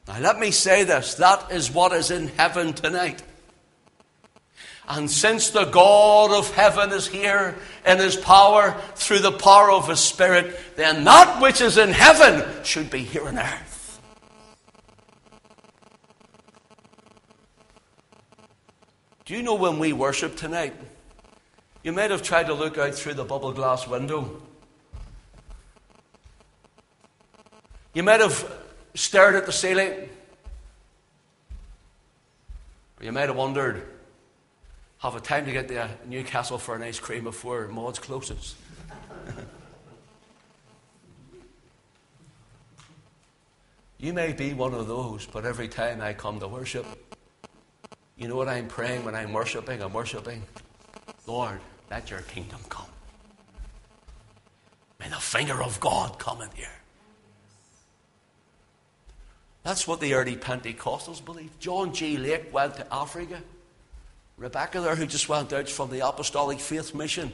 Now, 0.08 0.18
let 0.18 0.40
me 0.40 0.50
say 0.50 0.82
this 0.82 1.14
that 1.14 1.52
is 1.52 1.70
what 1.70 1.92
is 1.92 2.10
in 2.10 2.26
heaven 2.26 2.72
tonight. 2.72 3.22
And 4.86 5.10
since 5.10 5.50
the 5.50 5.64
God 5.64 6.30
of 6.30 6.52
heaven 6.54 6.92
is 6.92 7.06
here 7.06 7.56
in 7.86 7.98
his 7.98 8.16
power 8.16 8.78
through 8.94 9.20
the 9.20 9.32
power 9.32 9.70
of 9.70 9.88
his 9.88 10.00
Spirit, 10.00 10.58
then 10.76 11.04
that 11.04 11.40
which 11.40 11.62
is 11.62 11.78
in 11.78 11.90
heaven 11.90 12.64
should 12.64 12.90
be 12.90 12.98
here 12.98 13.26
on 13.26 13.38
earth. 13.38 14.00
Do 19.24 19.34
you 19.34 19.42
know 19.42 19.54
when 19.54 19.78
we 19.78 19.94
worship 19.94 20.36
tonight? 20.36 20.74
You 21.82 21.92
might 21.92 22.10
have 22.10 22.22
tried 22.22 22.48
to 22.48 22.54
look 22.54 22.76
out 22.76 22.94
through 22.94 23.14
the 23.14 23.24
bubble 23.24 23.52
glass 23.52 23.88
window. 23.88 24.42
You 27.94 28.02
might 28.02 28.20
have 28.20 28.52
stared 28.94 29.34
at 29.34 29.46
the 29.46 29.52
ceiling. 29.52 30.10
Or 33.00 33.04
you 33.04 33.12
might 33.12 33.28
have 33.28 33.36
wondered, 33.36 33.86
have 35.04 35.14
a 35.16 35.20
time 35.20 35.44
to 35.44 35.52
get 35.52 35.68
to 35.68 35.82
uh, 35.82 35.88
Newcastle 36.06 36.56
for 36.56 36.74
an 36.74 36.82
ice 36.82 36.98
cream 36.98 37.24
before 37.24 37.68
Maud's 37.68 37.98
closes. 37.98 38.54
you 43.98 44.14
may 44.14 44.32
be 44.32 44.54
one 44.54 44.72
of 44.72 44.88
those, 44.88 45.26
but 45.26 45.44
every 45.44 45.68
time 45.68 46.00
I 46.00 46.14
come 46.14 46.40
to 46.40 46.48
worship, 46.48 46.86
you 48.16 48.28
know 48.28 48.36
what 48.36 48.48
I'm 48.48 48.66
praying 48.66 49.04
when 49.04 49.14
I'm 49.14 49.34
worshiping? 49.34 49.82
I'm 49.82 49.92
worshiping, 49.92 50.42
Lord, 51.26 51.60
let 51.90 52.10
your 52.10 52.22
kingdom 52.22 52.60
come. 52.70 52.86
May 54.98 55.10
the 55.10 55.16
finger 55.16 55.62
of 55.62 55.78
God 55.80 56.18
come 56.18 56.40
in 56.40 56.48
here. 56.54 56.68
That's 59.64 59.86
what 59.86 60.00
the 60.00 60.14
early 60.14 60.36
Pentecostals 60.36 61.22
believed. 61.22 61.60
John 61.60 61.92
G. 61.92 62.16
Lake 62.16 62.50
went 62.54 62.76
to 62.76 62.86
Africa. 62.90 63.42
Rebecca 64.36 64.80
there, 64.80 64.96
who 64.96 65.06
just 65.06 65.28
went 65.28 65.52
out 65.52 65.68
from 65.68 65.90
the 65.90 66.06
Apostolic 66.06 66.58
Faith 66.58 66.94
Mission. 66.94 67.32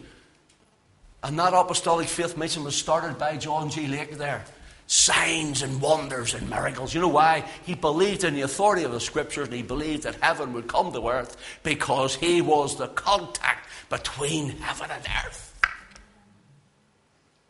And 1.22 1.38
that 1.38 1.54
Apostolic 1.54 2.08
Faith 2.08 2.36
Mission 2.36 2.64
was 2.64 2.76
started 2.76 3.18
by 3.18 3.36
John 3.36 3.70
G. 3.70 3.86
Lake 3.86 4.16
there. 4.16 4.44
Signs 4.86 5.62
and 5.62 5.80
wonders 5.80 6.34
and 6.34 6.50
miracles. 6.50 6.92
You 6.94 7.00
know 7.00 7.08
why? 7.08 7.44
He 7.64 7.74
believed 7.74 8.24
in 8.24 8.34
the 8.34 8.40
authority 8.42 8.82
of 8.82 8.92
the 8.92 9.00
Scriptures 9.00 9.46
and 9.46 9.56
he 9.56 9.62
believed 9.62 10.02
that 10.02 10.16
heaven 10.16 10.52
would 10.52 10.66
come 10.66 10.92
to 10.92 11.08
earth 11.08 11.36
because 11.62 12.16
he 12.16 12.40
was 12.40 12.76
the 12.76 12.88
contact 12.88 13.68
between 13.88 14.50
heaven 14.58 14.90
and 14.90 15.06
earth. 15.24 15.49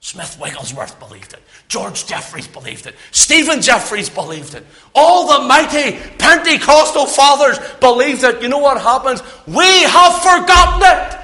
Smith 0.01 0.39
Wigglesworth 0.41 0.99
believed 0.99 1.35
it. 1.35 1.43
George 1.69 2.07
Jeffreys 2.07 2.49
believed 2.49 2.87
it. 2.87 2.95
Stephen 3.11 3.61
Jeffreys 3.61 4.09
believed 4.09 4.55
it. 4.55 4.65
All 4.95 5.27
the 5.27 5.47
mighty 5.47 5.99
Pentecostal 6.17 7.05
fathers 7.05 7.59
believed 7.81 8.25
it. 8.25 8.41
You 8.43 8.49
know 8.49 8.59
what 8.59 8.81
happens? 8.81 9.23
We 9.47 9.83
have 9.83 10.15
forgotten 10.17 10.83
it. 10.85 11.19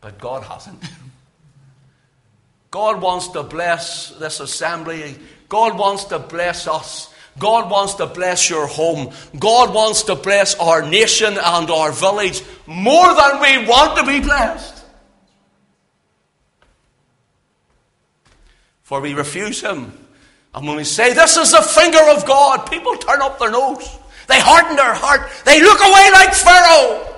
But 0.00 0.18
God 0.18 0.44
hasn't. 0.44 0.80
God 2.70 3.02
wants 3.02 3.28
to 3.28 3.42
bless 3.42 4.10
this 4.10 4.38
assembly. 4.38 5.16
God 5.48 5.76
wants 5.76 6.04
to 6.04 6.20
bless 6.20 6.68
us. 6.68 7.12
God 7.38 7.68
wants 7.68 7.94
to 7.94 8.06
bless 8.06 8.48
your 8.48 8.66
home. 8.68 9.12
God 9.38 9.74
wants 9.74 10.04
to 10.04 10.14
bless 10.14 10.54
our 10.54 10.88
nation 10.88 11.34
and 11.34 11.70
our 11.70 11.90
village 11.90 12.42
more 12.66 13.14
than 13.14 13.40
we 13.40 13.66
want 13.66 13.98
to 13.98 14.06
be 14.06 14.20
blessed. 14.20 14.75
For 18.86 19.00
we 19.00 19.14
refuse 19.14 19.60
Him. 19.60 19.92
And 20.54 20.64
when 20.64 20.76
we 20.76 20.84
say, 20.84 21.12
This 21.12 21.36
is 21.36 21.50
the 21.50 21.60
finger 21.60 21.98
of 22.08 22.24
God, 22.24 22.70
people 22.70 22.94
turn 22.94 23.20
up 23.20 23.36
their 23.36 23.50
nose. 23.50 23.98
They 24.28 24.38
harden 24.38 24.76
their 24.76 24.94
heart. 24.94 25.28
They 25.44 25.60
look 25.60 25.80
away 25.80 26.08
like 26.12 26.32
Pharaoh. 26.32 27.12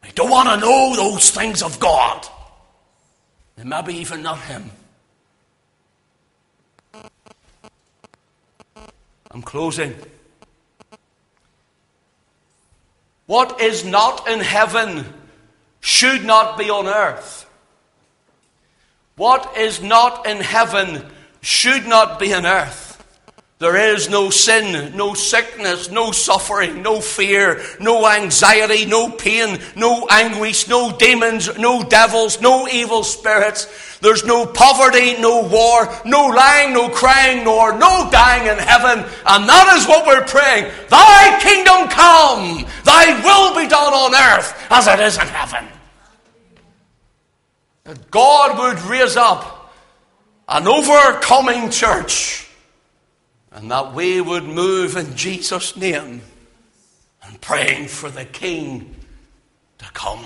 They 0.00 0.10
don't 0.12 0.30
want 0.30 0.48
to 0.48 0.56
know 0.56 0.96
those 0.96 1.30
things 1.30 1.62
of 1.62 1.78
God. 1.80 2.26
And 3.58 3.68
maybe 3.68 3.92
even 3.92 4.22
not 4.22 4.38
Him. 4.38 4.70
I'm 9.32 9.42
closing. 9.42 9.94
What 13.26 13.60
is 13.60 13.84
not 13.84 14.26
in 14.26 14.40
heaven 14.40 15.04
should 15.80 16.24
not 16.24 16.56
be 16.56 16.70
on 16.70 16.86
earth. 16.86 17.46
What 19.16 19.56
is 19.56 19.82
not 19.82 20.26
in 20.26 20.38
heaven 20.38 21.04
should 21.42 21.86
not 21.86 22.18
be 22.18 22.32
on 22.32 22.46
earth. 22.46 22.92
There 23.62 23.94
is 23.94 24.10
no 24.10 24.30
sin, 24.30 24.96
no 24.96 25.14
sickness, 25.14 25.88
no 25.88 26.10
suffering, 26.10 26.82
no 26.82 27.00
fear, 27.00 27.62
no 27.78 28.04
anxiety, 28.08 28.86
no 28.86 29.08
pain, 29.08 29.60
no 29.76 30.08
anguish, 30.10 30.66
no 30.66 30.90
demons, 30.98 31.56
no 31.58 31.84
devils, 31.84 32.40
no 32.40 32.66
evil 32.66 33.04
spirits. 33.04 33.68
There's 34.00 34.24
no 34.24 34.46
poverty, 34.46 35.16
no 35.20 35.46
war, 35.46 35.88
no 36.04 36.26
lying, 36.26 36.72
no 36.72 36.88
crying, 36.88 37.44
nor 37.44 37.78
no 37.78 38.08
dying 38.10 38.48
in 38.48 38.58
heaven. 38.58 38.98
And 39.26 39.48
that 39.48 39.76
is 39.78 39.86
what 39.86 40.08
we're 40.08 40.26
praying. 40.26 40.72
Thy 40.88 41.38
kingdom 41.40 41.88
come, 41.88 42.66
thy 42.82 43.22
will 43.22 43.54
be 43.54 43.68
done 43.68 43.92
on 43.92 44.12
earth 44.12 44.56
as 44.70 44.88
it 44.88 44.98
is 44.98 45.14
in 45.18 45.28
heaven. 45.28 45.68
That 47.84 48.10
God 48.10 48.58
would 48.58 48.82
raise 48.82 49.16
up 49.16 49.72
an 50.48 50.66
overcoming 50.66 51.70
church 51.70 52.48
and 53.50 53.70
that 53.70 53.92
we 53.92 54.20
would 54.20 54.44
move 54.44 54.96
in 54.96 55.16
Jesus' 55.16 55.76
name 55.76 56.22
and 57.22 57.40
praying 57.40 57.88
for 57.88 58.10
the 58.10 58.24
King 58.24 58.94
to 59.78 59.84
come. 59.92 60.24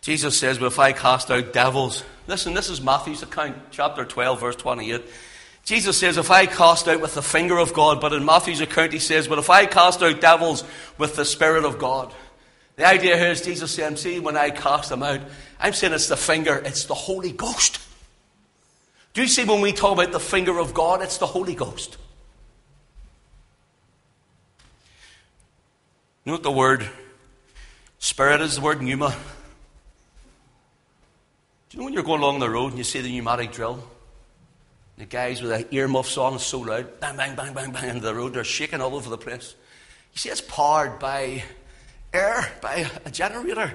Jesus 0.00 0.38
says, 0.38 0.58
But 0.58 0.66
if 0.66 0.78
I 0.78 0.92
cast 0.92 1.30
out 1.30 1.52
devils, 1.52 2.04
listen, 2.26 2.54
this 2.54 2.70
is 2.70 2.80
Matthew's 2.80 3.22
account, 3.22 3.56
chapter 3.70 4.04
12, 4.04 4.40
verse 4.40 4.56
28. 4.56 5.04
Jesus 5.64 5.98
says, 5.98 6.16
If 6.16 6.30
I 6.30 6.46
cast 6.46 6.88
out 6.88 7.00
with 7.00 7.14
the 7.14 7.22
finger 7.22 7.58
of 7.58 7.74
God, 7.74 8.00
but 8.00 8.12
in 8.12 8.24
Matthew's 8.24 8.60
account 8.60 8.92
he 8.92 8.98
says, 8.98 9.28
But 9.28 9.38
if 9.38 9.50
I 9.50 9.66
cast 9.66 10.02
out 10.02 10.20
devils 10.20 10.64
with 10.98 11.16
the 11.16 11.24
Spirit 11.24 11.64
of 11.64 11.78
God. 11.78 12.12
The 12.80 12.86
idea 12.86 13.18
here 13.18 13.28
is 13.28 13.42
Jesus 13.42 13.70
saying, 13.72 13.96
See, 13.96 14.20
when 14.20 14.38
I 14.38 14.48
cast 14.48 14.88
them 14.88 15.02
out, 15.02 15.20
I'm 15.60 15.74
saying 15.74 15.92
it's 15.92 16.08
the 16.08 16.16
finger, 16.16 16.62
it's 16.64 16.86
the 16.86 16.94
Holy 16.94 17.30
Ghost. 17.30 17.78
Do 19.12 19.20
you 19.20 19.28
see 19.28 19.44
when 19.44 19.60
we 19.60 19.72
talk 19.72 19.92
about 19.92 20.12
the 20.12 20.18
finger 20.18 20.58
of 20.58 20.72
God, 20.72 21.02
it's 21.02 21.18
the 21.18 21.26
Holy 21.26 21.54
Ghost? 21.54 21.98
You 26.24 26.30
know 26.30 26.32
what 26.36 26.42
the 26.42 26.50
word 26.50 26.88
spirit 27.98 28.40
is? 28.40 28.54
The 28.54 28.62
word 28.62 28.80
pneuma. 28.80 29.14
Do 31.68 31.76
you 31.76 31.80
know 31.80 31.84
when 31.84 31.92
you're 31.92 32.02
going 32.02 32.22
along 32.22 32.38
the 32.38 32.48
road 32.48 32.68
and 32.68 32.78
you 32.78 32.84
see 32.84 33.02
the 33.02 33.12
pneumatic 33.12 33.52
drill? 33.52 33.86
The 34.96 35.04
guys 35.04 35.42
with 35.42 35.50
the 35.50 35.74
earmuffs 35.74 36.16
on 36.16 36.32
is 36.32 36.42
so 36.42 36.60
loud, 36.60 36.98
bang, 36.98 37.14
bang, 37.14 37.36
bang, 37.36 37.52
bang, 37.52 37.72
bang 37.72 37.90
into 37.90 38.00
the 38.00 38.14
road. 38.14 38.32
They're 38.32 38.42
shaking 38.42 38.80
all 38.80 38.94
over 38.94 39.10
the 39.10 39.18
place. 39.18 39.54
You 40.14 40.18
see, 40.18 40.30
it's 40.30 40.40
powered 40.40 40.98
by 40.98 41.42
air, 42.12 42.50
by 42.60 42.86
a 43.04 43.10
generator. 43.10 43.74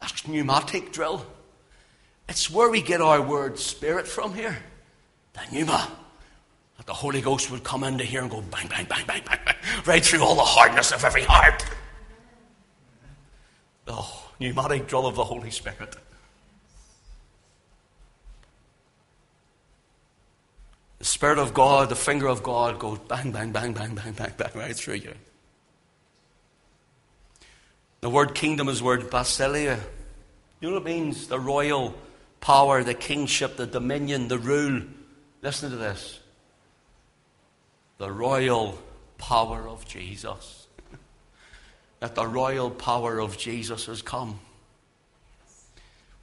That's 0.00 0.26
pneumatic 0.26 0.92
drill. 0.92 1.26
It's 2.28 2.50
where 2.50 2.70
we 2.70 2.82
get 2.82 3.00
our 3.00 3.22
word 3.22 3.58
spirit 3.58 4.06
from 4.06 4.34
here. 4.34 4.58
The 5.32 5.40
pneuma. 5.52 5.90
That 6.76 6.86
the 6.86 6.94
Holy 6.94 7.20
Ghost 7.20 7.50
would 7.50 7.64
come 7.64 7.84
into 7.84 8.04
here 8.04 8.20
and 8.20 8.30
go 8.30 8.42
bang, 8.42 8.68
bang, 8.68 8.86
bang, 8.86 9.04
bang, 9.06 9.22
bang, 9.24 9.38
bang, 9.44 9.56
right 9.86 10.04
through 10.04 10.22
all 10.22 10.34
the 10.34 10.42
hardness 10.42 10.92
of 10.92 11.04
every 11.04 11.22
heart. 11.22 11.64
The 13.86 14.04
pneumatic 14.40 14.86
drill 14.86 15.06
of 15.06 15.16
the 15.16 15.24
Holy 15.24 15.50
Spirit. 15.50 15.96
The 20.98 21.04
Spirit 21.04 21.38
of 21.38 21.54
God, 21.54 21.88
the 21.88 21.96
finger 21.96 22.26
of 22.26 22.42
God 22.42 22.78
goes 22.78 22.98
bang, 23.08 23.30
bang, 23.30 23.52
bang, 23.52 23.72
bang, 23.72 23.94
bang, 23.94 24.12
bang, 24.12 24.32
bang, 24.36 24.50
right 24.54 24.76
through 24.76 24.94
you. 24.94 25.14
The 28.06 28.10
word 28.10 28.36
kingdom 28.36 28.68
is 28.68 28.78
the 28.78 28.84
word 28.84 29.10
basileia. 29.10 29.80
You 30.60 30.68
know 30.68 30.74
what 30.74 30.82
it 30.82 30.94
means? 30.94 31.26
The 31.26 31.40
royal 31.40 31.92
power, 32.40 32.84
the 32.84 32.94
kingship, 32.94 33.56
the 33.56 33.66
dominion, 33.66 34.28
the 34.28 34.38
rule. 34.38 34.82
Listen 35.42 35.70
to 35.70 35.76
this. 35.76 36.20
The 37.98 38.12
royal 38.12 38.78
power 39.18 39.68
of 39.68 39.88
Jesus. 39.88 40.68
that 41.98 42.14
the 42.14 42.28
royal 42.28 42.70
power 42.70 43.20
of 43.20 43.38
Jesus 43.38 43.86
has 43.86 44.02
come. 44.02 44.38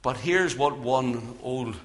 But 0.00 0.16
here's 0.16 0.56
what 0.56 0.78
one 0.78 1.36
old 1.42 1.76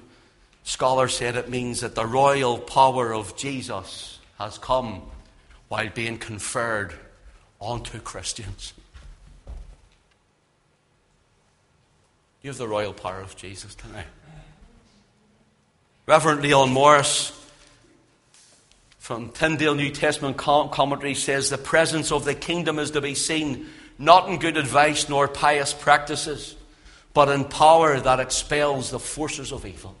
scholar 0.62 1.08
said 1.08 1.36
it 1.36 1.50
means 1.50 1.80
that 1.82 1.94
the 1.94 2.06
royal 2.06 2.56
power 2.56 3.12
of 3.12 3.36
Jesus 3.36 4.18
has 4.38 4.56
come 4.56 5.02
while 5.68 5.90
being 5.90 6.16
conferred 6.16 6.94
onto 7.60 7.98
Christians. 7.98 8.72
You 12.42 12.48
have 12.48 12.56
the 12.56 12.68
royal 12.68 12.94
power 12.94 13.20
of 13.20 13.36
Jesus 13.36 13.74
tonight. 13.74 14.06
Reverend 16.06 16.40
Leon 16.40 16.72
Morris 16.72 17.36
from 18.98 19.28
Tyndale 19.30 19.74
New 19.74 19.90
Testament 19.90 20.38
commentary 20.38 21.14
says 21.14 21.50
the 21.50 21.58
presence 21.58 22.10
of 22.10 22.24
the 22.24 22.34
kingdom 22.34 22.78
is 22.78 22.92
to 22.92 23.02
be 23.02 23.14
seen 23.14 23.66
not 23.98 24.30
in 24.30 24.38
good 24.38 24.56
advice 24.56 25.08
nor 25.10 25.28
pious 25.28 25.74
practices, 25.74 26.56
but 27.12 27.28
in 27.28 27.44
power 27.44 28.00
that 28.00 28.20
expels 28.20 28.90
the 28.90 28.98
forces 28.98 29.52
of 29.52 29.66
evil. 29.66 29.94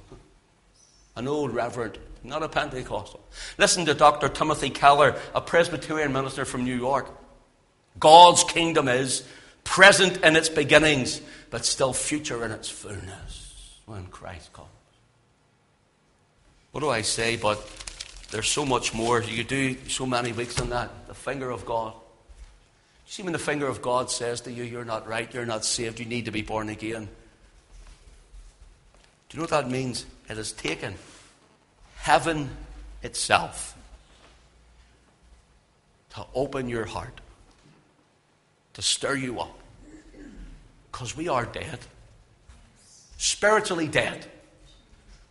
An 1.16 1.28
old 1.28 1.54
reverend, 1.54 1.98
not 2.24 2.42
a 2.42 2.48
Pentecostal. 2.48 3.20
Listen 3.58 3.84
to 3.84 3.92
Dr. 3.92 4.30
Timothy 4.30 4.70
Keller, 4.70 5.16
a 5.34 5.42
Presbyterian 5.42 6.14
minister 6.14 6.46
from 6.46 6.64
New 6.64 6.76
York. 6.76 7.10
God's 7.98 8.44
kingdom 8.44 8.88
is 8.88 9.24
present 9.70 10.16
in 10.24 10.34
its 10.34 10.48
beginnings, 10.48 11.20
but 11.48 11.64
still 11.64 11.92
future 11.92 12.44
in 12.44 12.50
its 12.50 12.68
fullness 12.68 13.78
when 13.86 14.04
Christ 14.06 14.52
comes. 14.52 14.66
What 16.72 16.80
do 16.80 16.90
I 16.90 17.02
say? 17.02 17.36
But 17.36 17.64
there's 18.32 18.48
so 18.48 18.66
much 18.66 18.92
more. 18.92 19.22
You 19.22 19.44
do 19.44 19.76
so 19.86 20.06
many 20.06 20.32
weeks 20.32 20.60
on 20.60 20.70
that. 20.70 21.06
The 21.06 21.14
finger 21.14 21.50
of 21.50 21.64
God. 21.66 21.92
You 21.94 23.12
see, 23.12 23.22
when 23.22 23.32
the 23.32 23.38
finger 23.38 23.68
of 23.68 23.80
God 23.80 24.10
says 24.10 24.40
to 24.40 24.50
you, 24.50 24.64
you're 24.64 24.84
not 24.84 25.06
right, 25.06 25.32
you're 25.32 25.46
not 25.46 25.64
saved, 25.64 26.00
you 26.00 26.06
need 26.06 26.24
to 26.24 26.32
be 26.32 26.42
born 26.42 26.68
again. 26.68 27.08
Do 29.28 29.36
you 29.36 29.38
know 29.38 29.44
what 29.44 29.50
that 29.50 29.70
means? 29.70 30.04
It 30.28 30.36
has 30.36 30.50
taken 30.50 30.96
heaven 31.94 32.50
itself 33.04 33.76
to 36.14 36.26
open 36.34 36.68
your 36.68 36.86
heart, 36.86 37.20
to 38.74 38.82
stir 38.82 39.14
you 39.14 39.38
up. 39.38 39.58
Because 40.90 41.16
we 41.16 41.28
are 41.28 41.44
dead, 41.44 41.78
spiritually 43.16 43.88
dead. 43.88 44.26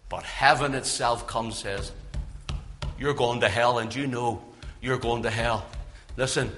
But 0.08 0.24
heaven 0.24 0.74
itself 0.74 1.28
comes 1.28 1.58
says, 1.58 1.92
You're 2.98 3.14
going 3.14 3.42
to 3.42 3.50
hell, 3.50 3.80
and 3.80 3.94
you 3.94 4.08
know 4.08 4.42
you're 4.82 4.98
going 4.98 5.24
to 5.24 5.30
hell. 5.30 5.66
Listen, 6.18 6.52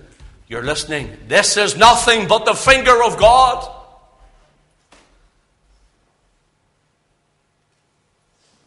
you're 0.47 0.63
listening. 0.63 1.17
This 1.27 1.57
is 1.57 1.75
nothing 1.77 2.27
but 2.27 2.45
the 2.45 2.53
finger 2.53 3.03
of 3.03 3.17
God. 3.17 3.69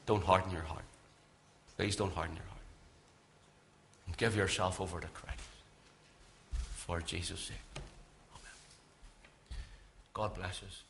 Don't 0.07 0.23
harden 0.23 0.51
your 0.51 0.63
heart. 0.63 0.85
Please 1.77 1.97
don't 1.97 2.13
harden 2.13 2.37
your 2.37 2.45
heart. 2.45 2.55
Give 4.17 4.37
yourself 4.37 4.81
over 4.81 5.01
to 5.01 5.07
Christ 5.09 5.41
for 6.75 7.01
Jesus' 7.01 7.41
sake. 7.41 7.64
God 10.15 10.35
bless 10.35 10.63
us. 10.63 10.85